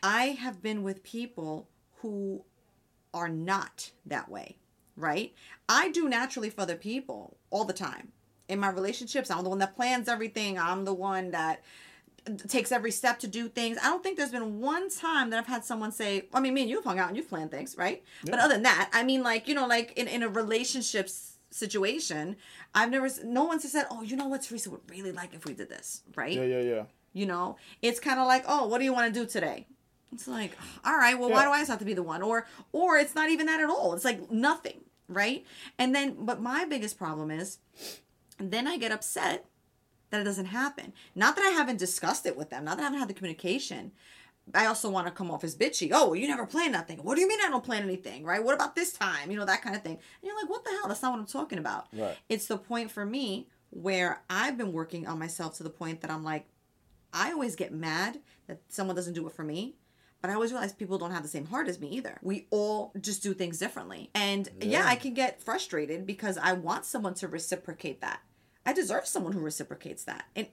[0.03, 1.69] I have been with people
[1.99, 2.45] who
[3.15, 4.57] are not that way,
[4.97, 5.33] right?
[5.69, 8.13] I do naturally for other people all the time.
[8.49, 10.59] In my relationships, I'm the one that plans everything.
[10.59, 11.63] I'm the one that
[12.49, 13.79] takes every step to do things.
[13.83, 16.63] I don't think there's been one time that I've had someone say, I mean, me
[16.63, 18.03] and you've hung out and you've planned things, right?
[18.25, 21.09] But other than that, I mean, like, you know, like in, in a relationship
[21.51, 22.37] situation,
[22.75, 25.53] I've never, no one's said, oh, you know what, Teresa would really like if we
[25.55, 26.33] did this, right?
[26.33, 26.83] Yeah, yeah, yeah.
[27.13, 29.67] You know, it's kind of like, oh, what do you want to do today?
[30.13, 32.23] It's like, all right, well, why do I have to be the one?
[32.23, 33.95] Or, or it's not even that at all.
[33.95, 35.45] It's like nothing, right?
[35.79, 37.59] And then, but my biggest problem is,
[38.39, 39.47] then I get upset
[40.11, 40.93] that it doesn't happen.
[41.15, 43.93] Not that I haven't discussed it with them, not that I haven't had the communication.
[44.55, 45.91] I also want to come off as bitchy.
[45.93, 46.99] Oh, you never plan nothing.
[46.99, 48.25] What do you mean I don't plan anything?
[48.25, 48.43] Right?
[48.43, 49.31] What about this time?
[49.31, 49.93] You know, that kind of thing.
[49.95, 50.89] And you're like, what the hell?
[50.89, 51.87] That's not what I'm talking about.
[51.93, 52.17] Right.
[52.29, 56.11] It's the point for me where I've been working on myself to the point that
[56.11, 56.47] I'm like,
[57.13, 59.77] I always get mad that someone doesn't do it for me.
[60.23, 62.17] But I always realize people don't have the same heart as me either.
[62.23, 64.09] We all just do things differently.
[64.15, 64.87] And yeah, Yeah.
[64.87, 68.21] I can get frustrated because I want someone to reciprocate that.
[68.65, 70.27] I deserve someone who reciprocates that.
[70.37, 70.47] And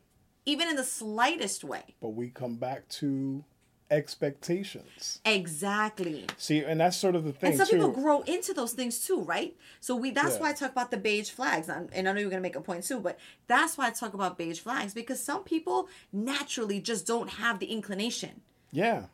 [0.45, 1.95] even in the slightest way.
[2.01, 3.43] But we come back to
[3.91, 5.20] expectations.
[5.26, 6.26] Exactly.
[6.38, 7.74] See, and that's sort of the thing And some too.
[7.76, 9.55] people grow into those things too, right?
[9.82, 10.41] So we that's Yeah.
[10.41, 11.70] why I talk about the beige flags.
[11.70, 14.13] And and I know you're gonna make a point too, but that's why I talk
[14.13, 18.41] about beige flags because some people naturally just don't have the inclination.
[18.72, 19.05] Yeah.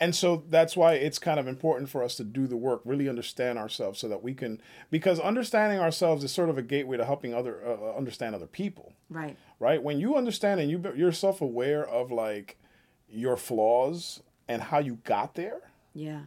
[0.00, 3.08] And so that's why it's kind of important for us to do the work really
[3.08, 7.04] understand ourselves so that we can because understanding ourselves is sort of a gateway to
[7.04, 9.36] helping other uh, understand other people Right.
[9.60, 12.56] right when you understand and you you're self-aware of like
[13.08, 15.60] your flaws and how you got there
[15.94, 16.22] Yeah.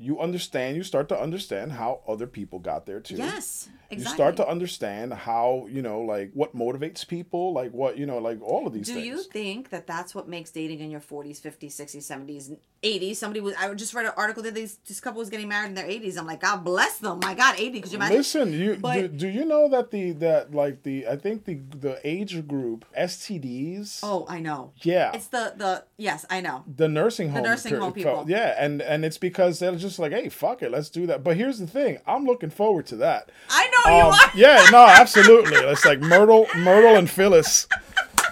[0.00, 3.68] You understand you start to understand how other people got there too Yes.
[3.90, 3.98] Exactly.
[4.04, 8.18] you start to understand how you know like what motivates people like what you know
[8.18, 11.00] like all of these Do things you think that that's what makes dating in your
[11.00, 13.16] 40s, 50s, 60s, 70s, 80s?
[13.16, 15.74] Somebody was, I just read an article that this, this couple was getting married in
[15.74, 16.18] their 80s.
[16.18, 17.18] I'm like, God bless them.
[17.22, 17.80] My God, 80.
[17.80, 18.16] Could you imagine?
[18.18, 21.54] Listen, you But- do, do you know that the that like the I think the
[21.86, 24.72] the age group STDs Oh, I know.
[24.82, 26.62] yeah It's the, the, yes, I know.
[26.76, 28.24] the nursing home the nursing home people.
[28.28, 31.36] yeah and and it's because they're just like hey fuck it let's do that but
[31.36, 34.30] here's the thing I'm looking forward to that I know you Um, are.
[34.34, 37.68] yeah no absolutely it's like Myrtle Myrtle and Phyllis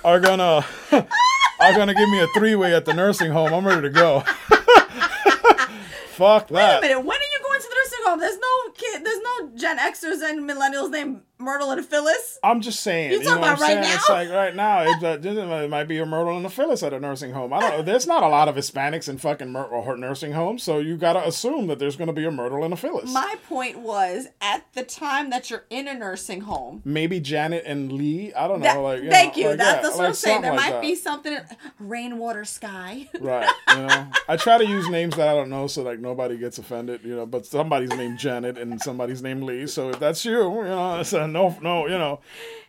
[0.05, 3.83] are gonna are gonna give me a three way at the nursing home I'm ready
[3.83, 4.21] to go
[6.11, 6.99] fuck Wait a that minute.
[7.01, 8.21] When are you going to the nursing home?
[8.21, 12.39] There's no kid, there's no Gen Xers and millennials named Myrtle and a Phyllis.
[12.43, 13.11] I'm just saying.
[13.13, 13.95] You You, talking know what I'm about right saying?
[13.97, 14.15] It's now?
[14.15, 17.01] like right now, it, uh, it might be a Myrtle and a Phyllis at a
[17.01, 17.53] nursing home.
[17.53, 17.83] I don't know.
[17.83, 21.27] There's not a lot of Hispanics in fucking Myr- or nursing homes, so you gotta
[21.27, 23.13] assume that there's gonna be a Myrtle and a Phyllis.
[23.13, 27.93] My point was, at the time that you're in a nursing home, Maybe Janet and
[27.93, 28.33] Lee.
[28.35, 28.65] I don't know.
[28.67, 29.49] that, like, you thank know, you.
[29.51, 30.43] like, that's what like I'm saying.
[30.43, 31.39] There might be something.
[31.79, 33.09] Rainwater sky.
[33.21, 33.49] Right.
[33.71, 36.59] You know, I try to use names that I don't know, so like nobody gets
[36.59, 37.01] offended.
[37.05, 39.67] You know, but somebody's named Janet and somebody's named Lee.
[39.67, 41.87] So if that's you, you know, it's a no, no.
[41.87, 42.21] You know,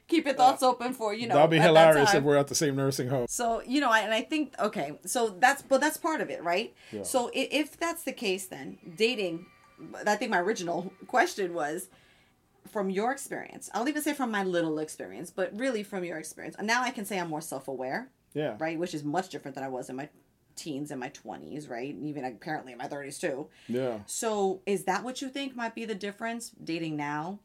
[0.07, 1.35] Keep your thoughts open for you know.
[1.35, 3.25] that'd be at that hilarious if we're at the same nursing home.
[3.29, 6.43] So you know, I, and I think okay, so that's but that's part of it,
[6.43, 6.73] right?
[6.91, 7.03] Yeah.
[7.03, 9.45] So if, if that's the case, then dating.
[10.07, 11.89] I think my original question was
[12.71, 13.69] from your experience.
[13.73, 16.55] I'll even say from my little experience, but really from your experience.
[16.57, 18.55] And now I can say I'm more self-aware, Yeah.
[18.59, 18.77] right?
[18.77, 20.09] Which is much different than I was in my
[20.55, 21.93] teens and my 20s, right?
[21.93, 23.47] And even apparently in my 30s too.
[23.67, 23.99] Yeah.
[24.05, 27.39] So is that what you think might be the difference dating now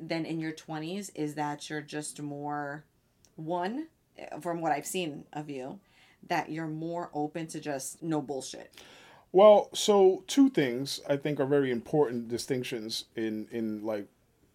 [0.00, 1.10] than in your 20s?
[1.14, 2.84] Is that you're just more,
[3.36, 3.88] one,
[4.40, 5.78] from what I've seen of you,
[6.28, 8.72] that you're more open to just no bullshit.
[9.32, 14.06] Well, so two things I think are very important distinctions in in like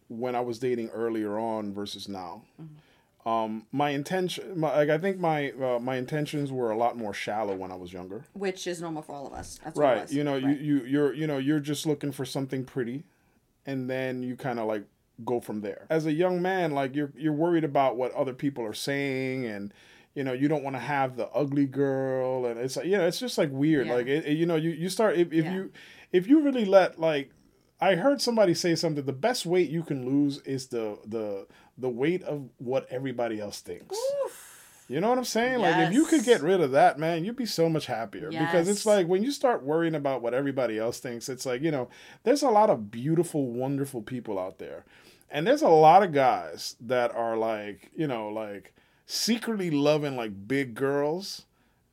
[0.07, 2.43] when I was dating earlier on versus now.
[3.23, 7.13] Um, my intention, my, like I think my uh, my intentions were a lot more
[7.13, 8.25] shallow when I was younger.
[8.33, 9.59] Which is normal for all of us.
[9.63, 10.11] That's Right.
[10.11, 10.59] You know, Right.
[10.59, 13.03] you you you're you know you're just looking for something pretty,
[13.67, 14.85] and then you kind of like
[15.25, 15.85] go from there.
[15.89, 19.73] As a young man, like you're you're worried about what other people are saying and.
[20.13, 23.07] You know, you don't want to have the ugly girl, and it's like, you know,
[23.07, 23.87] it's just like weird.
[23.87, 23.93] Yeah.
[23.93, 25.53] Like, it, it- you know, you, you start if, if Yeah.
[25.53, 25.71] you
[26.11, 27.31] if you really let like
[27.79, 29.05] I heard somebody say something.
[29.05, 31.47] The best weight you can lose is the the
[31.77, 33.97] the weight of what everybody else thinks.
[34.89, 35.59] You know what I'm saying?
[35.59, 38.29] Like if you could get rid of that, man, you'd be so much happier.
[38.31, 41.71] Because it's like when you start worrying about what everybody else thinks, it's like, you
[41.71, 41.87] know,
[42.23, 44.83] there's a lot of beautiful, wonderful people out there.
[45.31, 48.73] And there's a lot of guys that are like, you know, like
[49.05, 51.43] secretly loving like big girls.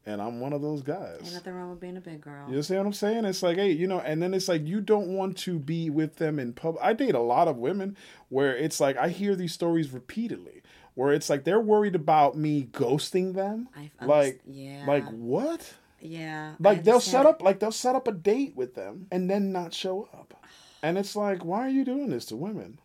[0.06, 1.20] And I'm one of those guys.
[1.22, 2.50] Ain't nothing wrong with being a big girl.
[2.50, 3.26] You see what I'm saying?
[3.26, 6.16] It's like, hey, you know, and then it's like you don't want to be with
[6.16, 6.82] them in public.
[6.82, 7.94] I date a lot of women
[8.30, 10.62] where it's like I hear these stories repeatedly,
[10.94, 13.68] where it's like they're worried about me ghosting them.
[13.76, 14.84] I underst- like, yeah.
[14.86, 15.74] like what?
[16.00, 16.54] Yeah.
[16.58, 19.74] Like they'll set up, like they'll set up a date with them and then not
[19.74, 20.42] show up,
[20.82, 22.78] and it's like, why are you doing this to women?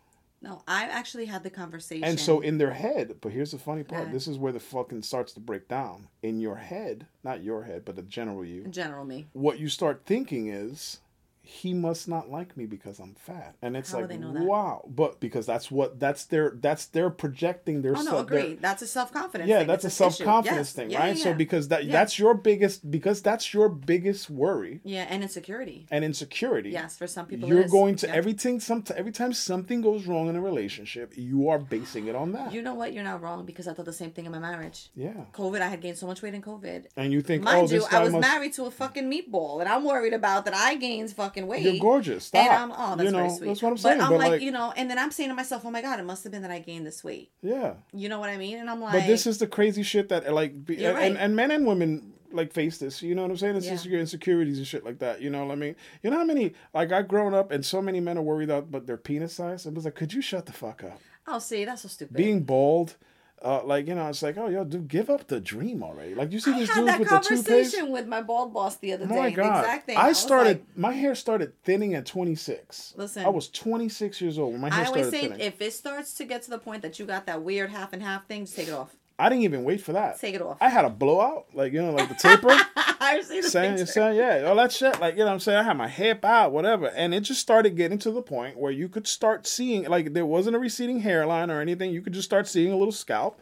[0.44, 2.04] No, I've actually had the conversation.
[2.04, 4.02] And so in their head, but here's the funny part.
[4.02, 4.14] ahead.
[4.14, 6.08] This is where the fucking starts to break down.
[6.22, 8.64] In your head, not your head, but the general you.
[8.68, 9.26] general, me.
[9.32, 11.00] what you start thinking is
[11.46, 13.54] he must not like me because I'm fat.
[13.60, 14.42] And it's How like they know that?
[14.44, 14.82] wow.
[14.88, 18.54] But because that's what that's their that's their projecting their Oh no, self- their- agree.
[18.54, 19.48] That's a self confidence.
[19.48, 19.66] yeah, thing.
[19.66, 21.16] that's a It's self confidence thing, Yeah, right?
[21.16, 25.86] yeah, So because that that's your biggest because that's your biggest worry yeah, and insecurity.
[25.90, 26.70] and insecurity.
[26.70, 28.14] Yes, for some people, You're going to Yeah.
[28.14, 32.32] everything some every time something goes wrong in a relationship, you are basing it on
[32.32, 32.52] that.
[32.54, 32.92] You know what?
[32.94, 34.90] You're not wrong because I thought the same thing in my marriage.
[34.94, 35.24] yeah.
[35.34, 36.86] COVID, I had gained so much weight in COVID.
[36.96, 39.68] And you think, Mind oh, you, I was must married to a fucking meatball, and
[39.68, 41.62] I'm worried about that I gained fucking weight.
[41.62, 42.30] You're gorgeous.
[42.32, 42.60] And Stop.
[42.60, 43.46] I'm, oh, that's you know, very sweet.
[43.48, 43.98] That's what I'm saying.
[43.98, 45.82] But I'm but like, like, you know, and then I'm saying to myself, oh my
[45.82, 47.30] God, it must have been that I gained this weight.
[47.42, 47.74] yeah.
[47.92, 48.58] You know what I mean?
[48.58, 51.04] And I'm like, But this is the crazy shit that like be, and, right.
[51.04, 53.02] and and men and women like face this.
[53.02, 53.56] You know what I'm saying?
[53.56, 55.20] It's just your insecurities and shit like that.
[55.20, 55.76] You know what I mean?
[56.02, 58.70] You know how many like I've grown up and so many men are worried about
[58.70, 59.66] but their penis size.
[59.66, 61.00] It was like, could you shut the fuck up?
[61.26, 62.16] oh, see, that's so stupid.
[62.16, 62.96] Being bald.
[63.44, 66.14] Uh, like you know, it's like, oh, yo, dude, give up the dream already.
[66.14, 67.44] Like you see I this that with the toothpaste.
[67.46, 69.16] conversation with my bald boss the other Oh day.
[69.16, 69.82] my The god!
[69.94, 70.48] I was started.
[70.60, 72.94] like- my hair started thinning at 26.
[72.96, 73.24] Listen.
[73.24, 75.46] I was 26 years old when my hair I always started say thinning.
[75.46, 78.02] if it starts to get to the point that you got that weird half and
[78.02, 78.96] half thing, just take it off.
[79.18, 80.20] I didn't even wait for that.
[80.20, 80.58] Take it off.
[80.60, 82.48] I had a blowout, like you know, like the taper.
[83.00, 83.92] I've seen the saying, picture.
[83.92, 84.98] saying, yeah, all that shit.
[84.98, 85.58] Like, you know what I'm saying?
[85.58, 86.88] I had my hip out, whatever.
[86.88, 90.24] And it just started getting to the point where you could start seeing, like, there
[90.24, 91.90] wasn't a receding hairline or anything.
[91.92, 93.38] You could just start seeing a little scalp.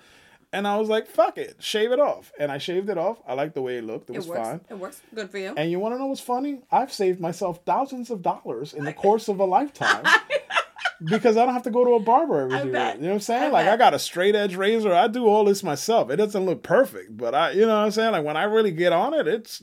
[0.53, 2.33] And I was like, fuck it, shave it off.
[2.41, 3.19] And I shaved it off.
[3.27, 4.11] I liked the way it looked.
[4.11, 4.41] It, It was works.
[4.49, 4.61] fine.
[4.69, 5.55] It works good for you.
[5.57, 6.61] And you want to know what's funny?
[6.71, 10.05] I've saved myself thousands of dollars in the course of a lifetime.
[11.05, 12.97] Because I don't have to go to a barber every bet.
[12.97, 13.43] You know what I'm saying?
[13.45, 13.75] I like bet.
[13.75, 14.93] I got a straight edge razor.
[14.93, 16.11] I do all this myself.
[16.11, 18.13] It doesn't look perfect, but I you know what I'm saying?
[18.13, 19.63] Like when I really get on it, it's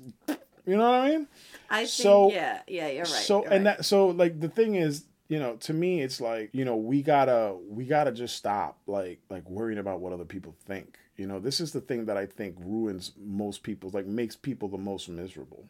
[0.65, 1.27] you know what I mean?
[1.69, 3.07] I think, so- yeah, yeah, you're right.
[3.07, 3.77] so you're and right.
[3.77, 7.01] that so like the thing is you know to me it's like you know we
[7.01, 11.39] gotta we gotta just stop like like worrying about what other people think you know
[11.39, 15.07] this is the thing that i think ruins most people like makes people the most
[15.07, 15.65] miserable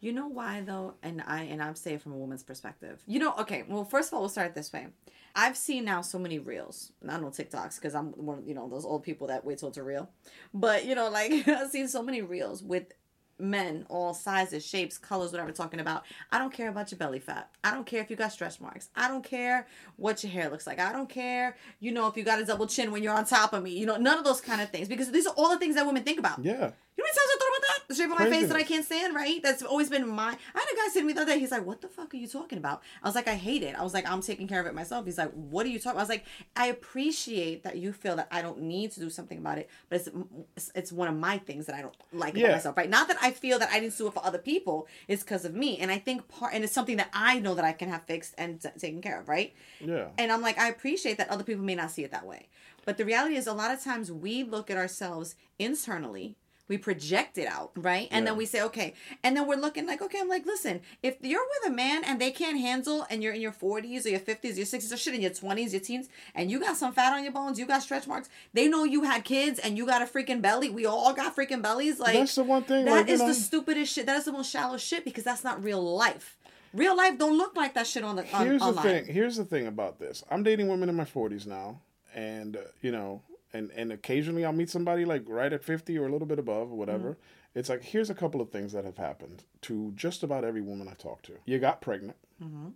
[0.00, 3.02] You know why though, and I and I'm saying from a woman's perspective.
[3.06, 3.64] You know, okay.
[3.68, 4.86] Well, first of all, we'll start this way.
[5.34, 8.68] I've seen now so many reels, not on TikToks because I'm one of you know
[8.68, 10.08] those old people that wait till it's a reel,
[10.54, 12.92] but you know like I've seen so many reels with
[13.40, 16.04] men all sizes, shapes, colors, whatever talking about.
[16.32, 17.50] I don't care about your belly fat.
[17.62, 18.88] I don't care if you got stretch marks.
[18.96, 20.78] I don't care what your hair looks like.
[20.80, 23.52] I don't care, you know, if you got a double chin when you're on top
[23.52, 23.70] of me.
[23.70, 25.86] You know, none of those kind of things because these are all the things that
[25.86, 26.44] women think about.
[26.44, 27.88] yeah You know how many times I thought about that?
[27.88, 29.40] The shape of my face that I can't stand, right?
[29.40, 30.30] That's always been my.
[30.54, 31.38] I had a guy sitting with me the other day.
[31.38, 33.78] He's like, "What the fuck are you talking about?" I was like, "I hate it."
[33.78, 35.92] I was like, "I'm taking care of it myself." He's like, "What are you talking?"
[35.92, 36.00] about?
[36.00, 36.24] I was like,
[36.56, 40.00] "I appreciate that you feel that I don't need to do something about it, but
[40.00, 40.08] it's
[40.56, 42.46] it's, it's one of my things that I don't like Yeah.
[42.46, 42.90] about myself, right?
[42.90, 44.88] Not that I feel that I didn't do it for other people.
[45.06, 47.64] It's because of me, and I think part and it's something that I know that
[47.64, 49.54] I can have fixed and t- taken care of, right?
[49.80, 52.48] yeah And I'm like, I appreciate that other people may not see it that way.
[52.84, 56.36] But the reality is, a lot of times we look at ourselves internally,
[56.68, 58.08] we project it out, right?
[58.10, 58.94] And then we say, okay.
[59.24, 62.20] And then we're looking like, okay, I'm like, listen, if you're with a man and
[62.20, 65.14] they can't handle, and you're in your 40s or your 50s, your 60s, or shit
[65.14, 67.82] in your 20s, your teens, and you got some fat on your bones, you got
[67.82, 70.68] stretch marks, they know you had kids and you got a freaking belly.
[70.70, 71.98] We all got freaking bellies.
[71.98, 74.06] Like, that's the one thing that like, is the stupidest shit.
[74.06, 76.36] That is the most shallow shit because that's not real life.
[76.74, 78.74] Real life don't look like that shit on the on, here's online.
[78.84, 81.80] the thing here's the thing about this i'm dating women in my 40s now
[82.14, 86.06] and uh, you know and and occasionally i'll meet somebody like right at 50 or
[86.06, 87.58] a little bit above or whatever Mm-hmm.
[87.58, 90.88] it's like here's a couple of things that have happened to just about every woman
[90.88, 92.16] i talk to you got pregnant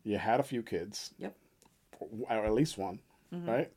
[0.05, 1.25] you had a few kids Mm-hmm.
[1.25, 1.37] Yep.
[2.31, 3.01] or at least one
[3.35, 3.49] Mm-hmm.
[3.49, 3.73] right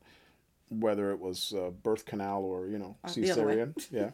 [0.68, 3.54] whether it was uh, birth canal or you know Uh, the other way.
[3.56, 4.10] cesarean yeah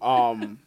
[0.00, 0.58] um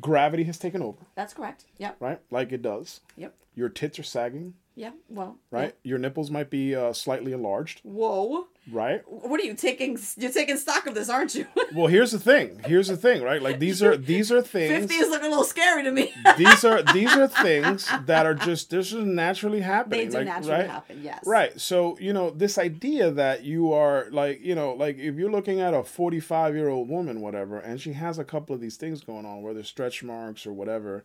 [0.00, 1.64] gravity has taken over That's correct.
[1.78, 1.96] Yep.
[2.00, 3.34] right like it does Yep.
[3.54, 4.90] your tits are sagging Yeah.
[5.08, 5.38] Well.
[5.50, 8.46] right your nipples might be uh, slightly enlarged Whoa.
[8.70, 9.98] right What are you taking?
[10.18, 11.46] You're taking stock of this, aren't you?
[11.74, 14.96] well here's the thing here's the thing right like these are these are things Fifty
[14.96, 16.12] is looking a little scary to me.
[16.36, 20.26] these are these are things that are just this is naturally happening they do like,
[20.26, 20.70] naturally right?
[20.70, 21.00] happen.
[21.02, 21.22] Yes.
[21.26, 25.30] right so you know this idea that you are like you know like if you're
[25.30, 28.76] looking at a 45 year old woman whatever and she has a couple of these
[28.76, 31.02] things going on whether stretch marks or whatever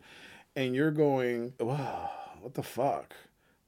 [0.54, 2.10] and you're going wow
[2.42, 3.14] what the fuck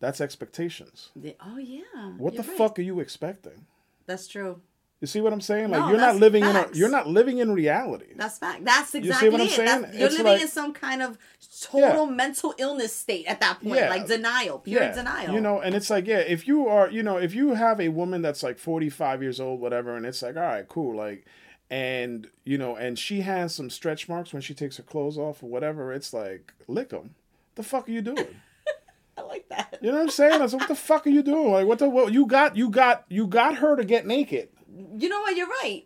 [0.05, 1.81] that's expectations The- oh yeah.
[2.19, 2.57] what the right.
[2.59, 3.67] fuck are you expecting
[4.07, 4.61] That's true.
[5.01, 7.39] you see what i'm saying like No, you're not living in a you're not living
[7.39, 8.65] in reality That's fact.
[8.65, 9.51] That's see exactly what I'm it.
[9.61, 9.83] saying?
[9.83, 11.19] That's, you're It's living like- in some kind of
[11.63, 13.89] total mental illness state at that point, Yeah.
[13.91, 15.33] like denial, pure denial.
[15.35, 17.89] You know, and it's like, yeah, if you are, you know, if you have a
[17.89, 21.25] woman that's like 45 years old, whatever, and it's like, all right, cool, like,
[21.71, 25.43] and, you know, and she has some stretch marks when she takes her clothes off
[25.43, 27.15] or whatever, it's like, lick them.
[27.55, 28.27] The fuck are you doing?
[29.19, 29.79] I like that.
[29.81, 30.43] You know what I'm saying?
[30.43, 31.53] I said, what the fuck are you doing?
[31.53, 34.49] Like, what the, what, you got, you got, you got her to get naked.
[34.99, 35.37] You know what?
[35.37, 35.85] You're right.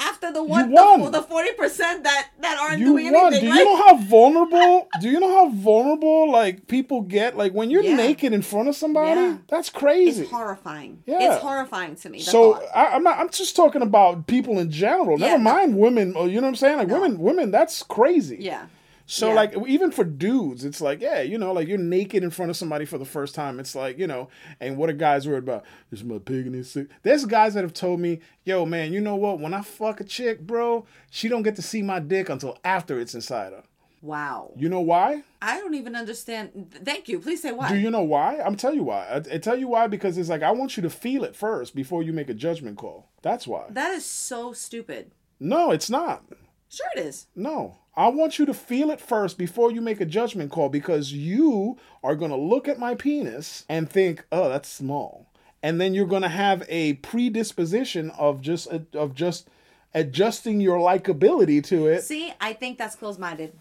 [0.00, 3.32] After the one, the forty percent that that aren't You doing won.
[3.34, 3.58] anything, Do right?
[3.58, 4.86] you know how vulnerable?
[5.00, 7.36] Do you know how vulnerable like people get?
[7.36, 7.96] Like when you're Yeah.
[7.96, 9.38] naked in front of somebody, Yeah.
[9.48, 10.22] that's crazy.
[10.22, 11.02] it's horrifying.
[11.04, 11.32] Yeah.
[11.32, 12.20] It's horrifying to me.
[12.20, 12.62] So thought.
[12.76, 13.18] I, I'm not.
[13.18, 15.18] I'm just talking about people in general.
[15.18, 15.50] Yeah, Never no.
[15.50, 16.14] mind women.
[16.16, 16.78] Uh, you know what I'm saying?
[16.78, 17.00] Like No.
[17.00, 17.18] women.
[17.18, 17.50] Women.
[17.50, 18.36] That's crazy.
[18.38, 18.66] yeah.
[19.10, 19.34] So Yeah.
[19.34, 22.56] like even for dudes, it's like yeah, you know, like you're naked in front of
[22.58, 23.58] somebody for the first time.
[23.58, 24.28] It's like you know,
[24.60, 25.64] and what are guys worried about?
[25.90, 26.88] Is my pig in his sick?
[27.02, 29.40] There's guys that have told me, yo, man, you know what?
[29.40, 33.00] When I fuck a chick, bro, she don't get to see my dick until after
[33.00, 33.62] it's inside her.
[34.02, 34.52] Wow.
[34.56, 35.22] You know why?
[35.40, 36.72] I don't even understand.
[36.84, 37.18] Thank you.
[37.18, 37.68] Please say why.
[37.70, 38.38] Do you know why?
[38.40, 39.06] I'm tell you why.
[39.08, 41.74] I, I tell you why because it's like I want you to feel it first
[41.74, 43.08] before you make a judgment call.
[43.22, 43.64] That's why.
[43.70, 45.12] that is so stupid.
[45.40, 46.24] No, it's not.
[46.68, 47.26] Sure, it is.
[47.34, 47.78] No.
[47.98, 51.78] I want you to feel it first before you make a judgment call because you
[52.04, 55.26] are going to look at my penis and think, "Oh, that's small."
[55.64, 59.48] And then you're going to have a predisposition of just of just
[59.94, 62.04] adjusting your likability to it.
[62.04, 63.52] See, I think that's closed minded.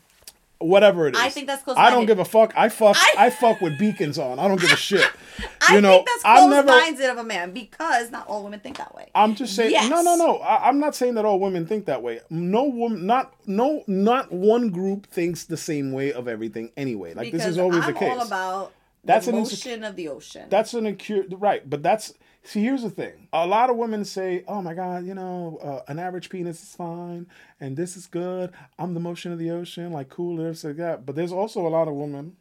[0.60, 1.22] Whatever it is.
[1.22, 1.78] I think that's close.
[1.78, 2.54] I don't give a fuck.
[2.58, 2.96] I fuck.
[2.98, 4.40] I- I, fuck with beacons on.
[4.40, 5.06] I don't give a shit.
[5.70, 6.68] I you know, think that's I'm never.
[6.68, 9.10] close-minded of a man because not all women think that way.
[9.14, 9.72] I'm just saying.
[9.72, 9.90] Yes.
[9.90, 10.38] No, no, no.
[10.38, 12.22] I, I'm not saying that all women think that way.
[12.30, 17.14] No woman, not no, not one group thinks the same way of everything anyway.
[17.14, 18.12] Like because this is always I'm the case.
[18.12, 20.48] all about That's the an insec- of the ocean.
[20.50, 22.14] That's an acute right, but that's
[22.48, 22.62] see.
[22.64, 26.00] Here's the thing: a lot of women say, "Oh my God, you know, uh, an
[26.00, 27.28] average penis is fine,
[27.60, 28.52] and this is good.
[28.80, 31.70] I'm the motion of the ocean, like cool lips, like that." But there's also a
[31.70, 32.36] lot of women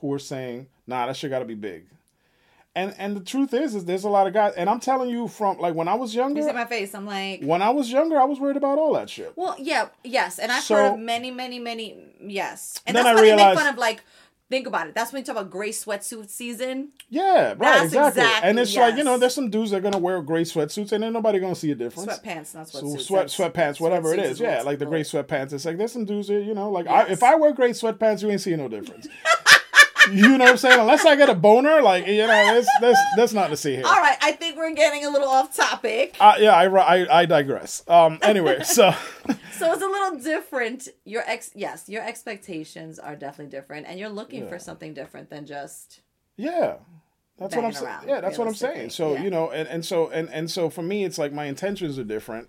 [0.00, 1.84] who are saying, "Nah, that shit got to be big."
[2.76, 5.26] And and the truth is, is there's a lot of guys, and I'm telling you
[5.26, 6.40] from like when I was younger.
[6.40, 6.94] you see my face.
[6.94, 9.32] I'm like, when I was younger, I was worried about all that shit.
[9.36, 13.12] well, yeah, yes, and I've So- heard of many, many, many, yes, and Then that's
[13.12, 14.04] I why they realized- make fun of like.
[14.50, 14.94] Think about it.
[14.94, 16.88] That's when you talk about gray sweatsuit season.
[17.10, 18.22] Yeah, right, That's exactly.
[18.22, 20.92] exactly- And it's like you know, there's some dudes that are gonna wear gray sweatsuits,
[20.92, 22.10] and then nobody gonna see a difference.
[22.18, 23.00] Sweatpants, not So sweatsuits.
[23.02, 23.36] sweat That's-
[23.76, 25.52] sweatpants, whatever it sweatsuits is, yeah, like the gray sweatpants.
[25.52, 28.22] It's like there's some dudes that you know, like I, if I wear gray sweatpants,
[28.22, 29.06] you ain't seeing no difference.
[30.12, 30.80] you know what I'm saying?
[30.80, 33.86] Unless I get a boner, like you know, that's that's that's not to see here.
[33.86, 36.16] All right, I think we're getting a little off topic.
[36.20, 37.82] Uh, yeah, I, I I digress.
[37.88, 38.92] Um, anyway, so
[39.52, 40.88] So it's a little different.
[41.04, 44.48] Your ex, yes, your expectations are definitely different, and you're looking Yeah.
[44.50, 46.00] for something different than just.
[46.36, 46.74] yeah.
[47.38, 47.98] That's what I'm saying.
[48.08, 48.90] Yeah, that's what I'm saying.
[48.90, 49.22] So yeah.
[49.22, 52.02] you know, and, and so and and so for me, it's like my intentions are
[52.04, 52.48] different.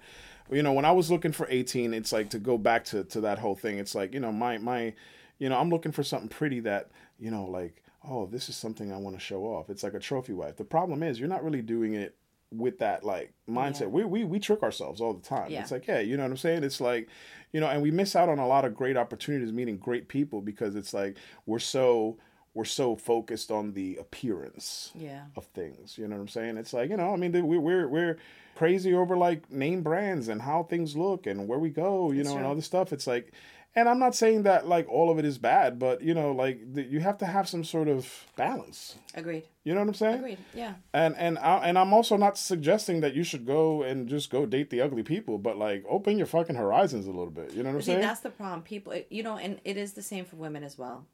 [0.52, 3.22] You know, when I was looking for 18, it's like to go back to to
[3.22, 3.78] that whole thing.
[3.78, 4.96] It's like you know, my my,
[5.38, 6.90] you know, I'm looking for something pretty that
[7.20, 9.70] you know, like oh, this is something I want to show off.
[9.70, 10.56] It's like a trophy wife.
[10.56, 12.16] The problem is you're not really doing it
[12.52, 13.82] with that like mindset.
[13.82, 13.88] Yeah.
[13.88, 15.52] We, we we trick ourselves all the time.
[15.52, 15.62] Yeah.
[15.62, 16.64] It's like yeah, you know what I'm saying.
[16.64, 17.10] It's like
[17.52, 20.42] you know, and we miss out on a lot of great opportunities meeting great people
[20.42, 22.18] because it's like we're so
[22.56, 25.26] we're so focused on the appearance Yeah.
[25.36, 25.98] of things.
[25.98, 26.58] You know what I'm saying?
[26.58, 28.18] It's like you know, I mean, we're we're we're
[28.56, 32.30] crazy over like name brands and how things look and where we go, you That's
[32.30, 32.92] know, and all this stuff.
[32.92, 33.32] It's like,
[33.76, 36.74] and I'm not saying that like all of it is bad, but you know, like
[36.74, 38.96] the, you have to have some sort of balance.
[39.16, 39.44] Agreed.
[39.64, 40.16] You know what I'm saying?
[40.20, 40.38] Agreed.
[40.54, 40.74] Yeah.
[40.94, 44.46] And and I, and I'm also not suggesting that you should go and just go
[44.46, 47.54] date the ugly people, but like open your fucking horizons a little bit.
[47.54, 48.02] You know what I'm See, saying?
[48.02, 48.64] that's the problem.
[48.64, 51.06] People, you know, and it is the same for women as well.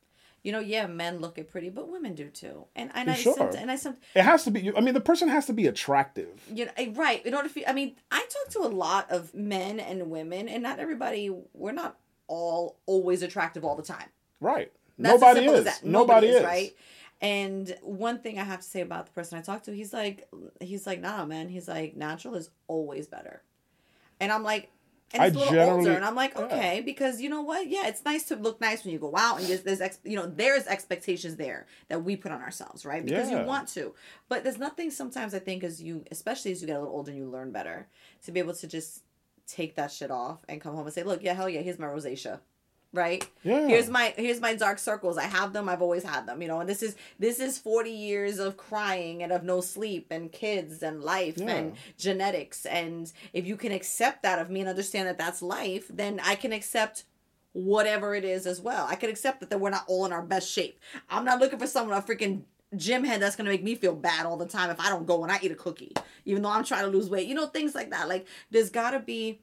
[0.43, 2.65] You know, yeah, men look at pretty, but women do too.
[2.75, 3.49] And and I Sure.
[3.57, 4.71] and I some It has to be.
[4.77, 6.29] I mean, the person has to be attractive.
[6.53, 9.33] you know eh, right in order for I mean, I talk to a lot of
[9.33, 11.35] men and women, and not everybody.
[11.53, 11.97] We're not
[12.28, 14.07] all always attractive all the time.
[14.39, 14.71] Right.
[14.97, 15.63] That's Nobody is.
[15.65, 15.84] that.
[15.86, 16.43] Nobody, is.
[16.43, 16.76] right.
[17.21, 20.28] And one thing I have to say about the person I talked to, he's like,
[20.59, 21.49] he's like, nah, man.
[21.49, 23.41] He's like, natural is always better.
[24.19, 24.71] And I'm like,
[25.13, 26.41] and it's a little generally- older, and I'm like, yeah.
[26.45, 27.67] okay, because you know what?
[27.69, 30.15] Yeah, it's nice to look nice when you go out, and there's, there's ex, you
[30.17, 33.05] know, there's expectations there that we put on ourselves, right?
[33.05, 33.41] Because Yeah.
[33.41, 33.93] you want to,
[34.30, 34.89] but there's nothing.
[34.91, 37.51] Sometimes I think as you, especially as you get a little older and you learn
[37.51, 37.88] better,
[38.26, 39.03] to be able to just
[39.47, 41.87] take that shit off and come home and say, look, yeah, hell yeah, here's my
[41.87, 42.39] rosacea,
[42.93, 43.27] right?
[43.43, 43.67] Yeah.
[43.67, 45.17] Here's my here's my dark circles.
[45.17, 45.69] I have them.
[45.69, 46.41] I've always had them.
[46.41, 50.07] You know, and this is this is forty years of crying and of no sleep
[50.11, 51.49] and kids and life Yeah.
[51.55, 52.65] and genetics.
[52.65, 56.35] And if you can accept that of me and understand that that's life, then I
[56.35, 57.03] can accept
[57.53, 58.85] whatever it is as well.
[58.89, 60.77] I can accept that, that we're not all in our best shape.
[61.09, 62.41] I'm not looking for someone a freaking
[62.76, 65.24] gym head that's gonna make me feel bad all the time if I don't go
[65.24, 65.93] and I eat a cookie,
[66.26, 67.28] even though I'm trying to lose weight.
[67.28, 68.07] You know, things like that.
[68.07, 69.41] Like there's gotta be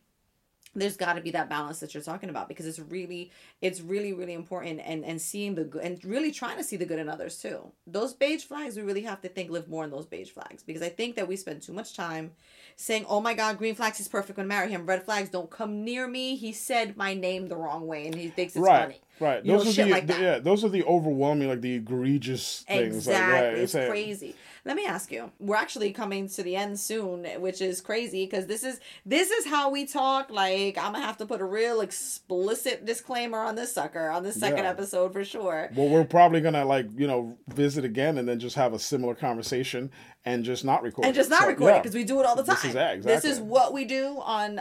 [0.74, 4.12] there's got to be that balance that you're talking about because it's really it's really
[4.12, 7.08] really important and and seeing the good and really trying to see the good in
[7.08, 10.30] others too those beige flags we really have to think live more in those beige
[10.30, 12.30] flags because i think that we spend too much time
[12.76, 15.50] saying oh my god green flags he's perfect when I marry him red flags don't
[15.50, 18.82] come near me he said my name the wrong way and he thinks it's right.
[18.82, 19.44] funny Right.
[19.44, 20.20] You know, Those are shit the, like the- that.
[20.22, 20.38] yeah.
[20.40, 22.96] Those are the overwhelming, like the egregious things.
[22.96, 23.32] Exactly.
[23.32, 24.34] Like, right, it's crazy.
[24.64, 25.32] Let me ask you.
[25.40, 29.46] We're actually coming to the end soon, which is crazy because this is this is
[29.46, 30.30] how we talk.
[30.30, 34.32] Like I'm gonna have to put a real explicit disclaimer on this sucker on the
[34.32, 34.70] second Yeah.
[34.70, 35.68] episode for sure.
[35.74, 39.14] Well, we're probably gonna like you know visit again and then just have a similar
[39.16, 39.90] conversation
[40.24, 41.06] and just not record.
[41.06, 41.78] And just not So, record it yeah.
[41.80, 42.54] because we do it all the time.
[42.56, 44.60] This is- yeah, This is what we do on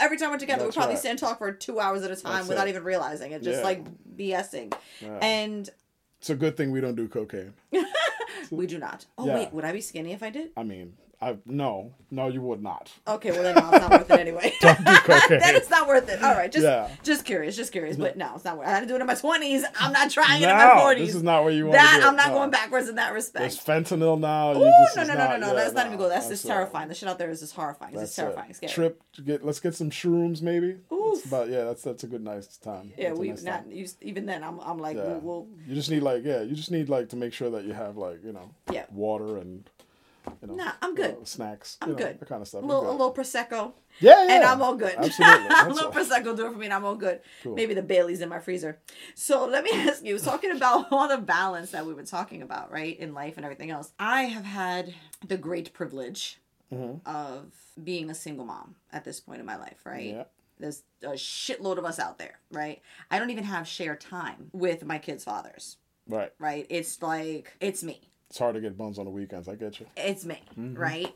[0.00, 0.64] every time we're together.
[0.64, 1.02] That's we probably right.
[1.02, 2.70] sit and talk for two hours at a time That's without it.
[2.70, 3.64] even realizing it, just Yeah.
[3.64, 3.84] like
[4.16, 4.72] BSing.
[5.00, 5.18] Yeah.
[5.22, 5.68] And
[6.20, 7.54] It's a good thing we don't do cocaine.
[8.50, 9.06] we do not.
[9.16, 9.34] Oh Yeah.
[9.34, 10.50] wait, would I be skinny if I did?
[10.56, 12.92] I mean, I no, no, you would not.
[13.08, 14.54] Okay, well then no, it's not worth it anyway.
[14.60, 15.40] Don't do cocaine.
[15.40, 16.22] then it's not worth it.
[16.22, 16.88] All right, just Yeah.
[17.02, 17.96] just curious, just curious.
[17.96, 18.68] But no, it's not worth.
[18.68, 18.70] it.
[18.70, 19.64] I had to do it in my twenties.
[19.80, 21.08] I'm not trying it in my forties.
[21.08, 22.08] this is not where you want That to do it.
[22.08, 22.34] I'm not No.
[22.34, 23.40] going backwards in that respect.
[23.42, 24.52] There's fentanyl now.
[24.52, 25.46] Ooh, you, no, no, no, no, no.
[25.48, 26.08] yeah, Let's not even go.
[26.08, 26.48] That's that's just it.
[26.48, 26.88] terrifying.
[26.88, 27.94] The shit out there is just horrifying.
[27.94, 28.50] It's That's just terrifying.
[28.50, 28.56] it.
[28.56, 28.72] Scary.
[28.72, 29.02] Trip.
[29.24, 29.44] Get.
[29.44, 30.76] Let's get some shrooms, maybe.
[30.92, 31.16] Oof.
[31.16, 31.64] It's about yeah.
[31.64, 32.92] That's that's a good nice time.
[32.96, 34.44] Yeah, That's we nice not you, even then.
[34.44, 35.04] I'm I'm like Yeah.
[35.18, 36.42] we'll, we'll You just need like yeah.
[36.42, 38.84] You just need like to make sure that you have like you know Yeah.
[38.92, 39.68] water and
[40.42, 41.18] You know, Nah, I'm good.
[41.18, 41.76] know, snacks.
[41.80, 42.20] I'm you know, good.
[42.20, 42.62] That kind of stuff.
[42.62, 44.34] A little, a little prosecco, Yeah, yeah.
[44.36, 44.94] and I'm all good.
[44.98, 45.46] Absolutely.
[45.56, 45.92] a little all.
[45.92, 47.20] prosecco do it for me, and I'm all good.
[47.42, 47.54] Cool.
[47.54, 48.78] Maybe the Bailey's in my freezer.
[49.14, 52.70] So let me ask you, talking about all the balance that we were talking about,
[52.72, 53.92] right, in life and everything else.
[53.98, 54.94] I have had
[55.26, 56.38] the great privilege
[56.70, 57.08] Mm-hmm.
[57.08, 57.50] of
[57.82, 60.04] being a single mom at this point in my life, right?
[60.10, 60.24] Yeah.
[60.60, 62.82] There's a shitload of us out there, right?
[63.10, 66.30] I don't even have shared time with my kids' fathers, Right.
[66.38, 66.66] right?
[66.68, 68.10] It's like it's me.
[68.30, 69.48] It's hard to get buns on the weekends.
[69.48, 69.86] I get you.
[69.96, 70.74] It's me, Mm-hmm.
[70.74, 71.14] right?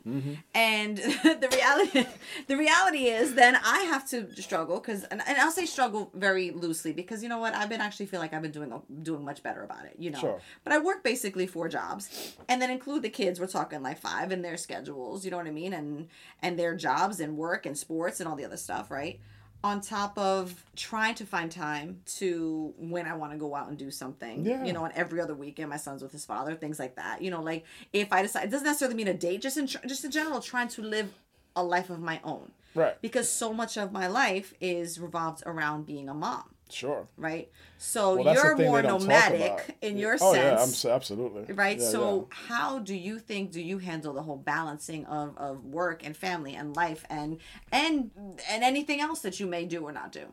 [0.55, 2.07] And the reality,
[2.47, 6.49] the reality is, then I have to struggle because, and, and I'll say struggle very
[6.49, 7.53] loosely because you know what?
[7.53, 10.19] I've been actually feel like I've been doing doing much better about it, you know.
[10.19, 10.41] Sure.
[10.63, 13.39] But I work basically four jobs, and then include the kids.
[13.39, 16.07] We're talking like five and their schedules, you know what I mean, and
[16.41, 19.19] and their jobs and work and sports and all the other stuff, right?
[19.63, 23.77] On top of trying to find time to when I want to go out and
[23.77, 24.61] do something, Yeah.
[24.65, 27.21] you know, on every other weekend, my son's with his father, things like that.
[27.21, 30.03] You know, like if I decide, it doesn't necessarily mean a date, just in just
[30.03, 31.13] in general, trying to live
[31.55, 32.99] a life of my own, Right.
[33.01, 37.07] because so much of my life is revolved around being a mom, Sure.
[37.17, 37.49] right?
[37.77, 41.53] So Well, you're more they don't talk nomadic in your oh sense yeah, absolutely.
[41.53, 45.65] right Yeah, so how do you think do you handle the whole balancing of, of
[45.65, 47.39] work and family and life and
[47.71, 48.11] and
[48.49, 50.27] and anything else that you may do or not do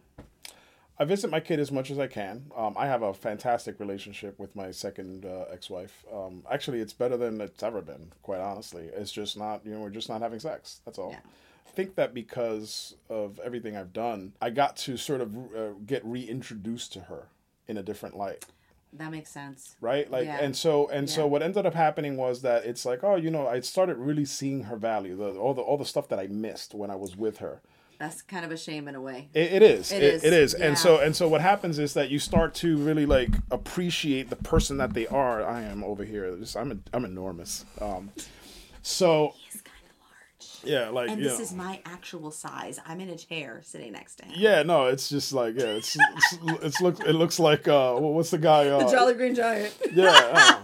[1.00, 2.50] I visit my kid as much as I can.
[2.54, 6.04] Um, I have a fantastic relationship with my second uh, ex-wife.
[6.12, 8.12] Um, actually, it's better than it's ever been.
[8.22, 9.64] Quite honestly, it's just not.
[9.64, 10.82] You know, we're just not having sex.
[10.84, 11.12] That's all.
[11.12, 11.20] Yeah.
[11.70, 16.04] I think that because of everything I've done, I got to sort of uh, get
[16.04, 17.28] reintroduced to her
[17.68, 18.44] in a different light.
[18.92, 19.76] That makes sense.
[19.80, 20.10] Right?
[20.10, 20.38] Like Yeah.
[20.40, 23.46] and so and so what ended up happening was that it's like oh you know
[23.46, 26.74] i started really seeing her value the, all the all the stuff that i missed
[26.74, 27.60] when i was with her.
[28.00, 29.28] That's kind of a shame in a way.
[29.34, 29.92] It, it is.
[29.92, 30.56] It it, is, it is.
[30.58, 30.66] yeah.
[30.66, 34.36] and so and so what happens is that you start to really like appreciate the
[34.36, 35.46] person that they are.
[35.46, 36.34] I am over here.
[36.36, 37.64] Just- i'm i'm enormous.
[37.80, 38.10] Um
[38.82, 41.44] so it's kind of large yeah like and you this know.
[41.44, 45.08] is my actual size i'm in a chair sitting next to him yeah no it's
[45.08, 48.78] just like yeah it's it's, it's look it looks like uh what's the guy uh,
[48.84, 50.10] the Jolly green giant yeah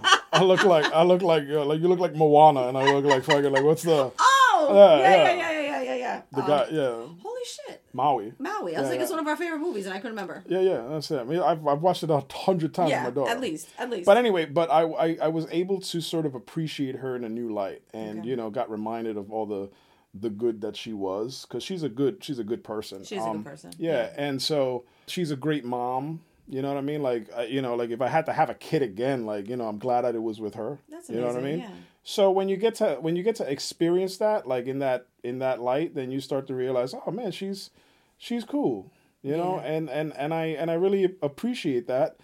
[0.02, 2.84] uh, i look like i look like uh, like you look like moana and i
[2.92, 5.32] look like fucking like what's the oh Yeah, yeah yeah yeah.
[5.32, 6.22] yeah yeah yeah yeah, yeah.
[6.32, 6.92] the Um, guy yeah
[7.22, 9.94] holy shit maui maui i was Yeah, like it's one of our favorite movies and
[9.94, 12.74] i couldn't remember yeah yeah that's it i mean i've, I've watched it a hundred
[12.74, 15.28] times yeah with my daughter at least at least But anyway, but I, I I
[15.28, 18.28] was able to sort of appreciate her in a new light, and Okay.
[18.28, 19.70] you know, got reminded of all the
[20.14, 23.04] the good that she was because she's a good she's a good person.
[23.04, 23.70] She's a good um, person.
[23.78, 26.20] Yeah, and so she's a great mom.
[26.48, 27.02] You know what I mean?
[27.02, 29.56] Like I- you know, like if I had to have a kid again, like you
[29.56, 30.78] know, I'm glad that it was with her.
[30.88, 31.14] That's amazing.
[31.14, 31.58] You know what I mean?
[31.60, 31.70] yeah.
[32.04, 35.38] So when you get to when you get to experience that, like in that in
[35.40, 37.70] that light, then you start to realize, oh man, she's
[38.16, 38.92] she's cool.
[39.22, 42.16] You know, and and and I and I really appreciate that.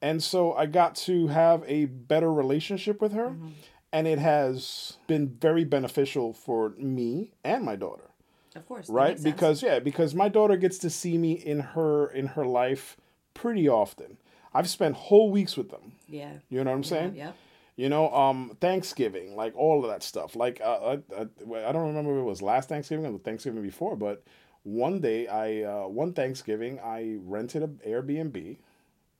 [0.00, 3.48] And so I got to have a better relationship with her, Mm-hmm.
[3.92, 8.08] and it has been very beneficial for me and my daughter.
[8.56, 9.16] Of course right?
[9.22, 12.96] because yeah because my daughter gets to see me in her in her life
[13.34, 14.18] pretty often.
[14.52, 15.92] I've spent whole weeks with them.
[16.06, 16.32] Yeah.
[16.50, 17.14] You know what i'm saying?
[17.16, 17.32] yeah
[17.76, 20.36] you know um thanksgiving like all of that stuff.
[20.36, 23.62] Like uh, I, I, I don't remember if it was last thanksgiving or the thanksgiving
[23.62, 24.24] before but
[24.64, 28.56] one day i uh, one thanksgiving i rented an airbnb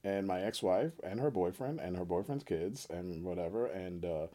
[0.05, 4.27] and my ex-wife and her boyfriend and her boyfriend's kids and whatever and uh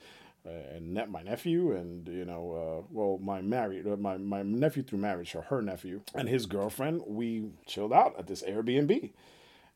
[0.46, 2.52] and net my nephew and you know
[2.84, 6.46] uh, well my married uh, my my nephew through marriage or her nephew and his
[6.46, 9.12] girlfriend we chilled out at this Airbnb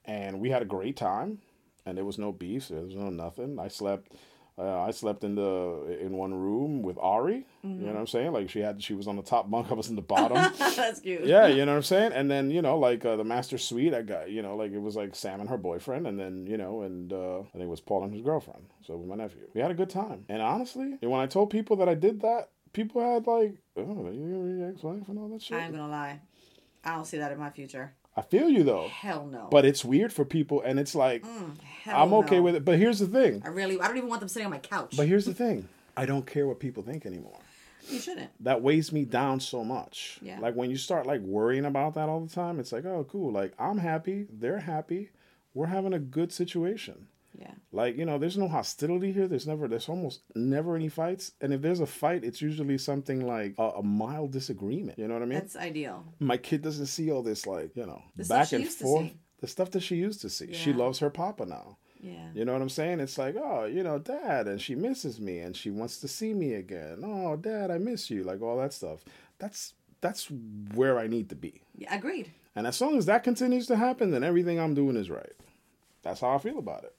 [0.05, 1.39] and we had a great time
[1.85, 3.59] and there was no beef there was no nothing.
[3.59, 4.13] I slept
[4.61, 8.31] uh, I slept in the in one room with Ari you know what I'm saying
[8.31, 10.99] like she had she was on the top bunk I was in the bottom that's
[10.99, 12.11] cute yeah, you know what I'm saying?
[12.13, 14.81] And then, you know, like uh, the master suite, I got, you know, like it
[14.81, 17.69] was like Sam and her boyfriend, and then, you know, and uh, I think it
[17.69, 18.65] was Paul and his girlfriend.
[18.85, 19.41] So with my nephew.
[19.53, 20.25] We had a good time.
[20.29, 24.57] And honestly, when I told people that I did that, people had like, oh, you
[24.57, 25.57] your ex wife and all that shit.
[25.57, 26.21] I ain't gonna lie.
[26.83, 27.93] I don't see that in my future.
[28.15, 28.87] I feel you though.
[28.89, 29.47] Hell no.
[29.49, 32.43] But it's weird for people, and it's like, mm, Hell I'm okay no.
[32.43, 32.65] with it.
[32.65, 33.41] But here's the thing.
[33.45, 34.95] I really, I don't even want them sitting on my couch.
[34.97, 35.67] But here's the thing.
[35.95, 37.39] I don't care what people think anymore.
[37.89, 38.29] you shouldn't.
[38.41, 40.19] that weighs me down so much.
[40.21, 40.39] Yeah.
[40.39, 43.31] Like when you start like worrying about that all the time, it's like, oh, cool.
[43.31, 45.09] Like I'm happy, they're happy,
[45.53, 47.07] we're having a good situation.
[47.41, 47.53] Yeah.
[47.71, 49.27] Like you know, there's no hostility here.
[49.27, 51.31] There's never, there's almost never any fights.
[51.41, 54.99] And if there's a fight, it's usually something like a, a mild disagreement.
[54.99, 55.39] You know what I mean?
[55.39, 56.05] That's ideal.
[56.19, 59.11] My kid doesn't see all this like you know The back and forth.
[59.39, 60.53] The stuff that she used to see.
[60.53, 61.77] She loves her papa now.
[61.99, 62.29] Yeah.
[62.35, 62.99] You know what I'm saying?
[62.99, 66.33] It's like, oh, you know, dad, and she misses me and she wants to see
[66.33, 67.01] me again.
[67.03, 68.23] Oh, dad, I miss you.
[68.23, 68.99] Like all that stuff.
[69.39, 70.29] That's that's
[70.75, 71.61] where I need to be.
[71.75, 71.95] yeah.
[71.95, 72.31] Agreed.
[72.55, 75.33] And as long as that continues to happen, then everything I'm doing is right.
[76.03, 76.93] That's how I feel about it.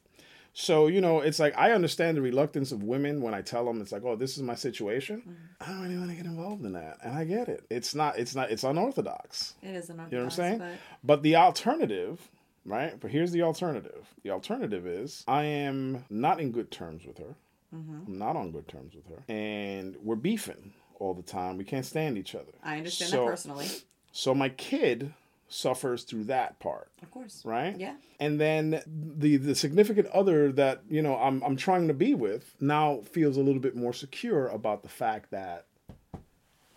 [0.54, 3.80] So, you know, it's like I understand the reluctance of women when I tell them
[3.80, 5.62] it's like, "Oh, this is my situation." Mm-hmm.
[5.62, 6.98] I don't really want to get involved in that.
[7.02, 7.64] And I get it.
[7.70, 9.54] It's not it's not it's unorthodox.
[9.62, 10.58] It is an You know what I'm saying?
[10.58, 10.72] But
[11.04, 12.20] But the alternative,
[12.66, 12.98] right?
[13.00, 14.06] But here's the alternative.
[14.24, 17.34] The alternative is I am not in good terms with her.
[17.74, 18.00] Mm-hmm.
[18.08, 19.22] I'm not on good terms with her.
[19.32, 21.56] And we're beefing all the time.
[21.56, 22.52] We can't stand each other.
[22.62, 23.68] I understand So- that personally.
[24.14, 25.14] So my kid
[25.52, 27.42] suffers through that part, Of course.
[27.44, 27.78] right?
[27.78, 27.94] Yeah.
[28.18, 32.54] And then the the significant other that, you know, I'm I'm trying to be with
[32.60, 35.66] now feels a little bit more secure about the fact that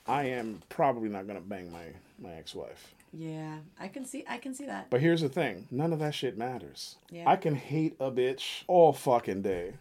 [0.08, 1.86] I am probably not going to bang my
[2.20, 2.94] my ex-wife.
[3.14, 3.58] Yeah.
[3.80, 4.90] I can see I can see that.
[4.90, 6.98] But here's the thing none of that shit matters.
[7.10, 7.30] Yeah.
[7.30, 9.74] I can hate a bitch all fucking day.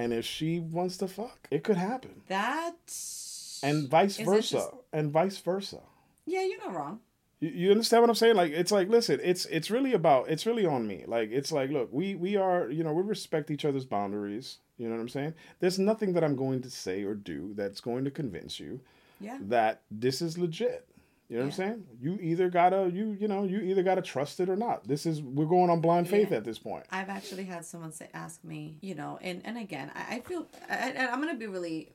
[0.00, 2.22] And if she wants to fuck, it could happen.
[2.28, 2.76] That
[3.64, 4.54] And vice versa.
[4.56, 5.80] just- And vice versa.
[6.24, 7.00] Yeah, you're not wrong.
[7.40, 8.36] You, you understand what I'm saying?
[8.36, 11.04] Like it's like listen, it's it's really about it's really on me.
[11.06, 14.58] Like it's like look, we we are, you know, we respect each other's boundaries.
[14.76, 15.34] You know what I'm saying?
[15.60, 18.80] There's nothing that I'm going to say or do that's going to convince you
[19.20, 19.38] Yeah.
[19.42, 20.84] that this is legit.
[21.28, 21.84] You know what I'm saying?
[22.00, 24.88] You either gotta you you know you either gotta trust it or not.
[24.88, 26.38] This is we're going on blind faith Yeah.
[26.38, 26.84] at this point.
[26.90, 30.46] I've actually had someone say, ask me, you know, and, and again, I, I feel,
[30.70, 31.90] I, and I'm to be really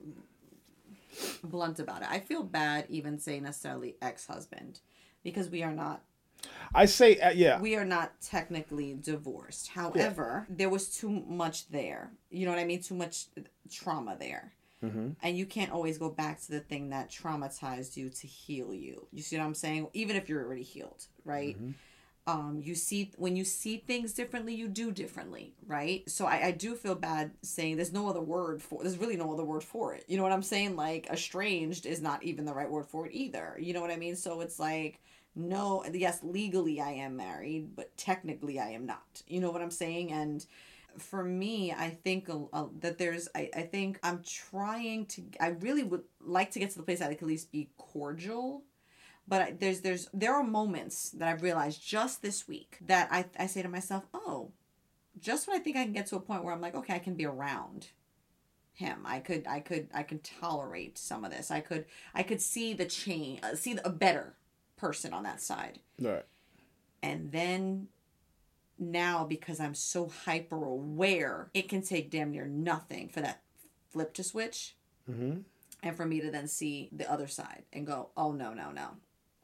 [1.44, 2.08] blunt about it.
[2.12, 4.80] I feel bad even saying necessarily ex husband
[5.24, 6.02] because we are not
[6.76, 7.60] I say uh, yeah.
[7.60, 9.70] we are not technically divorced.
[9.70, 12.12] However, there was too much there.
[12.32, 12.82] You know what I mean?
[12.82, 13.28] Too much
[13.72, 14.54] trauma there.
[15.22, 19.08] And you can't always go back to the thing that traumatized you to heal you.
[19.14, 19.88] You see what I'm saying?
[19.94, 21.56] Even if you're already healed, right?
[22.26, 26.10] Um, you see when you see things differently, you do differently, right?
[26.10, 29.32] So I, I do feel bad saying there's no other word for there's really no
[29.32, 30.06] other word for it.
[30.08, 30.76] You know what I'm saying?
[30.76, 33.58] Like estranged is not even the right word for it either.
[33.60, 34.16] You know what I mean?
[34.16, 35.02] So it's like
[35.36, 39.22] no yes legally i am married but technically i am not.
[39.28, 40.12] You know what i'm saying?
[40.12, 40.46] And
[40.98, 42.30] for me i think
[42.80, 46.78] that there's I, I think i'm trying to i really would like to get to
[46.78, 48.62] the place that i could at least be cordial
[49.28, 53.26] but I, there's there's there are moments that i've realized just this week that i,
[53.40, 54.52] I say to myself oh
[55.20, 57.00] just when i think i can get to a point where i'm like okay i
[57.00, 57.88] can be around
[58.74, 59.04] him.
[59.06, 61.52] I could i could i can tolerate some of this.
[61.52, 64.34] I could i could see the change uh, see a better
[64.78, 65.80] person on that side.
[66.00, 66.26] Right.
[67.02, 67.88] and then
[68.80, 73.42] now because i'm so hyper aware it can take damn near nothing for that
[73.92, 74.76] flip to switch
[75.10, 75.40] Mm-hmm.
[75.84, 78.88] and for me to then see the other side and go oh no no no.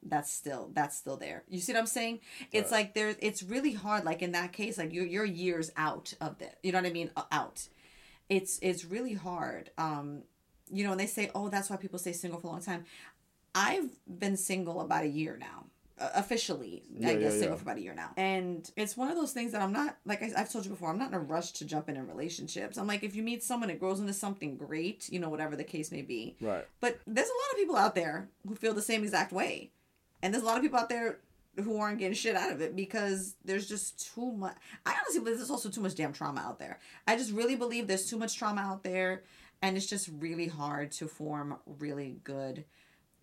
[0.02, 1.44] That's still that's still there.
[1.48, 2.20] You see what i'm saying?
[2.50, 6.14] It's like there's it's really hard like in that case like you're, you're years out
[6.22, 6.56] of it.
[6.62, 7.10] You know what i mean?
[7.14, 7.68] Uh, out.
[8.30, 9.70] It's it's really hard.
[9.76, 10.22] Um
[10.72, 12.86] you know and they say oh that's why people stay single for a long time
[13.54, 15.64] i've been single about a year now
[16.00, 17.54] uh, officially i Yeah, guess yeah, single yeah.
[17.56, 20.22] for about a year now and it's one of those things that i'm not like
[20.22, 22.78] I, i've told you before i'm not in a rush to jump in in relationships
[22.78, 25.64] i'm like if you meet someone it grows into something great you know whatever the
[25.64, 26.66] case may be Right.
[26.80, 29.70] but there's a lot of people out there who feel the same exact way.
[30.22, 31.18] And there's a lot of people out there
[31.64, 34.54] who aren't getting shit out of it because there's just too much.
[34.84, 36.78] I honestly believe there's also too much damn trauma out there.
[37.06, 39.22] I just really believe there's too much trauma out there.
[39.62, 42.64] And it's just really hard to form really good,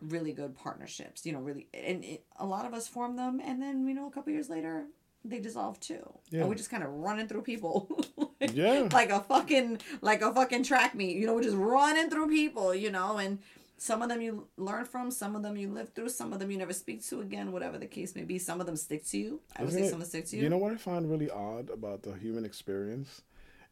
[0.01, 1.25] really good partnerships.
[1.25, 1.67] You know, really.
[1.73, 3.39] And it, a lot of us form them.
[3.43, 4.85] And then, you know, a couple years later,
[5.25, 6.07] they dissolve too.
[6.29, 6.41] Yeah.
[6.41, 7.89] And we're just kind of running through people.
[8.53, 8.87] Yeah.
[8.93, 12.73] like a fucking like a fucking track meet you know we're just running through people
[12.73, 13.39] you know and
[13.77, 16.51] some of them you learn from some of them you live through some of them
[16.51, 19.17] you never speak to again whatever the case may be some of them stick to
[19.17, 20.71] you i would Isn't say it- some of them stick to you, You know what
[20.71, 23.23] I find really odd about the human experience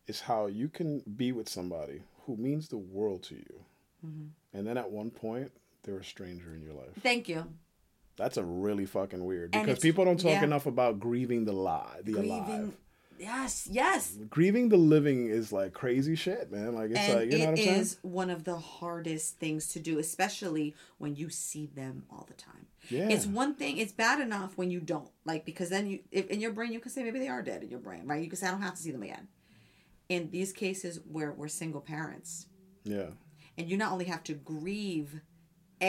[0.07, 3.56] is how you can be with somebody who means the world to you,
[4.06, 4.57] Mm-hmm.
[4.57, 5.52] and then at one point
[5.85, 6.89] they're a stranger in your life.
[7.01, 7.45] thank you
[8.17, 10.43] That's a really fucking weird because people don't talk yeah.
[10.43, 12.73] enough about grieving the lie, the grieving alive.
[13.19, 16.75] yes yes Grieving the living is like crazy shit, man.
[16.75, 17.79] Like it's and like you know it what I'm saying.
[17.79, 22.33] is one of the hardest things to do especially when you see them all the
[22.33, 23.07] time Yeah.
[23.09, 26.39] it's one thing it's bad enough when you don't like because then you if in
[26.41, 28.37] your brain you can say maybe they are dead in your brain right you can
[28.37, 29.27] say i don't have to see them again
[30.09, 32.47] in these cases where we're single parents
[32.83, 33.09] Yeah.
[33.57, 35.21] and you not only have to grieve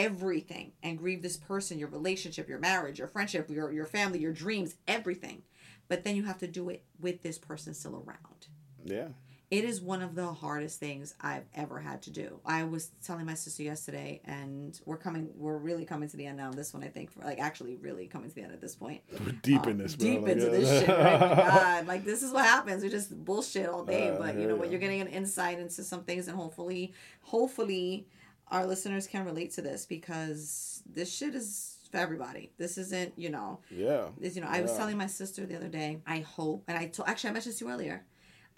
[0.05, 4.33] everything and grieve this person your relationship your marriage your friendship your, your family your
[4.33, 5.41] dreams everything
[5.87, 8.47] but then you have to do it with this person still around
[8.85, 9.07] Yeah.
[9.49, 12.39] it is one of the hardest things I've ever had to do.
[12.45, 16.35] I was telling my sister yesterday, and we're coming, we're really coming to the end
[16.37, 16.51] now.
[16.51, 19.01] This one, I think, for like actually really coming to the end at this point.
[19.25, 20.05] We're deep in Um, this, bro.
[20.09, 20.51] deep Like, into yeah.
[20.51, 20.89] this shit.
[20.89, 21.19] Right?
[21.21, 22.83] My God, like this is what happens.
[22.83, 24.69] We just bullshit all day, Uh, but you yeah, know what?
[24.69, 28.07] You're getting an insight into some things, and hopefully, hopefully,
[28.51, 32.51] our listeners can relate to this because this shit is for everybody.
[32.57, 34.09] This isn't, you know, Yeah.
[34.19, 36.87] is you know i was telling my sister the other day i hope and i
[36.87, 38.05] told actually i mentioned this to you earlier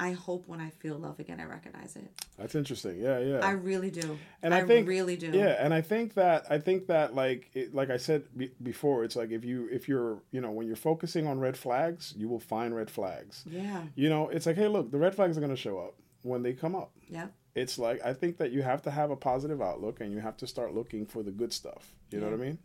[0.01, 2.09] I hope when I feel love again, I recognize it.
[2.37, 3.01] That's interesting.
[3.01, 3.39] Yeah, yeah.
[3.45, 4.17] I really do.
[4.41, 5.29] and I, think really do.
[5.31, 9.03] Yeah, and I think that I think that like it, like I said be, before,
[9.03, 12.29] it's like if you if you're you know when you're focusing on red flags, you
[12.29, 13.43] will find red flags.
[13.45, 13.83] Yeah.
[13.95, 16.43] You know, it's like hey, look, the red flags are going to show up when
[16.43, 16.91] they come up.
[17.09, 17.27] Yeah.
[17.55, 20.37] It's like I think that you have to have a positive outlook and you have
[20.37, 21.93] to start looking for the good stuff.
[22.11, 22.57] You know what I mean?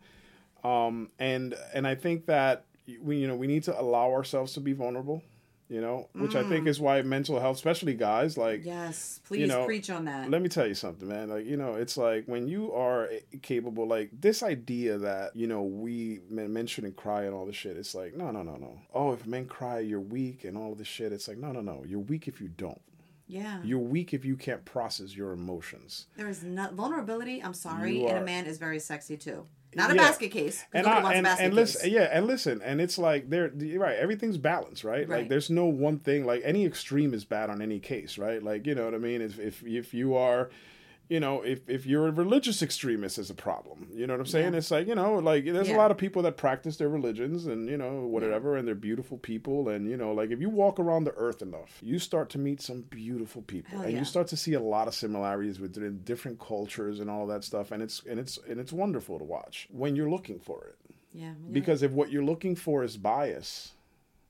[0.63, 2.65] Um, and and I think that
[3.01, 5.23] we you know we need to allow ourselves to be vulnerable.
[5.67, 6.49] You know, which I Mm.
[6.49, 9.19] think is why mental health, especially guys, like Yes.
[9.27, 10.29] Please know, preach on that.
[10.29, 11.29] let me tell you something, man.
[11.29, 13.09] Like, you know, it's like when you are
[13.41, 17.55] capable, like this idea that, you know, we men, men shouldn't cry and all this
[17.55, 17.77] shit.
[17.77, 18.79] It's like, no, no, no, no.
[18.93, 21.11] Oh, if men cry, you're weak and all of this shit.
[21.11, 21.83] It's like, no, no, no.
[21.83, 22.79] You're weak if you don't.
[23.27, 23.59] Yeah.
[23.63, 26.07] You're weak if you can't process your emotions.
[26.15, 27.41] There is not vulnerability.
[27.43, 29.45] I'm sorry, and a man is very sexy too.
[29.73, 30.03] Not a Yeah.
[30.03, 30.63] basket case.
[30.73, 31.85] And I, wants a and, basket and case.
[31.85, 33.97] yeah, and listen, and it's like there, you're right.
[33.97, 35.07] Everything's balanced, right?
[35.09, 36.25] Like there's no one thing.
[36.25, 38.41] Like any extreme is bad on any case, right?
[38.41, 39.21] Like you know what I mean?
[39.21, 40.49] If if if you are,
[41.07, 43.87] you know, if if you're a religious extremist, is a problem.
[43.93, 44.53] You know what I'm saying?
[44.53, 44.57] Yeah.
[44.57, 45.75] It's like you know, like there's Yeah.
[45.75, 49.17] a lot of people that practice their religions and you know whatever, and they're beautiful
[49.19, 52.39] people, and you know, like if you walk around the earth enough, you start to
[52.39, 53.99] meet some beautiful people, and yeah.
[53.99, 57.71] you start to see a lot of similarities within different cultures and all that stuff,
[57.71, 60.75] and it's and it's and it's wonderful to watch when you're looking for it
[61.13, 61.27] yeah.
[61.27, 63.74] yeah, because if what you're looking for is bias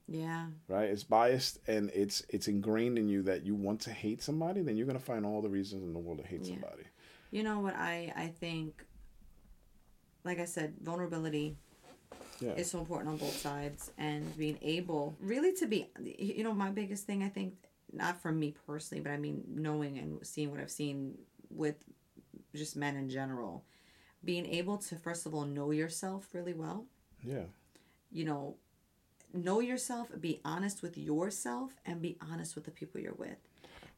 [0.07, 0.47] yeah.
[0.67, 4.61] right it's biased and it's it's ingrained in you that you want to hate somebody
[4.61, 6.53] then you're going to find all the reasons in the world to hate Yeah.
[6.53, 6.83] somebody
[7.31, 8.85] You know what I I think.
[10.23, 11.55] Like I said, vulnerability
[12.39, 15.89] yeah is so important on both sides, and being able really to be.
[16.03, 17.53] You know, my biggest thing I think,
[17.91, 21.17] not from me personally, but I mean knowing and seeing what I've seen
[21.49, 21.75] with
[22.53, 23.63] just men in general,
[24.23, 26.85] being able to first of all know yourself really well.
[27.23, 27.45] yeah
[28.11, 28.55] you know,
[29.35, 33.37] know yourself, be honest with yourself, and be honest with the people you're with.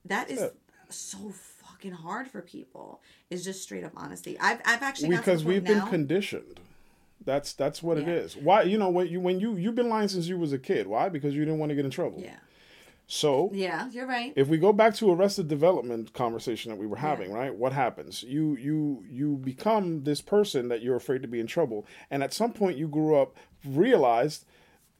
[0.05, 0.55] That is That's
[0.89, 1.31] so
[1.61, 3.01] fucking hard for people.
[3.29, 4.37] Is just straight up honesty.
[4.39, 6.59] I've I've actually because we've been now- conditioned
[7.25, 8.13] that's that's what it Yeah.
[8.13, 10.59] is why you know when you when you you've been lying since you was a
[10.59, 12.37] kid why because you didn't want to get in trouble yeah,
[13.07, 14.31] so yeah, you're right.
[14.35, 18.21] if we go back to arrested development conversation that we were having right what happens
[18.23, 22.33] you you you become this person that you're afraid to be in trouble and at
[22.33, 23.35] some point you grew up
[23.65, 24.45] realized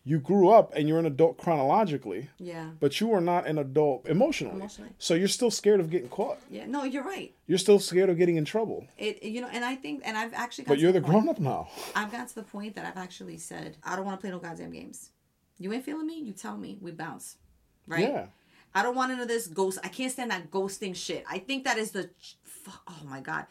[0.10, 4.08] you grew up and you're an adult chronologically yeah, but you are not an adult
[4.08, 4.92] emotionally, Emotionally.
[4.98, 6.66] so you're still scared of getting caught yeah.
[6.66, 7.34] No, you're right.
[7.48, 10.34] you're still scared of getting in trouble It you know, and I think, and I've
[10.34, 10.66] actually.
[10.66, 12.98] Got but you're the point- grown up now I've got to the point that I've
[13.08, 15.12] actually said, I don't want to play no goddamn games.
[15.60, 16.20] You ain't feeling me?
[16.20, 16.78] You tell me.
[16.82, 17.38] We bounce.
[17.88, 18.02] Right?
[18.08, 18.26] yeah
[18.76, 19.80] I don't want into this ghost.
[19.84, 21.24] I can't stand that ghosting shit.
[21.30, 22.10] I think that is the.
[22.44, 23.46] fu- Oh my god,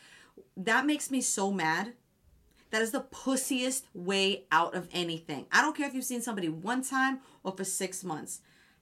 [0.56, 1.94] that makes me so mad.
[2.70, 5.46] That is the pussiest way out of anything.
[5.52, 8.40] I don't care if you've seen somebody one time or for six months.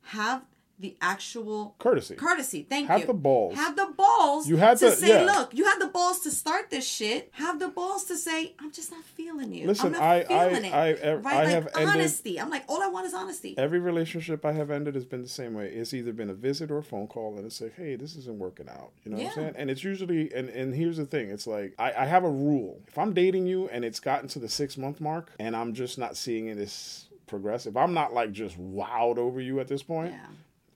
[0.08, 0.42] Have
[0.84, 2.66] the actual courtesy courtesy.
[2.68, 3.06] Thank Have you.
[3.06, 3.54] Have the balls.
[3.56, 4.48] Have the balls.
[4.48, 5.32] You had to the- say, yeah.
[5.32, 7.30] look, you had the balls to start this shit.
[7.32, 9.66] Have the balls to say, I'm just not feeling you.
[9.66, 10.74] Listen, I'm not I- I- feeling it.
[10.74, 11.34] I- I- right?
[11.36, 12.40] I like have ended- honesty.
[12.40, 13.54] I'm like, all I want is honesty.
[13.58, 16.70] every relationship i have ended has been the same way it's either been a visit
[16.70, 19.26] or a phone call and it's like hey this isn't working out you know what
[19.26, 22.24] i'm saying and it's usually and and here's the thing it's like I, I have
[22.24, 25.54] a rule if i'm dating you and it's gotten to the six month mark and
[25.56, 27.76] i'm just not seeing it as progressive.
[27.76, 30.26] i'm not like just wowed over you at this point Yeah.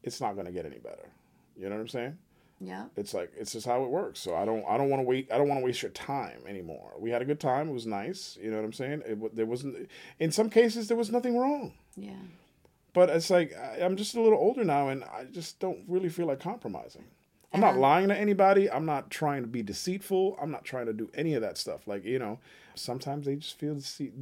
[0.09, 1.09] It's not going to get any better.
[1.57, 2.19] You know what i'm saying?
[2.61, 2.87] Yeah.
[2.97, 4.19] it's like it's just how it works.
[4.19, 6.41] So i don't i don't want to wait i don't want to waste your time
[6.47, 6.93] anymore.
[6.99, 7.69] We had a good time.
[7.69, 8.37] It was nice.
[8.43, 9.03] You know what i'm saying?
[9.07, 11.75] It, there wasn't in some cases there was nothing wrong.
[11.97, 12.23] Yeah.
[12.93, 16.09] but it's like I- i'm just a little older now and i just don't really
[16.09, 17.05] feel like compromising.
[17.53, 17.81] I'm not uh-huh.
[17.81, 18.71] lying to anybody.
[18.71, 20.37] I'm not trying to be deceitful.
[20.41, 21.87] I'm not trying to do any of that stuff.
[21.87, 22.41] Like you know
[22.75, 24.13] sometimes they just feel deceit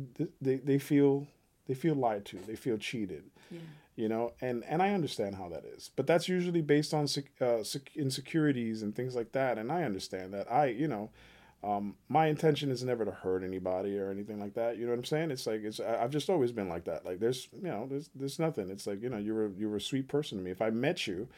[0.41, 1.27] they, they feel
[1.67, 2.39] they feel lied to.
[2.39, 3.25] They feel cheated.
[3.51, 3.61] Yeah.
[3.97, 7.06] You know and and i understand how that is but that's usually based on
[7.40, 7.62] uh,
[7.94, 11.10] insecurities and things like that and i understand that i you know
[11.64, 14.77] um, my intention is never to hurt anybody or anything like that.
[14.77, 15.31] You know what I'm saying?
[15.31, 17.05] It's like it's I've just always been like that.
[17.05, 18.70] Like there's you know there's there's nothing.
[18.70, 20.51] It's like you know you were a, you're a sweet person to me.
[20.51, 21.28] If I met you,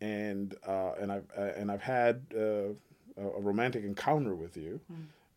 [0.00, 2.72] and uh, and I've uh, and I've had uh,
[3.16, 4.80] a romantic encounter with you,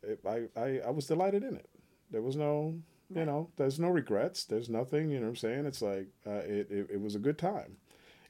[0.02, 1.69] it, I, I I was delighted in it.
[2.10, 2.76] There was no
[3.15, 4.45] you know there's no regrets.
[4.45, 5.10] There's nothing.
[5.10, 5.65] You know what I'm saying?
[5.65, 7.77] It's like uh, it, it it was a good time.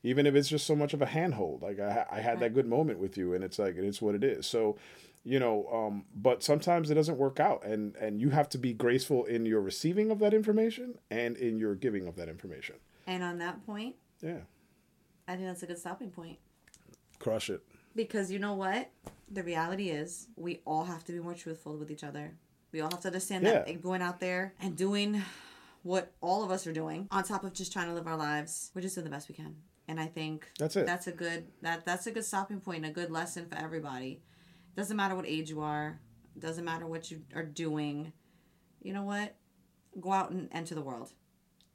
[0.06, 2.68] Even if it's just so much of a handhold, like I, I had that good
[2.68, 4.46] moment with you, and it's like it's what it is.
[4.46, 4.76] So,
[5.24, 8.74] you know, um, but sometimes it doesn't work out, and and you have to be
[8.74, 12.76] graceful in your receiving of that information and in your giving of that information.
[13.08, 14.40] And on that point, Yeah,
[15.28, 16.38] I think that's a good stopping point.
[17.20, 17.62] crush it.
[17.96, 18.90] Because you know what?
[19.32, 22.34] The reality is, we all have to be more truthful with each other.
[22.74, 25.22] We all have to understand that going out there and doing
[25.84, 28.72] what all of us are doing, on top of just trying to live our lives,
[28.74, 29.56] we're just doing the best we can.
[29.88, 30.86] And I think That's it.
[30.86, 34.22] That's a good that that's a good stopping point, a good lesson for everybody.
[34.76, 36.00] Doesn't matter what age you are,
[36.40, 38.12] doesn't matter what you are doing.
[38.82, 39.36] You know what?
[40.00, 41.12] Go out and enter the world.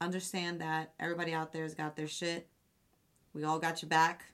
[0.01, 2.49] Understand that everybody out there's got their shit.
[3.35, 4.25] We all got your back.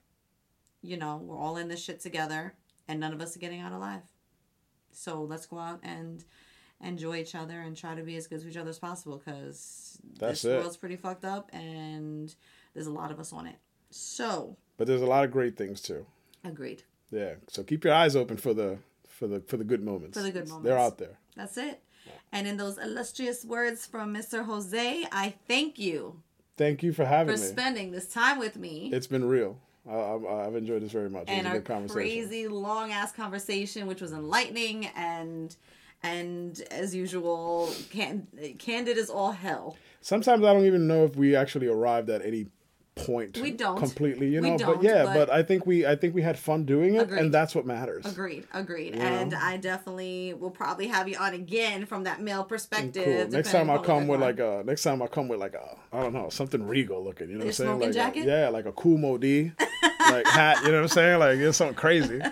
[0.83, 2.55] You know, we're all in this shit together
[2.89, 4.03] and none of us are getting out alive.
[4.93, 6.25] So let's go out and
[6.83, 9.99] enjoy each other and try to be as good to each other as possible because
[10.19, 10.59] this it.
[10.59, 12.35] world's pretty fucked up and
[12.75, 13.57] there's a lot of us on it.
[13.91, 16.07] So, But there's a lot of great things too.
[16.45, 16.83] agreed.
[17.11, 17.35] Yeah.
[17.49, 18.79] So keep your eyes open for the
[19.09, 20.17] for the for the good moments.
[20.19, 20.65] For the good moments.
[20.69, 21.19] They're out there.
[21.37, 21.81] That's it.
[22.33, 24.45] And in those illustrious words from Mr.
[24.45, 26.21] Jose, I thank you
[26.57, 27.39] Thank you for having me.
[27.39, 27.49] for me.
[27.51, 29.57] spending this time with me It's been real.
[29.89, 31.23] I, I've enjoyed this very much.
[31.25, 31.95] It and was a our good conversation.
[31.95, 35.55] crazy long ass conversation, which was enlightening and
[36.05, 38.27] and as usual, can,
[38.59, 39.77] candid as all hell.
[40.01, 42.47] Sometimes I don't even know if we actually arrived at any
[42.95, 43.77] point We don't.
[43.77, 44.59] completely, you We know.
[44.59, 47.03] don't, but yeah, but- but, I think we I think we had fun doing it
[47.03, 47.21] Agreed.
[47.23, 48.07] and that's what matters.
[48.07, 48.95] Agreed, agreed.
[48.95, 49.19] Yeah.
[49.21, 53.05] And I definitely will probably have you on again from that male mm, perspective.
[53.31, 53.37] Cool.
[53.39, 54.21] Next time I come with going.
[54.21, 57.03] like a uh, next time I come with like a I don't know something regal
[57.03, 57.31] looking.
[57.31, 57.81] You know what I'm saying?
[57.81, 58.25] Like a- jacket?
[58.27, 59.51] yeah, like a cool Modi,
[60.11, 60.59] like hat.
[60.65, 61.19] You know what I'm saying?
[61.19, 62.21] Like it's something crazy.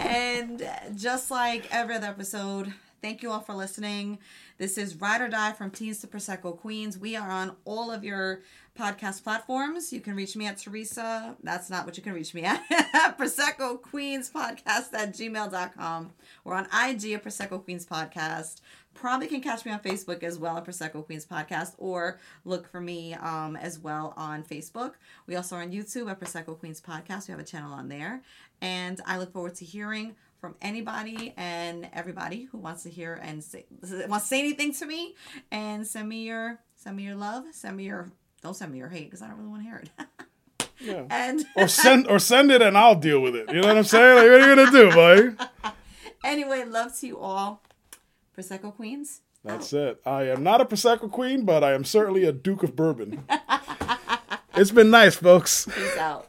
[0.00, 2.72] And just like every other episode,
[3.04, 4.18] thank you all for listening.
[4.56, 6.96] This is Ride or Die from Teens to Prosecco Queens.
[6.96, 8.40] We are on all of your
[8.80, 9.92] podcast platforms.
[9.92, 11.36] You can reach me at Teresa.
[11.42, 12.66] That's not what you can reach me at.
[13.18, 16.12] Prosecco Queens Podcast at gmail.com.
[16.44, 18.62] We're on IG at Prosecco Queens Podcast.
[18.94, 22.80] Probably can catch me on Facebook as well at Prosecco Queens Podcast or look for
[22.80, 24.94] me um, as well on Facebook.
[25.26, 27.28] We also are on YouTube at Prosecco Queens Podcast.
[27.28, 28.22] We have a channel on there.
[28.62, 33.42] And I look forward to hearing from anybody and everybody who wants to hear and
[33.42, 33.64] say
[34.06, 35.14] wants to say anything to me
[35.50, 38.12] and send me your send me your love send me your
[38.42, 39.88] don't send me your hate because i don't really want to hear it
[40.80, 41.04] Yeah.
[41.10, 43.50] and Or send or send it and I'll deal with it.
[43.50, 44.16] You know what I'm saying?
[44.16, 45.74] Like what are you gonna do, buddy?
[46.24, 47.62] anyway love to you all
[48.36, 50.02] prosecco queens That's it.
[50.04, 53.24] I am not a prosecco queen, but I am certainly a duke of bourbon.
[54.56, 55.64] it's been nice, folks.
[55.66, 56.28] peace out